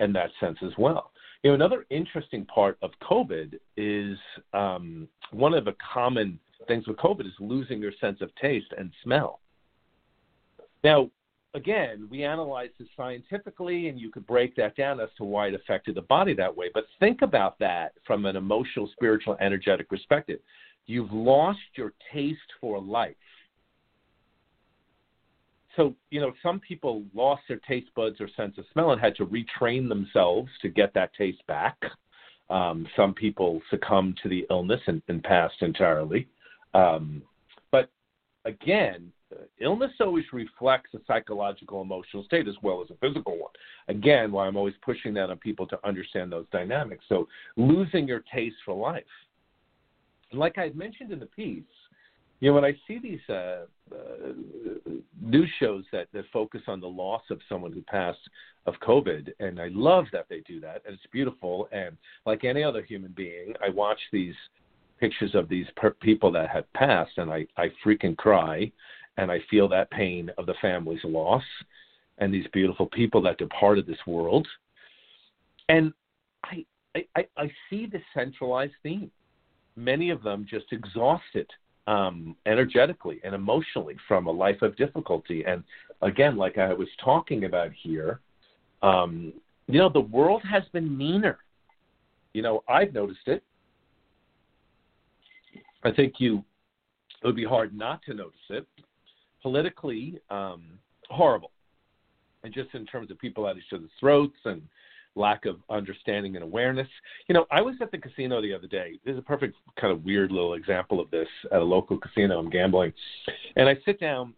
in 0.00 0.14
that 0.14 0.30
sense 0.40 0.58
as 0.64 0.72
well. 0.78 1.10
You 1.42 1.50
know, 1.50 1.56
another 1.56 1.84
interesting 1.90 2.46
part 2.46 2.78
of 2.80 2.90
COVID 3.02 3.58
is 3.76 4.16
um, 4.54 5.06
one 5.30 5.52
of 5.52 5.66
the 5.66 5.76
common 5.92 6.38
things 6.66 6.86
with 6.86 6.96
COVID 6.96 7.26
is 7.26 7.32
losing 7.40 7.80
your 7.80 7.92
sense 8.00 8.20
of 8.20 8.34
taste 8.36 8.72
and 8.76 8.92
smell. 9.02 9.40
Now, 10.82 11.10
again, 11.54 12.08
we 12.10 12.24
analyze 12.24 12.70
this 12.78 12.88
scientifically, 12.96 13.88
and 13.88 13.98
you 13.98 14.10
could 14.10 14.26
break 14.26 14.54
that 14.56 14.76
down 14.76 15.00
as 15.00 15.08
to 15.16 15.24
why 15.24 15.48
it 15.48 15.54
affected 15.54 15.94
the 15.94 16.02
body 16.02 16.34
that 16.34 16.54
way. 16.54 16.70
But 16.72 16.84
think 17.00 17.22
about 17.22 17.58
that 17.60 17.92
from 18.06 18.26
an 18.26 18.36
emotional, 18.36 18.88
spiritual, 18.92 19.36
energetic 19.40 19.88
perspective. 19.88 20.40
You've 20.86 21.12
lost 21.12 21.60
your 21.76 21.92
taste 22.12 22.38
for 22.60 22.80
life. 22.80 23.16
So, 25.76 25.94
you 26.10 26.20
know, 26.20 26.32
some 26.42 26.60
people 26.60 27.02
lost 27.14 27.42
their 27.48 27.60
taste 27.66 27.88
buds 27.96 28.20
or 28.20 28.28
sense 28.36 28.58
of 28.58 28.64
smell 28.72 28.92
and 28.92 29.00
had 29.00 29.16
to 29.16 29.26
retrain 29.26 29.88
themselves 29.88 30.50
to 30.62 30.68
get 30.68 30.94
that 30.94 31.14
taste 31.14 31.44
back. 31.46 31.76
Um, 32.50 32.86
some 32.94 33.14
people 33.14 33.60
succumbed 33.70 34.18
to 34.22 34.28
the 34.28 34.46
illness 34.50 34.80
and, 34.86 35.02
and 35.08 35.22
passed 35.22 35.62
entirely. 35.62 36.28
Um, 36.74 37.22
but 37.70 37.90
again, 38.44 39.12
illness 39.60 39.92
always 40.00 40.24
reflects 40.32 40.90
a 40.94 40.98
psychological, 41.06 41.80
emotional 41.82 42.24
state 42.24 42.48
as 42.48 42.54
well 42.62 42.82
as 42.82 42.90
a 42.90 42.98
physical 43.06 43.38
one. 43.38 43.52
Again, 43.88 44.32
why 44.32 44.46
I'm 44.46 44.56
always 44.56 44.74
pushing 44.82 45.14
that 45.14 45.30
on 45.30 45.38
people 45.38 45.66
to 45.68 45.78
understand 45.86 46.32
those 46.32 46.46
dynamics. 46.52 47.04
So, 47.08 47.28
losing 47.56 48.06
your 48.06 48.22
taste 48.32 48.56
for 48.64 48.74
life. 48.74 49.04
And 50.30 50.40
like 50.40 50.58
I 50.58 50.62
had 50.62 50.76
mentioned 50.76 51.12
in 51.12 51.20
the 51.20 51.26
piece, 51.26 51.62
you 52.40 52.50
know, 52.50 52.54
when 52.56 52.64
I 52.64 52.76
see 52.86 52.98
these 52.98 53.20
uh, 53.28 53.64
uh, 53.92 54.32
news 55.22 55.50
shows 55.60 55.84
that, 55.92 56.08
that 56.12 56.24
focus 56.32 56.62
on 56.66 56.80
the 56.80 56.88
loss 56.88 57.22
of 57.30 57.40
someone 57.48 57.72
who 57.72 57.82
passed 57.82 58.18
of 58.66 58.74
COVID, 58.86 59.32
and 59.40 59.60
I 59.60 59.68
love 59.68 60.06
that 60.12 60.26
they 60.28 60.40
do 60.40 60.60
that, 60.60 60.82
and 60.84 60.94
it's 60.94 61.06
beautiful. 61.12 61.68
And 61.72 61.96
like 62.26 62.44
any 62.44 62.62
other 62.62 62.82
human 62.82 63.12
being, 63.12 63.54
I 63.64 63.70
watch 63.70 63.98
these 64.12 64.34
pictures 65.04 65.34
of 65.34 65.48
these 65.48 65.66
per- 65.76 65.90
people 66.08 66.30
that 66.32 66.48
have 66.48 66.72
passed, 66.72 67.18
and 67.18 67.30
I, 67.30 67.46
I 67.58 67.66
freaking 67.84 68.16
cry, 68.16 68.72
and 69.18 69.30
I 69.30 69.38
feel 69.50 69.68
that 69.68 69.90
pain 69.90 70.30
of 70.38 70.46
the 70.46 70.54
family's 70.62 71.04
loss, 71.04 71.42
and 72.18 72.32
these 72.32 72.46
beautiful 72.52 72.86
people 72.86 73.20
that 73.22 73.36
departed 73.36 73.86
this 73.86 74.04
world, 74.06 74.46
and 75.68 75.92
I 76.44 76.64
I, 77.16 77.26
I 77.36 77.50
see 77.68 77.86
the 77.86 78.00
centralized 78.14 78.78
theme. 78.82 79.10
Many 79.76 80.10
of 80.10 80.22
them 80.22 80.46
just 80.48 80.66
exhausted 80.70 81.50
um, 81.88 82.36
energetically 82.46 83.20
and 83.24 83.34
emotionally 83.34 83.96
from 84.06 84.26
a 84.26 84.30
life 84.30 84.62
of 84.62 84.76
difficulty. 84.76 85.44
And 85.44 85.64
again, 86.02 86.36
like 86.36 86.56
I 86.56 86.72
was 86.72 86.88
talking 87.04 87.44
about 87.44 87.72
here, 87.72 88.20
um, 88.82 89.32
you 89.66 89.78
know, 89.80 89.90
the 89.90 90.00
world 90.00 90.42
has 90.48 90.62
been 90.72 90.96
meaner. 90.96 91.38
You 92.32 92.42
know, 92.42 92.62
I've 92.68 92.92
noticed 92.94 93.26
it. 93.26 93.42
I 95.84 95.92
think 95.92 96.14
you 96.18 96.44
it 97.22 97.26
would 97.26 97.36
be 97.36 97.44
hard 97.44 97.76
not 97.76 98.02
to 98.04 98.14
notice 98.14 98.34
it. 98.50 98.66
Politically, 99.42 100.20
um, 100.30 100.78
horrible, 101.08 101.50
and 102.42 102.52
just 102.52 102.74
in 102.74 102.86
terms 102.86 103.10
of 103.10 103.18
people 103.18 103.48
at 103.48 103.56
each 103.56 103.72
other's 103.72 103.90
throats 104.00 104.36
and 104.44 104.62
lack 105.16 105.46
of 105.46 105.56
understanding 105.70 106.36
and 106.36 106.42
awareness. 106.42 106.88
You 107.28 107.34
know, 107.34 107.46
I 107.50 107.62
was 107.62 107.76
at 107.80 107.90
the 107.90 107.98
casino 107.98 108.42
the 108.42 108.52
other 108.52 108.66
day. 108.66 108.98
This 109.04 109.12
is 109.12 109.18
a 109.18 109.22
perfect 109.22 109.56
kind 109.80 109.92
of 109.92 110.04
weird 110.04 110.32
little 110.32 110.54
example 110.54 111.00
of 111.00 111.10
this 111.10 111.28
at 111.52 111.60
a 111.60 111.64
local 111.64 111.98
casino. 111.98 112.38
I'm 112.38 112.50
gambling, 112.50 112.92
and 113.56 113.68
I 113.68 113.76
sit 113.84 114.00
down 114.00 114.34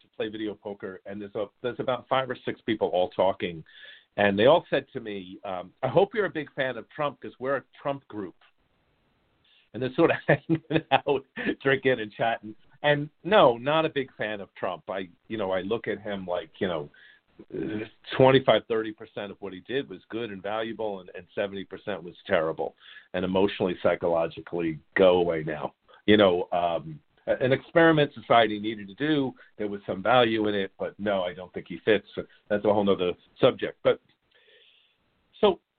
to 0.00 0.16
play 0.16 0.28
video 0.28 0.54
poker, 0.54 1.00
and 1.06 1.20
there's 1.20 1.34
a 1.34 1.46
there's 1.62 1.80
about 1.80 2.06
five 2.08 2.30
or 2.30 2.36
six 2.44 2.60
people 2.62 2.88
all 2.88 3.10
talking, 3.10 3.64
and 4.16 4.38
they 4.38 4.46
all 4.46 4.64
said 4.70 4.86
to 4.92 5.00
me, 5.00 5.38
um, 5.44 5.72
"I 5.82 5.88
hope 5.88 6.14
you're 6.14 6.26
a 6.26 6.30
big 6.30 6.52
fan 6.54 6.76
of 6.76 6.88
Trump 6.90 7.18
because 7.20 7.38
we're 7.38 7.56
a 7.56 7.64
Trump 7.82 8.06
group." 8.08 8.34
And 9.72 9.82
they're 9.82 9.94
sort 9.94 10.10
of 10.10 10.16
hanging 10.26 10.62
out, 10.92 11.24
drinking 11.62 12.00
and 12.00 12.12
chatting. 12.12 12.54
And 12.82 13.10
no, 13.24 13.56
not 13.56 13.84
a 13.84 13.90
big 13.90 14.10
fan 14.16 14.40
of 14.40 14.48
Trump. 14.54 14.84
I, 14.88 15.08
you 15.28 15.36
know, 15.36 15.50
I 15.50 15.60
look 15.60 15.86
at 15.86 16.00
him 16.00 16.26
like, 16.26 16.50
you 16.58 16.68
know, 16.68 16.88
25 18.16 18.62
30 18.68 18.92
percent 18.92 19.30
of 19.30 19.36
what 19.40 19.52
he 19.52 19.60
did 19.60 19.88
was 19.88 20.00
good 20.10 20.30
and 20.30 20.42
valuable 20.42 21.00
and, 21.00 21.10
and 21.14 21.26
70 21.34 21.64
percent 21.64 22.02
was 22.02 22.14
terrible 22.26 22.74
and 23.14 23.24
emotionally 23.24 23.76
psychologically 23.82 24.78
go 24.94 25.16
away 25.16 25.42
now 25.46 25.72
you 26.06 26.16
know 26.16 26.48
um 26.52 26.98
an 27.26 27.52
experiment 27.52 28.10
society 28.14 28.58
needed 28.58 28.88
to 28.88 28.94
do 28.94 29.32
there 29.58 29.68
was 29.68 29.80
some 29.86 30.02
value 30.02 30.48
in 30.48 30.54
it 30.54 30.72
but 30.78 30.94
no 30.98 31.22
i 31.22 31.32
don't 31.32 31.52
think 31.54 31.66
he 31.68 31.80
fits 31.84 32.06
that's 32.48 32.64
a 32.64 32.72
whole 32.72 32.88
other 32.90 33.12
subject 33.40 33.78
but 33.82 34.00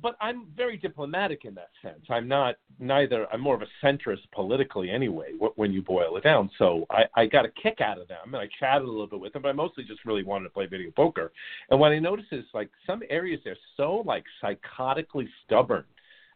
but 0.01 0.15
I'm 0.19 0.47
very 0.55 0.77
diplomatic 0.77 1.45
in 1.45 1.53
that 1.55 1.69
sense. 1.81 2.05
I'm 2.09 2.27
not 2.27 2.55
neither. 2.79 3.31
I'm 3.31 3.41
more 3.41 3.55
of 3.55 3.61
a 3.61 3.85
centrist 3.85 4.29
politically 4.33 4.89
anyway. 4.89 5.33
When 5.55 5.71
you 5.71 5.81
boil 5.81 6.17
it 6.17 6.23
down, 6.23 6.49
so 6.57 6.85
I, 6.89 7.03
I 7.15 7.25
got 7.27 7.45
a 7.45 7.49
kick 7.49 7.81
out 7.81 7.99
of 7.99 8.07
them, 8.07 8.33
and 8.33 8.37
I 8.37 8.49
chatted 8.59 8.87
a 8.87 8.91
little 8.91 9.07
bit 9.07 9.19
with 9.19 9.33
them. 9.33 9.43
But 9.43 9.49
I 9.49 9.53
mostly 9.53 9.83
just 9.83 10.05
really 10.05 10.23
wanted 10.23 10.45
to 10.45 10.49
play 10.49 10.65
video 10.65 10.91
poker. 10.91 11.31
And 11.69 11.79
what 11.79 11.91
I 11.91 11.99
noticed 11.99 12.29
is 12.31 12.45
like 12.53 12.69
some 12.87 13.03
areas 13.09 13.41
they're 13.43 13.57
so 13.77 14.03
like 14.05 14.23
psychotically 14.43 15.27
stubborn 15.45 15.85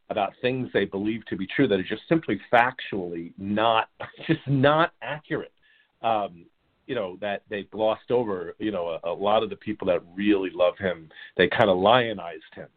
about 0.09 0.33
things 0.41 0.69
they 0.71 0.85
believe 0.85 1.25
to 1.25 1.35
be 1.35 1.47
true 1.47 1.67
that 1.67 1.79
are 1.79 1.83
just 1.83 2.03
simply 2.07 2.39
factually 2.53 3.33
not 3.37 3.89
just 4.27 4.47
not 4.47 4.93
accurate. 5.01 5.53
Um, 6.01 6.45
you 6.85 6.93
know 6.93 7.17
that 7.19 7.41
they 7.49 7.63
glossed 7.63 8.11
over. 8.11 8.55
You 8.59 8.71
know 8.71 8.99
a, 9.03 9.09
a 9.09 9.13
lot 9.13 9.41
of 9.41 9.49
the 9.49 9.55
people 9.55 9.87
that 9.87 10.03
really 10.13 10.51
love 10.53 10.77
him, 10.77 11.09
they 11.35 11.47
kind 11.47 11.69
of 11.69 11.77
lionized 11.77 12.43
him 12.53 12.67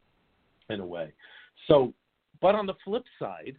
in 0.70 0.80
a 0.80 0.86
way. 0.86 1.12
So, 1.66 1.92
but 2.40 2.54
on 2.54 2.66
the 2.66 2.74
flip 2.84 3.04
side, 3.18 3.56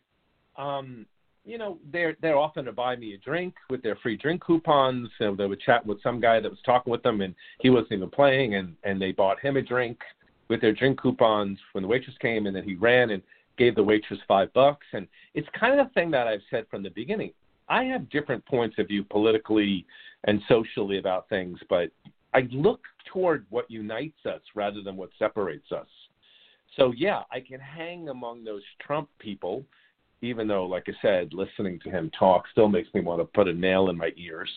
um, 0.57 1.05
you 1.45 1.57
know, 1.57 1.79
they're 1.91 2.15
they're 2.21 2.37
often 2.37 2.65
to 2.65 2.71
buy 2.71 2.95
me 2.95 3.13
a 3.13 3.17
drink 3.17 3.55
with 3.69 3.81
their 3.81 3.95
free 3.97 4.17
drink 4.17 4.43
coupons. 4.43 5.09
Know, 5.19 5.35
they 5.35 5.47
would 5.47 5.61
chat 5.61 5.85
with 5.85 6.01
some 6.03 6.19
guy 6.19 6.39
that 6.39 6.49
was 6.49 6.59
talking 6.65 6.91
with 6.91 7.03
them, 7.03 7.21
and 7.21 7.33
he 7.59 7.69
wasn't 7.69 7.93
even 7.93 8.09
playing, 8.09 8.55
and 8.55 8.75
and 8.83 9.01
they 9.01 9.11
bought 9.11 9.39
him 9.39 9.57
a 9.57 9.61
drink 9.61 9.99
with 10.49 10.61
their 10.61 10.73
drink 10.73 11.01
coupons 11.01 11.57
when 11.73 11.81
the 11.83 11.87
waitress 11.87 12.17
came, 12.21 12.47
and 12.47 12.55
then 12.55 12.63
he 12.63 12.75
ran 12.75 13.11
and 13.11 13.21
gave 13.57 13.75
the 13.75 13.83
waitress 13.83 14.19
five 14.27 14.51
bucks. 14.53 14.85
And 14.93 15.07
it's 15.33 15.47
kind 15.59 15.79
of 15.79 15.87
the 15.87 15.93
thing 15.93 16.11
that 16.11 16.27
I've 16.27 16.41
said 16.49 16.65
from 16.69 16.83
the 16.83 16.89
beginning. 16.89 17.31
I 17.67 17.83
have 17.83 18.09
different 18.09 18.43
points 18.45 18.77
of 18.79 18.87
view 18.87 19.03
politically 19.03 19.85
and 20.25 20.41
socially 20.47 20.97
about 20.97 21.29
things, 21.29 21.59
but 21.69 21.89
I 22.33 22.47
look 22.51 22.81
toward 23.11 23.45
what 23.49 23.69
unites 23.69 24.25
us 24.25 24.41
rather 24.55 24.81
than 24.81 24.97
what 24.97 25.09
separates 25.19 25.71
us. 25.71 25.87
So 26.75 26.93
yeah, 26.95 27.21
I 27.31 27.39
can 27.39 27.59
hang 27.59 28.09
among 28.09 28.43
those 28.43 28.63
Trump 28.79 29.09
people, 29.19 29.65
even 30.21 30.47
though, 30.47 30.65
like 30.65 30.85
I 30.87 30.93
said, 31.01 31.33
listening 31.33 31.79
to 31.83 31.89
him 31.89 32.11
talk 32.17 32.45
still 32.51 32.67
makes 32.67 32.93
me 32.93 33.01
want 33.01 33.21
to 33.21 33.25
put 33.25 33.47
a 33.47 33.53
nail 33.53 33.89
in 33.89 33.97
my 33.97 34.11
ears. 34.17 34.49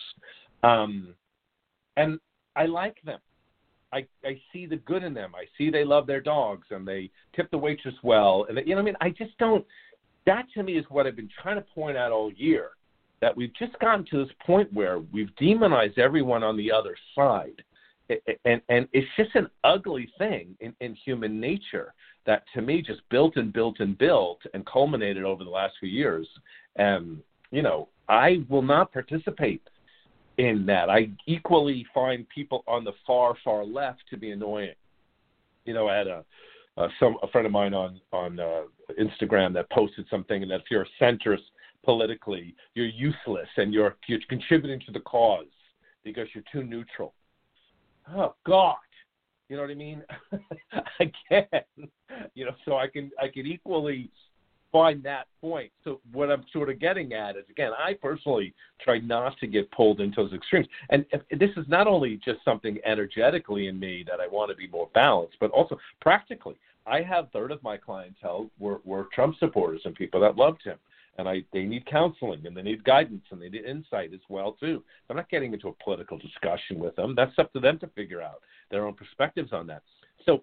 Um, 0.62 1.14
and 1.96 2.18
I 2.56 2.66
like 2.66 2.96
them. 3.04 3.20
I 3.92 4.06
I 4.24 4.40
see 4.52 4.66
the 4.66 4.76
good 4.76 5.02
in 5.02 5.14
them. 5.14 5.32
I 5.34 5.44
see 5.58 5.70
they 5.70 5.84
love 5.84 6.06
their 6.06 6.20
dogs 6.20 6.66
and 6.70 6.86
they 6.86 7.10
tip 7.34 7.50
the 7.50 7.58
waitress 7.58 7.94
well. 8.02 8.46
And 8.48 8.56
they, 8.56 8.62
you 8.62 8.70
know 8.70 8.76
what 8.76 8.82
I 8.82 8.84
mean? 8.84 8.96
I 9.00 9.10
just 9.10 9.36
don't. 9.38 9.64
That 10.24 10.46
to 10.54 10.62
me 10.62 10.78
is 10.78 10.84
what 10.88 11.06
I've 11.06 11.16
been 11.16 11.28
trying 11.42 11.56
to 11.56 11.66
point 11.74 11.96
out 11.96 12.12
all 12.12 12.32
year. 12.32 12.70
That 13.20 13.36
we've 13.36 13.54
just 13.54 13.78
gotten 13.78 14.04
to 14.06 14.24
this 14.24 14.34
point 14.44 14.72
where 14.72 14.98
we've 14.98 15.34
demonized 15.36 15.98
everyone 15.98 16.42
on 16.42 16.56
the 16.56 16.72
other 16.72 16.96
side 17.14 17.62
and 18.44 18.60
and 18.68 18.88
it's 18.92 19.08
just 19.16 19.34
an 19.34 19.48
ugly 19.64 20.10
thing 20.18 20.56
in, 20.60 20.74
in 20.80 20.94
human 20.94 21.40
nature 21.40 21.94
that 22.26 22.44
to 22.54 22.62
me 22.62 22.82
just 22.82 23.00
built 23.10 23.36
and 23.36 23.52
built 23.52 23.80
and 23.80 23.98
built 23.98 24.40
and 24.54 24.64
culminated 24.66 25.24
over 25.24 25.44
the 25.44 25.50
last 25.50 25.74
few 25.80 25.88
years. 25.88 26.26
And 26.76 27.18
you 27.50 27.62
know, 27.62 27.88
I 28.08 28.44
will 28.48 28.62
not 28.62 28.92
participate 28.92 29.62
in 30.38 30.64
that. 30.66 30.88
I 30.88 31.10
equally 31.26 31.86
find 31.92 32.26
people 32.28 32.64
on 32.66 32.84
the 32.84 32.92
far 33.06 33.34
far 33.44 33.64
left 33.64 34.02
to 34.10 34.16
be 34.16 34.30
annoying. 34.30 34.74
You 35.64 35.74
know, 35.74 35.88
I 35.88 35.96
had 35.96 36.06
a 36.06 36.24
some 36.98 37.16
a 37.22 37.28
friend 37.28 37.46
of 37.46 37.52
mine 37.52 37.74
on 37.74 38.00
on 38.12 38.40
uh, 38.40 38.62
Instagram 38.98 39.52
that 39.54 39.70
posted 39.70 40.06
something, 40.10 40.42
and 40.42 40.50
that 40.50 40.60
if 40.60 40.70
you're 40.70 40.82
a 40.82 41.04
centrist 41.04 41.42
politically, 41.84 42.54
you're 42.74 42.86
useless 42.86 43.48
and 43.56 43.72
you're 43.74 43.96
you're 44.06 44.20
contributing 44.28 44.80
to 44.86 44.92
the 44.92 45.00
cause 45.00 45.46
because 46.04 46.26
you're 46.34 46.44
too 46.52 46.64
neutral 46.64 47.14
oh 48.14 48.34
God, 48.46 48.76
you 49.48 49.56
know 49.56 49.62
what 49.62 49.70
I 49.70 49.74
mean? 49.74 50.02
Again, 51.00 51.46
you 52.34 52.44
know, 52.44 52.52
so 52.64 52.76
I 52.76 52.86
can 52.86 53.10
I 53.20 53.28
can 53.28 53.46
equally 53.46 54.10
find 54.72 55.02
that 55.02 55.26
point. 55.40 55.70
So 55.84 56.00
what 56.12 56.30
I'm 56.30 56.44
sort 56.52 56.70
of 56.70 56.80
getting 56.80 57.12
at 57.12 57.36
is 57.36 57.44
again, 57.50 57.72
I 57.78 57.92
personally 57.92 58.54
try 58.80 58.98
not 58.98 59.38
to 59.38 59.46
get 59.46 59.70
pulled 59.70 60.00
into 60.00 60.22
those 60.22 60.32
extremes. 60.32 60.66
And 60.88 61.04
if, 61.12 61.20
this 61.38 61.50
is 61.58 61.68
not 61.68 61.86
only 61.86 62.18
just 62.24 62.42
something 62.42 62.78
energetically 62.84 63.66
in 63.66 63.78
me 63.78 64.04
that 64.08 64.18
I 64.18 64.26
want 64.26 64.50
to 64.50 64.56
be 64.56 64.66
more 64.66 64.88
balanced, 64.94 65.36
but 65.40 65.50
also 65.50 65.78
practically. 66.00 66.56
I 66.86 67.02
have 67.02 67.30
third 67.32 67.52
of 67.52 67.62
my 67.62 67.76
clientele 67.76 68.50
were, 68.58 68.80
were 68.84 69.08
Trump 69.12 69.36
supporters 69.38 69.82
and 69.84 69.94
people 69.94 70.20
that 70.22 70.36
loved 70.36 70.62
him 70.64 70.78
and 71.18 71.28
I 71.28 71.44
they 71.52 71.64
need 71.64 71.86
counseling 71.86 72.46
and 72.46 72.56
they 72.56 72.62
need 72.62 72.84
guidance 72.84 73.24
and 73.30 73.40
they 73.40 73.48
need 73.48 73.64
insight 73.64 74.12
as 74.14 74.20
well 74.28 74.52
too. 74.58 74.82
I'm 75.10 75.16
not 75.16 75.30
getting 75.30 75.52
into 75.52 75.68
a 75.68 75.84
political 75.84 76.18
discussion 76.18 76.78
with 76.78 76.96
them. 76.96 77.14
That's 77.16 77.38
up 77.38 77.52
to 77.52 77.60
them 77.60 77.78
to 77.80 77.86
figure 77.88 78.22
out 78.22 78.40
their 78.70 78.86
own 78.86 78.94
perspectives 78.94 79.52
on 79.52 79.66
that. 79.68 79.82
So, 80.24 80.42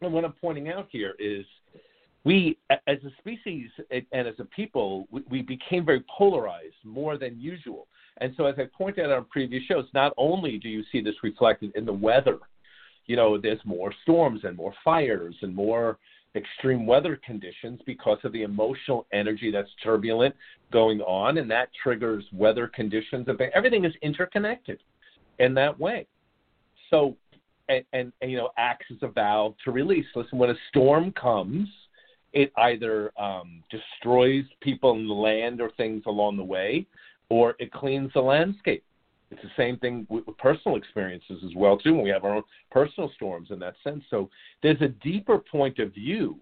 what 0.00 0.24
I'm 0.24 0.32
pointing 0.32 0.68
out 0.68 0.88
here 0.90 1.14
is 1.18 1.44
we, 2.24 2.58
as 2.70 2.98
a 3.04 3.10
species 3.18 3.70
and 3.90 4.28
as 4.28 4.34
a 4.38 4.44
people, 4.44 5.08
we 5.30 5.42
became 5.42 5.84
very 5.84 6.04
polarized 6.16 6.74
more 6.84 7.16
than 7.16 7.40
usual. 7.40 7.86
And 8.20 8.34
so, 8.36 8.46
as 8.46 8.56
I 8.58 8.64
pointed 8.76 9.06
out 9.06 9.12
on 9.12 9.24
previous 9.24 9.64
shows, 9.64 9.86
not 9.94 10.12
only 10.16 10.58
do 10.58 10.68
you 10.68 10.82
see 10.92 11.00
this 11.00 11.14
reflected 11.22 11.72
in 11.74 11.86
the 11.86 11.92
weather, 11.92 12.38
you 13.06 13.16
know, 13.16 13.38
there's 13.38 13.60
more 13.64 13.92
storms 14.02 14.42
and 14.44 14.56
more 14.56 14.74
fires 14.84 15.34
and 15.40 15.54
more 15.54 15.98
extreme 16.34 16.86
weather 16.86 17.20
conditions 17.24 17.80
because 17.86 18.18
of 18.24 18.32
the 18.32 18.42
emotional 18.42 19.06
energy 19.12 19.50
that's 19.50 19.70
turbulent 19.82 20.34
going 20.72 21.00
on, 21.00 21.38
and 21.38 21.50
that 21.50 21.70
triggers 21.82 22.24
weather 22.32 22.68
conditions. 22.68 23.26
Everything 23.54 23.84
is 23.84 23.94
interconnected 24.02 24.80
in 25.38 25.54
that 25.54 25.78
way. 25.78 26.06
So, 26.90 27.16
and, 27.68 27.84
and, 27.92 28.12
and, 28.20 28.30
you 28.30 28.36
know, 28.36 28.50
acts 28.56 28.86
as 28.90 28.98
a 29.02 29.08
valve 29.08 29.54
to 29.64 29.70
release. 29.70 30.06
Listen, 30.14 30.38
when 30.38 30.50
a 30.50 30.56
storm 30.68 31.12
comes, 31.12 31.68
it 32.32 32.52
either 32.56 33.12
um, 33.18 33.62
destroys 33.70 34.44
people 34.60 34.92
and 34.92 35.08
the 35.08 35.14
land 35.14 35.60
or 35.60 35.70
things 35.76 36.02
along 36.06 36.36
the 36.36 36.44
way, 36.44 36.86
or 37.30 37.54
it 37.58 37.72
cleans 37.72 38.10
the 38.14 38.20
landscape. 38.20 38.84
It's 39.30 39.42
the 39.42 39.50
same 39.56 39.76
thing 39.78 40.06
with 40.08 40.24
personal 40.38 40.76
experiences 40.76 41.42
as 41.44 41.54
well 41.54 41.76
too. 41.76 41.94
When 41.94 42.04
we 42.04 42.10
have 42.10 42.24
our 42.24 42.36
own 42.36 42.44
personal 42.70 43.10
storms 43.14 43.50
in 43.50 43.58
that 43.58 43.74
sense, 43.84 44.02
so 44.08 44.30
there's 44.62 44.80
a 44.80 44.88
deeper 44.88 45.38
point 45.38 45.78
of 45.78 45.92
view 45.92 46.38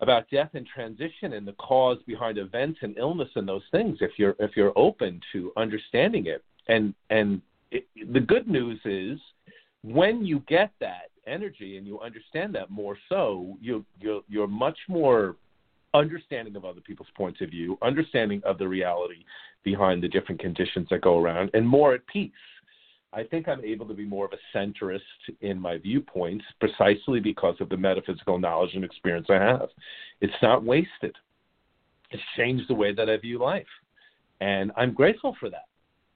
about 0.00 0.30
death 0.30 0.50
and 0.54 0.66
transition 0.66 1.32
and 1.32 1.46
the 1.46 1.54
cause 1.54 1.98
behind 2.06 2.38
events 2.38 2.78
and 2.82 2.96
illness 2.98 3.28
and 3.34 3.48
those 3.48 3.64
things. 3.72 3.98
If 4.00 4.12
you're 4.16 4.36
if 4.38 4.56
you're 4.56 4.72
open 4.76 5.20
to 5.32 5.52
understanding 5.56 6.26
it, 6.26 6.44
and 6.68 6.94
and 7.10 7.42
it, 7.70 7.86
the 8.12 8.20
good 8.20 8.48
news 8.48 8.80
is 8.84 9.18
when 9.82 10.24
you 10.24 10.40
get 10.48 10.72
that 10.80 11.10
energy 11.26 11.78
and 11.78 11.86
you 11.86 12.00
understand 12.00 12.54
that 12.54 12.70
more 12.70 12.96
so, 13.08 13.56
you 13.60 13.84
you're, 14.00 14.22
you're 14.28 14.46
much 14.46 14.78
more 14.88 15.36
understanding 15.94 16.56
of 16.56 16.64
other 16.64 16.80
people's 16.80 17.08
points 17.16 17.40
of 17.40 17.50
view, 17.50 17.78
understanding 17.82 18.42
of 18.44 18.58
the 18.58 18.68
reality 18.68 19.24
behind 19.64 20.02
the 20.02 20.08
different 20.08 20.40
conditions 20.40 20.86
that 20.90 21.00
go 21.00 21.18
around, 21.18 21.50
and 21.54 21.66
more 21.66 21.94
at 21.94 22.06
peace. 22.06 22.32
I 23.12 23.24
think 23.24 23.48
I'm 23.48 23.64
able 23.64 23.86
to 23.88 23.94
be 23.94 24.04
more 24.04 24.26
of 24.26 24.32
a 24.32 24.56
centrist 24.56 25.00
in 25.40 25.58
my 25.58 25.78
viewpoints 25.78 26.44
precisely 26.60 27.20
because 27.20 27.56
of 27.60 27.70
the 27.70 27.76
metaphysical 27.76 28.38
knowledge 28.38 28.74
and 28.74 28.84
experience 28.84 29.28
I 29.30 29.34
have. 29.34 29.70
It's 30.20 30.34
not 30.42 30.62
wasted. 30.62 31.16
It's 32.10 32.22
changed 32.36 32.68
the 32.68 32.74
way 32.74 32.94
that 32.94 33.08
I 33.08 33.16
view 33.16 33.38
life. 33.38 33.66
And 34.40 34.72
I'm 34.76 34.92
grateful 34.92 35.34
for 35.40 35.48
that. 35.50 35.64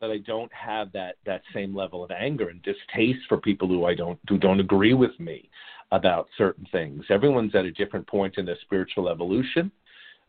That 0.00 0.10
I 0.10 0.18
don't 0.18 0.52
have 0.52 0.90
that 0.92 1.14
that 1.26 1.42
same 1.54 1.74
level 1.76 2.02
of 2.02 2.10
anger 2.10 2.48
and 2.48 2.60
distaste 2.62 3.20
for 3.28 3.36
people 3.38 3.68
who 3.68 3.84
I 3.84 3.94
don't 3.94 4.18
who 4.28 4.36
don't 4.36 4.58
agree 4.58 4.94
with 4.94 5.18
me 5.20 5.48
about 5.92 6.26
certain 6.36 6.66
things. 6.72 7.04
Everyone's 7.10 7.54
at 7.54 7.64
a 7.64 7.70
different 7.70 8.06
point 8.06 8.38
in 8.38 8.46
their 8.46 8.58
spiritual 8.62 9.08
evolution 9.08 9.70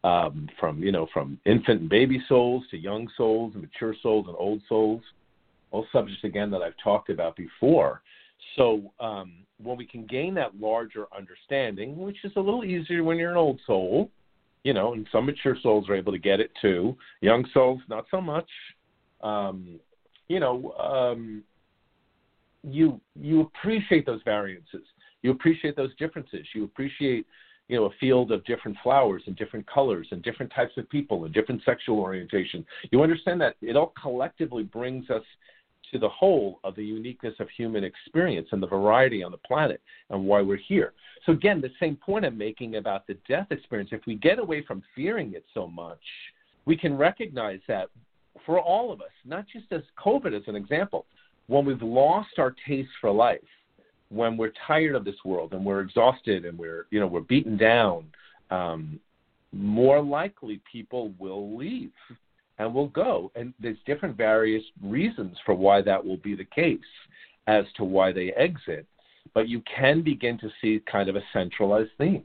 um, 0.03 0.49
from 0.59 0.84
you 0.84 0.91
know 0.91 1.07
from 1.14 1.39
infant 1.45 1.82
and 1.82 1.89
baby 1.89 2.22
souls 2.28 2.64
to 2.70 2.78
young 2.78 3.07
souls 3.18 3.53
mature 3.55 3.95
souls 4.03 4.28
and 4.28 4.36
old 4.38 4.61
souls, 4.70 5.01
all 5.72 5.88
subjects 5.91 6.24
again 6.24 6.51
that 6.51 6.61
I've 6.61 6.76
talked 6.84 7.09
about 7.09 7.36
before. 7.36 8.01
So 8.57 8.91
um, 8.99 9.34
when 9.61 9.78
we 9.78 9.86
can 9.86 10.05
gain 10.05 10.34
that 10.36 10.59
larger 10.59 11.05
understanding, 11.18 11.97
which 11.97 12.18
is 12.24 12.34
a 12.36 12.41
little 12.41 12.66
easier 12.66 13.03
when 13.03 13.18
you're 13.18 13.32
an 13.32 13.38
old 13.38 13.61
soul, 13.66 14.11
you 14.64 14.74
know, 14.74 14.93
and 14.93 15.07
some 15.11 15.26
mature 15.26 15.55
souls 15.64 15.88
are 15.89 15.95
able 15.95 16.11
to 16.11 16.20
get 16.20 16.41
it 16.41 16.51
too. 16.61 16.97
Young 17.22 17.45
souls, 17.53 17.80
not 17.88 18.05
so 18.11 18.20
much. 18.20 18.49
Um, 19.22 19.80
you 20.28 20.41
know, 20.41 20.74
um, 20.74 21.43
you 22.64 22.99
you 23.16 23.41
appreciate 23.41 24.05
those 24.05 24.22
variances. 24.24 24.84
You 25.24 25.32
appreciate 25.32 25.76
those 25.76 25.95
differences. 25.95 26.45
You 26.53 26.65
appreciate, 26.65 27.26
you 27.67 27.78
know, 27.78 27.86
a 27.86 27.91
field 27.99 28.32
of 28.32 28.45
different 28.45 28.78
flowers 28.84 29.24
and 29.26 29.36
different 29.36 29.65
colors 29.65 30.07
and 30.11 30.21
different 30.21 30.51
types 30.53 30.74
of 30.78 30.88
people 30.89 31.26
and 31.26 31.34
different 31.34 31.61
sexual 31.65 31.99
orientation. 31.99 32.63
You 32.91 33.01
understand 33.01 33.41
that 33.41 33.55
it 33.61 33.76
all 33.76 33.93
collectively 33.99 34.63
brings 34.63 35.09
us 35.09 35.24
to 35.91 35.99
the 35.99 36.09
whole 36.09 36.59
of 36.63 36.76
the 36.76 36.84
uniqueness 36.84 37.36
of 37.39 37.47
human 37.55 37.84
experience 37.84 38.49
and 38.51 38.61
the 38.61 38.67
variety 38.67 39.24
on 39.24 39.32
the 39.32 39.38
planet 39.38 39.82
and 40.09 40.26
why 40.26 40.41
we're 40.41 40.57
here. 40.57 40.93
So, 41.26 41.32
again, 41.32 41.61
the 41.61 41.69
same 41.80 41.95
point 41.95 42.26
I'm 42.26 42.38
making 42.38 42.76
about 42.76 43.07
the 43.07 43.17
death 43.28 43.47
experience, 43.51 43.91
if 43.93 44.01
we 44.05 44.15
get 44.15 44.39
away 44.39 44.63
from 44.65 44.84
fearing 44.95 45.34
it 45.34 45.45
so 45.53 45.67
much, 45.67 46.01
we 46.65 46.76
can 46.76 46.97
recognize 46.97 47.59
that 47.67 47.89
for 48.45 48.59
all 48.59 48.91
of 48.91 49.01
us, 49.01 49.11
not 49.24 49.45
just 49.47 49.71
as 49.71 49.82
COVID 50.03 50.36
as 50.36 50.43
an 50.47 50.55
example, 50.55 51.05
when 51.47 51.65
we've 51.65 51.82
lost 51.82 52.39
our 52.39 52.55
taste 52.67 52.89
for 52.99 53.11
life, 53.11 53.39
when 54.14 54.38
we're 54.38 54.53
tired 54.68 54.95
of 54.95 55.05
this 55.05 55.16
world 55.26 55.53
and 55.53 55.66
we're 55.66 55.82
exhausted 55.82 56.45
and 56.45 56.57
we're 56.57 56.86
you 56.91 56.99
know 56.99 57.07
we're 57.07 57.22
beaten 57.22 57.57
down, 57.57 58.05
um, 58.51 58.99
more 59.51 60.01
likely 60.01 60.61
people 60.72 61.14
will 61.20 61.55
leave 61.57 61.91
and 62.59 62.74
will 62.74 62.88
go. 62.88 63.32
And 63.36 63.53
there's 63.59 63.78
different 63.86 64.16
various 64.16 64.64
reasons 64.82 65.38
for 65.45 65.55
why 65.55 65.82
that 65.82 66.03
will 66.03 66.18
be 66.18 66.36
the 66.36 66.45
case 66.45 66.80
as 67.47 67.66
to 67.78 67.84
why 67.84 68.11
they 68.11 68.32
exit. 68.34 68.86
But 69.34 69.49
you 69.49 69.61
can 69.61 70.01
begin 70.01 70.38
to 70.39 70.49
see 70.61 70.82
kind 70.89 71.09
of 71.09 71.16
a 71.16 71.24
centralized 71.34 71.91
theme. 71.97 72.24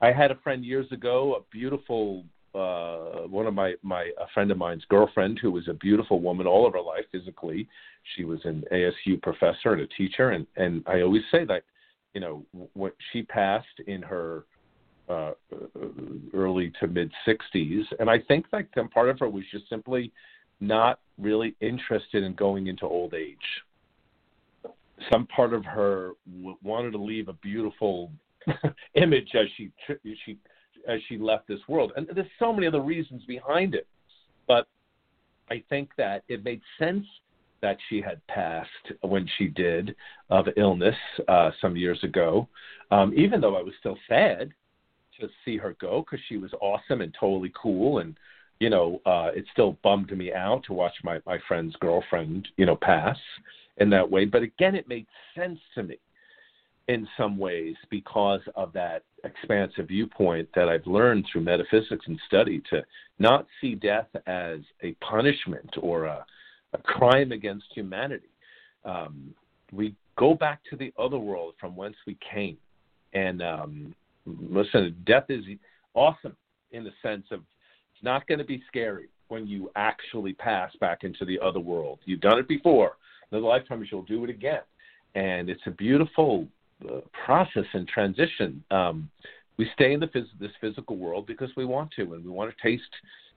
I 0.00 0.12
had 0.12 0.30
a 0.30 0.36
friend 0.36 0.64
years 0.64 0.90
ago, 0.92 1.34
a 1.34 1.52
beautiful 1.52 2.24
uh, 2.54 3.26
one 3.28 3.46
of 3.46 3.54
my 3.54 3.74
my 3.82 4.10
a 4.18 4.26
friend 4.32 4.50
of 4.50 4.58
mine's 4.58 4.84
girlfriend 4.88 5.38
who 5.40 5.50
was 5.50 5.68
a 5.68 5.74
beautiful 5.74 6.20
woman 6.20 6.46
all 6.46 6.66
of 6.66 6.72
her 6.72 6.80
life 6.80 7.04
physically. 7.12 7.68
She 8.16 8.24
was 8.24 8.40
an 8.44 8.64
ASU 8.72 9.20
professor 9.22 9.72
and 9.72 9.82
a 9.82 9.86
teacher, 9.88 10.30
and 10.30 10.46
and 10.56 10.82
I 10.86 11.02
always 11.02 11.22
say 11.30 11.44
that, 11.44 11.64
you 12.14 12.20
know, 12.20 12.44
when 12.74 12.92
she 13.12 13.22
passed 13.22 13.66
in 13.86 14.02
her 14.02 14.44
uh, 15.08 15.32
early 16.34 16.72
to 16.80 16.86
mid 16.86 17.10
60s, 17.26 17.82
and 17.98 18.10
I 18.10 18.18
think 18.28 18.46
that 18.52 18.66
some 18.74 18.88
part 18.88 19.08
of 19.08 19.18
her 19.20 19.28
was 19.28 19.44
just 19.50 19.68
simply 19.68 20.12
not 20.60 21.00
really 21.18 21.54
interested 21.60 22.24
in 22.24 22.34
going 22.34 22.66
into 22.66 22.84
old 22.84 23.14
age. 23.14 23.36
Some 25.12 25.26
part 25.26 25.52
of 25.52 25.64
her 25.64 26.12
w- 26.30 26.56
wanted 26.62 26.92
to 26.92 26.98
leave 26.98 27.28
a 27.28 27.34
beautiful 27.34 28.10
image 28.94 29.28
as 29.34 29.46
she 29.56 29.70
she 30.24 30.38
as 30.88 31.00
she 31.08 31.18
left 31.18 31.46
this 31.46 31.60
world. 31.68 31.92
And 31.96 32.08
there's 32.14 32.26
so 32.38 32.52
many 32.52 32.66
other 32.66 32.80
reasons 32.80 33.22
behind 33.26 33.74
it. 33.74 33.86
But 34.46 34.66
I 35.50 35.62
think 35.68 35.90
that 35.98 36.24
it 36.28 36.44
made 36.44 36.60
sense 36.78 37.04
that 37.60 37.76
she 37.88 38.00
had 38.00 38.24
passed 38.28 38.68
when 39.02 39.28
she 39.36 39.48
did 39.48 39.94
of 40.30 40.46
illness 40.56 40.94
uh, 41.26 41.50
some 41.60 41.76
years 41.76 42.02
ago, 42.02 42.48
um, 42.90 43.12
even 43.16 43.40
though 43.40 43.56
I 43.56 43.62
was 43.62 43.74
still 43.80 43.96
sad 44.08 44.52
to 45.20 45.28
see 45.44 45.56
her 45.56 45.76
go 45.80 46.04
because 46.04 46.24
she 46.28 46.36
was 46.36 46.52
awesome 46.60 47.00
and 47.00 47.14
totally 47.18 47.52
cool. 47.60 47.98
And, 47.98 48.16
you 48.60 48.70
know, 48.70 49.00
uh, 49.04 49.30
it 49.34 49.44
still 49.52 49.76
bummed 49.82 50.16
me 50.16 50.32
out 50.32 50.64
to 50.66 50.72
watch 50.72 50.94
my, 51.02 51.20
my 51.26 51.38
friend's 51.48 51.74
girlfriend, 51.76 52.48
you 52.56 52.66
know, 52.66 52.76
pass 52.76 53.16
in 53.78 53.90
that 53.90 54.08
way. 54.08 54.24
But 54.24 54.42
again, 54.42 54.76
it 54.76 54.88
made 54.88 55.06
sense 55.34 55.58
to 55.74 55.82
me 55.82 55.98
in 56.88 57.06
some 57.16 57.36
ways 57.36 57.76
because 57.90 58.40
of 58.56 58.72
that 58.72 59.04
expansive 59.24 59.88
viewpoint 59.88 60.48
that 60.54 60.68
I've 60.68 60.86
learned 60.86 61.26
through 61.30 61.42
metaphysics 61.42 62.06
and 62.06 62.18
study 62.26 62.62
to 62.70 62.82
not 63.18 63.46
see 63.60 63.74
death 63.74 64.08
as 64.26 64.60
a 64.82 64.92
punishment 64.94 65.70
or 65.80 66.06
a, 66.06 66.24
a 66.72 66.78
crime 66.78 67.32
against 67.32 67.66
humanity. 67.74 68.30
Um, 68.84 69.34
we 69.72 69.94
go 70.16 70.34
back 70.34 70.60
to 70.70 70.76
the 70.76 70.92
other 70.98 71.18
world 71.18 71.54
from 71.60 71.76
whence 71.76 71.96
we 72.06 72.16
came. 72.32 72.56
And 73.12 73.42
um, 73.42 73.94
listen, 74.26 74.96
death 75.06 75.26
is 75.28 75.44
awesome 75.94 76.36
in 76.72 76.84
the 76.84 76.92
sense 77.02 77.26
of 77.30 77.40
it's 77.94 78.02
not 78.02 78.26
going 78.26 78.38
to 78.38 78.44
be 78.44 78.62
scary 78.66 79.08
when 79.28 79.46
you 79.46 79.70
actually 79.76 80.32
pass 80.32 80.72
back 80.80 81.04
into 81.04 81.26
the 81.26 81.38
other 81.40 81.60
world. 81.60 81.98
You've 82.06 82.20
done 82.20 82.38
it 82.38 82.48
before. 82.48 82.92
In 83.30 83.40
the 83.40 83.46
lifetimes, 83.46 83.88
you'll 83.90 84.02
do 84.02 84.24
it 84.24 84.30
again. 84.30 84.62
And 85.14 85.50
it's 85.50 85.66
a 85.66 85.70
beautiful 85.70 86.46
process 87.24 87.64
and 87.72 87.86
transition. 87.88 88.62
Um, 88.70 89.10
we 89.56 89.68
stay 89.74 89.92
in 89.92 90.00
the 90.00 90.06
phys- 90.06 90.38
this 90.40 90.52
physical 90.60 90.96
world 90.96 91.26
because 91.26 91.50
we 91.56 91.64
want 91.64 91.90
to, 91.96 92.14
and 92.14 92.24
we 92.24 92.30
want 92.30 92.54
to 92.54 92.62
taste 92.62 92.82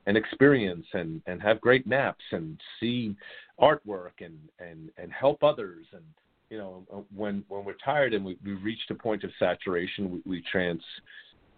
and 0.08 0.18
experience 0.18 0.86
and, 0.94 1.22
and 1.28 1.42
have 1.42 1.62
great 1.62 1.86
naps 1.86 2.24
and 2.32 2.60
see 2.80 3.16
artwork 3.60 4.20
and, 4.20 4.38
and, 4.60 4.90
and 4.98 5.12
help 5.12 5.44
others. 5.44 5.86
And 5.94 6.04
you 6.50 6.58
know, 6.58 7.06
when 7.16 7.44
when 7.48 7.64
we're 7.64 7.76
tired 7.84 8.14
and 8.14 8.26
we, 8.26 8.38
we 8.44 8.54
reached 8.54 8.92
a 8.92 8.96
point 8.96 9.24
of 9.24 9.32
saturation, 9.40 10.12
we, 10.12 10.22
we 10.26 10.44
trans 10.52 10.82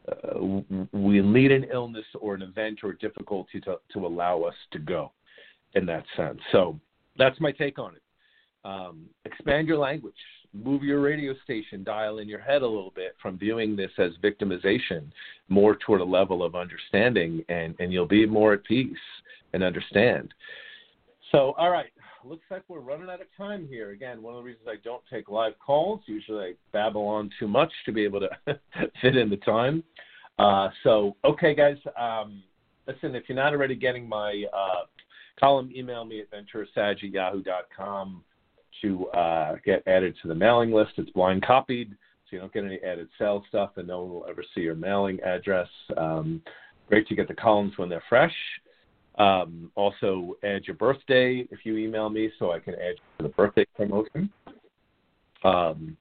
uh, 0.07 0.39
we 0.91 1.21
need 1.21 1.51
an 1.51 1.65
illness 1.71 2.05
or 2.19 2.35
an 2.35 2.41
event 2.41 2.79
or 2.83 2.93
difficulty 2.93 3.59
to 3.61 3.77
to 3.91 4.05
allow 4.05 4.41
us 4.41 4.55
to 4.71 4.79
go 4.79 5.11
in 5.73 5.85
that 5.87 6.03
sense. 6.15 6.39
So 6.51 6.79
that's 7.17 7.39
my 7.39 7.51
take 7.51 7.79
on 7.79 7.95
it. 7.95 8.01
Um, 8.65 9.05
expand 9.25 9.67
your 9.67 9.77
language 9.77 10.13
move 10.53 10.83
your 10.83 11.01
radio 11.01 11.33
station 11.43 11.83
dial 11.83 12.19
in 12.19 12.29
your 12.29 12.39
head 12.39 12.61
a 12.61 12.67
little 12.67 12.93
bit 12.95 13.15
from 13.21 13.37
viewing 13.37 13.75
this 13.75 13.91
as 13.97 14.11
victimization 14.23 15.03
more 15.49 15.75
toward 15.75 16.01
a 16.01 16.05
level 16.05 16.43
of 16.43 16.55
understanding 16.55 17.43
and, 17.49 17.75
and 17.79 17.91
you'll 17.91 18.07
be 18.07 18.25
more 18.25 18.53
at 18.53 18.63
peace 18.63 18.95
and 19.53 19.63
understand. 19.63 20.33
So, 21.31 21.53
all 21.57 21.71
right, 21.71 21.91
looks 22.23 22.45
like 22.51 22.63
we're 22.67 22.79
running 22.79 23.09
out 23.09 23.21
of 23.21 23.27
time 23.35 23.67
here. 23.67 23.91
Again, 23.91 24.21
one 24.21 24.35
of 24.35 24.41
the 24.41 24.45
reasons 24.45 24.67
I 24.67 24.75
don't 24.83 25.01
take 25.11 25.29
live 25.29 25.53
calls, 25.63 26.01
usually 26.05 26.45
I 26.45 26.53
babble 26.71 27.07
on 27.07 27.29
too 27.39 27.47
much 27.47 27.71
to 27.85 27.91
be 27.91 28.03
able 28.03 28.21
to 28.21 28.29
fit 29.01 29.17
in 29.17 29.29
the 29.29 29.37
time. 29.37 29.83
Uh, 30.37 30.69
so, 30.83 31.15
okay, 31.25 31.55
guys, 31.55 31.77
um, 31.99 32.43
listen, 32.87 33.15
if 33.15 33.23
you're 33.27 33.35
not 33.35 33.53
already 33.53 33.75
getting 33.75 34.07
my 34.07 34.43
uh, 34.53 34.85
column, 35.39 35.71
email 35.75 36.05
me 36.05 36.21
at 36.21 36.27
venturasaj 36.31 37.03
at 37.03 37.03
yahoo.com 37.03 38.23
to 38.83 39.07
uh, 39.07 39.55
get 39.65 39.81
added 39.87 40.15
to 40.21 40.27
the 40.27 40.35
mailing 40.35 40.71
list. 40.71 40.91
It's 40.97 41.09
blind 41.09 41.43
copied, 41.43 41.91
so 41.91 42.35
you 42.35 42.39
don't 42.39 42.53
get 42.53 42.65
any 42.65 42.79
added 42.83 43.09
sales 43.17 43.43
stuff, 43.49 43.71
and 43.77 43.87
no 43.87 44.03
one 44.03 44.13
will 44.13 44.25
ever 44.29 44.43
see 44.53 44.61
your 44.61 44.75
mailing 44.75 45.19
address. 45.21 45.67
Um, 45.97 46.41
great 46.87 47.07
to 47.07 47.15
get 47.15 47.27
the 47.27 47.33
columns 47.33 47.73
when 47.77 47.89
they're 47.89 48.03
fresh. 48.09 48.35
Um, 49.17 49.71
also, 49.75 50.35
add 50.43 50.65
your 50.65 50.75
birthday 50.75 51.47
if 51.51 51.65
you 51.65 51.77
email 51.77 52.09
me, 52.09 52.31
so 52.37 52.51
I 52.51 52.59
can 52.59 52.75
add 52.75 52.95
you 52.97 53.17
to 53.17 53.23
the 53.23 53.29
birthday 53.29 53.65
promotion. 53.75 54.29
Um, 55.43 55.97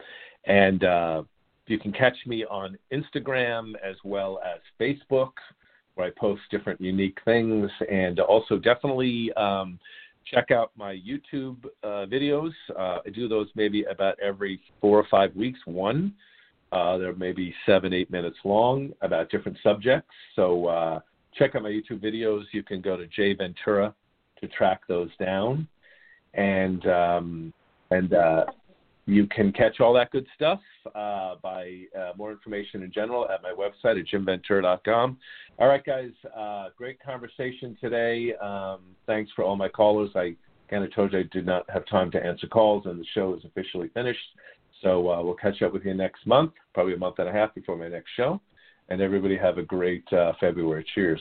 and 0.47 0.85
uh, 0.85 1.23
you 1.67 1.79
can 1.79 1.93
catch 1.93 2.17
me 2.27 2.45
on 2.45 2.77
Instagram 2.93 3.73
as 3.85 3.97
well 4.05 4.41
as 4.45 4.61
Facebook, 4.81 5.33
where 5.95 6.07
I 6.07 6.11
post 6.19 6.43
different 6.51 6.81
unique 6.81 7.19
things, 7.25 7.71
and 7.91 8.19
also 8.21 8.59
definitely 8.59 9.33
um, 9.35 9.79
check 10.25 10.51
out 10.51 10.73
my 10.77 10.95
YouTube 10.95 11.65
uh, 11.83 12.07
videos. 12.07 12.53
Uh, 12.71 12.99
I 13.07 13.11
do 13.15 13.29
those 13.29 13.49
maybe 13.55 13.85
about 13.85 14.19
every 14.21 14.61
four 14.81 14.99
or 14.99 15.07
five 15.11 15.35
weeks. 15.37 15.59
One, 15.65 16.15
uh, 16.73 16.99
they're 16.99 17.15
maybe 17.15 17.55
seven, 17.67 17.93
eight 17.93 18.11
minutes 18.11 18.39
long 18.45 18.93
about 19.03 19.31
different 19.31 19.59
subjects. 19.63 20.15
So 20.37 20.67
uh, 20.67 21.01
check 21.35 21.55
out 21.55 21.63
my 21.63 21.71
YouTube 21.71 22.03
videos. 22.03 22.45
You 22.53 22.63
can 22.63 22.81
go 22.81 22.97
to 22.97 23.07
Jay 23.07 23.35
Ventura 23.35 23.95
to 24.41 24.49
track 24.49 24.83
those 24.89 25.11
down, 25.19 25.69
and 26.35 26.87
um, 26.87 27.53
and 27.91 28.15
uh, 28.15 28.47
you 29.07 29.27
can 29.27 29.53
catch 29.53 29.81
all 29.81 29.93
that 29.95 30.11
good 30.11 30.27
stuff 30.35 30.61
uh, 30.95 31.35
by 31.43 31.83
uh, 31.99 32.13
more 32.17 32.31
information 32.31 32.83
in 32.83 32.93
general 32.93 33.29
at 33.29 33.43
my 33.43 33.51
website 33.51 33.99
at 33.99 34.07
jimventura.com. 34.07 35.19
All 35.59 35.69
right, 35.69 35.85
guys, 35.85 36.11
uh, 36.37 36.69
great 36.77 37.03
conversation 37.03 37.77
today. 37.81 38.35
Um, 38.37 38.81
thanks 39.07 39.31
for 39.35 39.45
all 39.45 39.57
my 39.57 39.69
callers. 39.69 40.11
I 40.15 40.37
kind 40.71 40.85
of 40.85 40.95
told 40.95 41.13
you 41.13 41.19
I 41.19 41.25
did 41.33 41.45
not 41.45 41.69
have 41.69 41.85
time 41.87 42.11
to 42.13 42.25
answer 42.25 42.47
calls, 42.47 42.87
and 42.87 43.01
the 43.01 43.07
show 43.13 43.35
is 43.35 43.45
officially 43.45 43.89
finished. 43.89 44.19
So 44.83 45.11
uh, 45.11 45.23
we'll 45.23 45.35
catch 45.35 45.63
up 45.63 45.73
with 45.73 45.85
you 45.85 45.95
next 45.95 46.27
month, 46.27 46.53
probably 46.73 46.95
a 46.95 46.99
month 46.99 47.19
and 47.19 47.29
a 47.29 47.33
half 47.33 47.55
before 47.55 47.77
my 47.77 47.89
next 47.89 48.11
show. 48.17 48.41
And 48.89 49.01
everybody 49.01 49.37
have 49.37 49.59
a 49.59 49.63
great 49.63 50.05
uh, 50.13 50.33
February. 50.41 50.85
Cheers. 50.95 51.21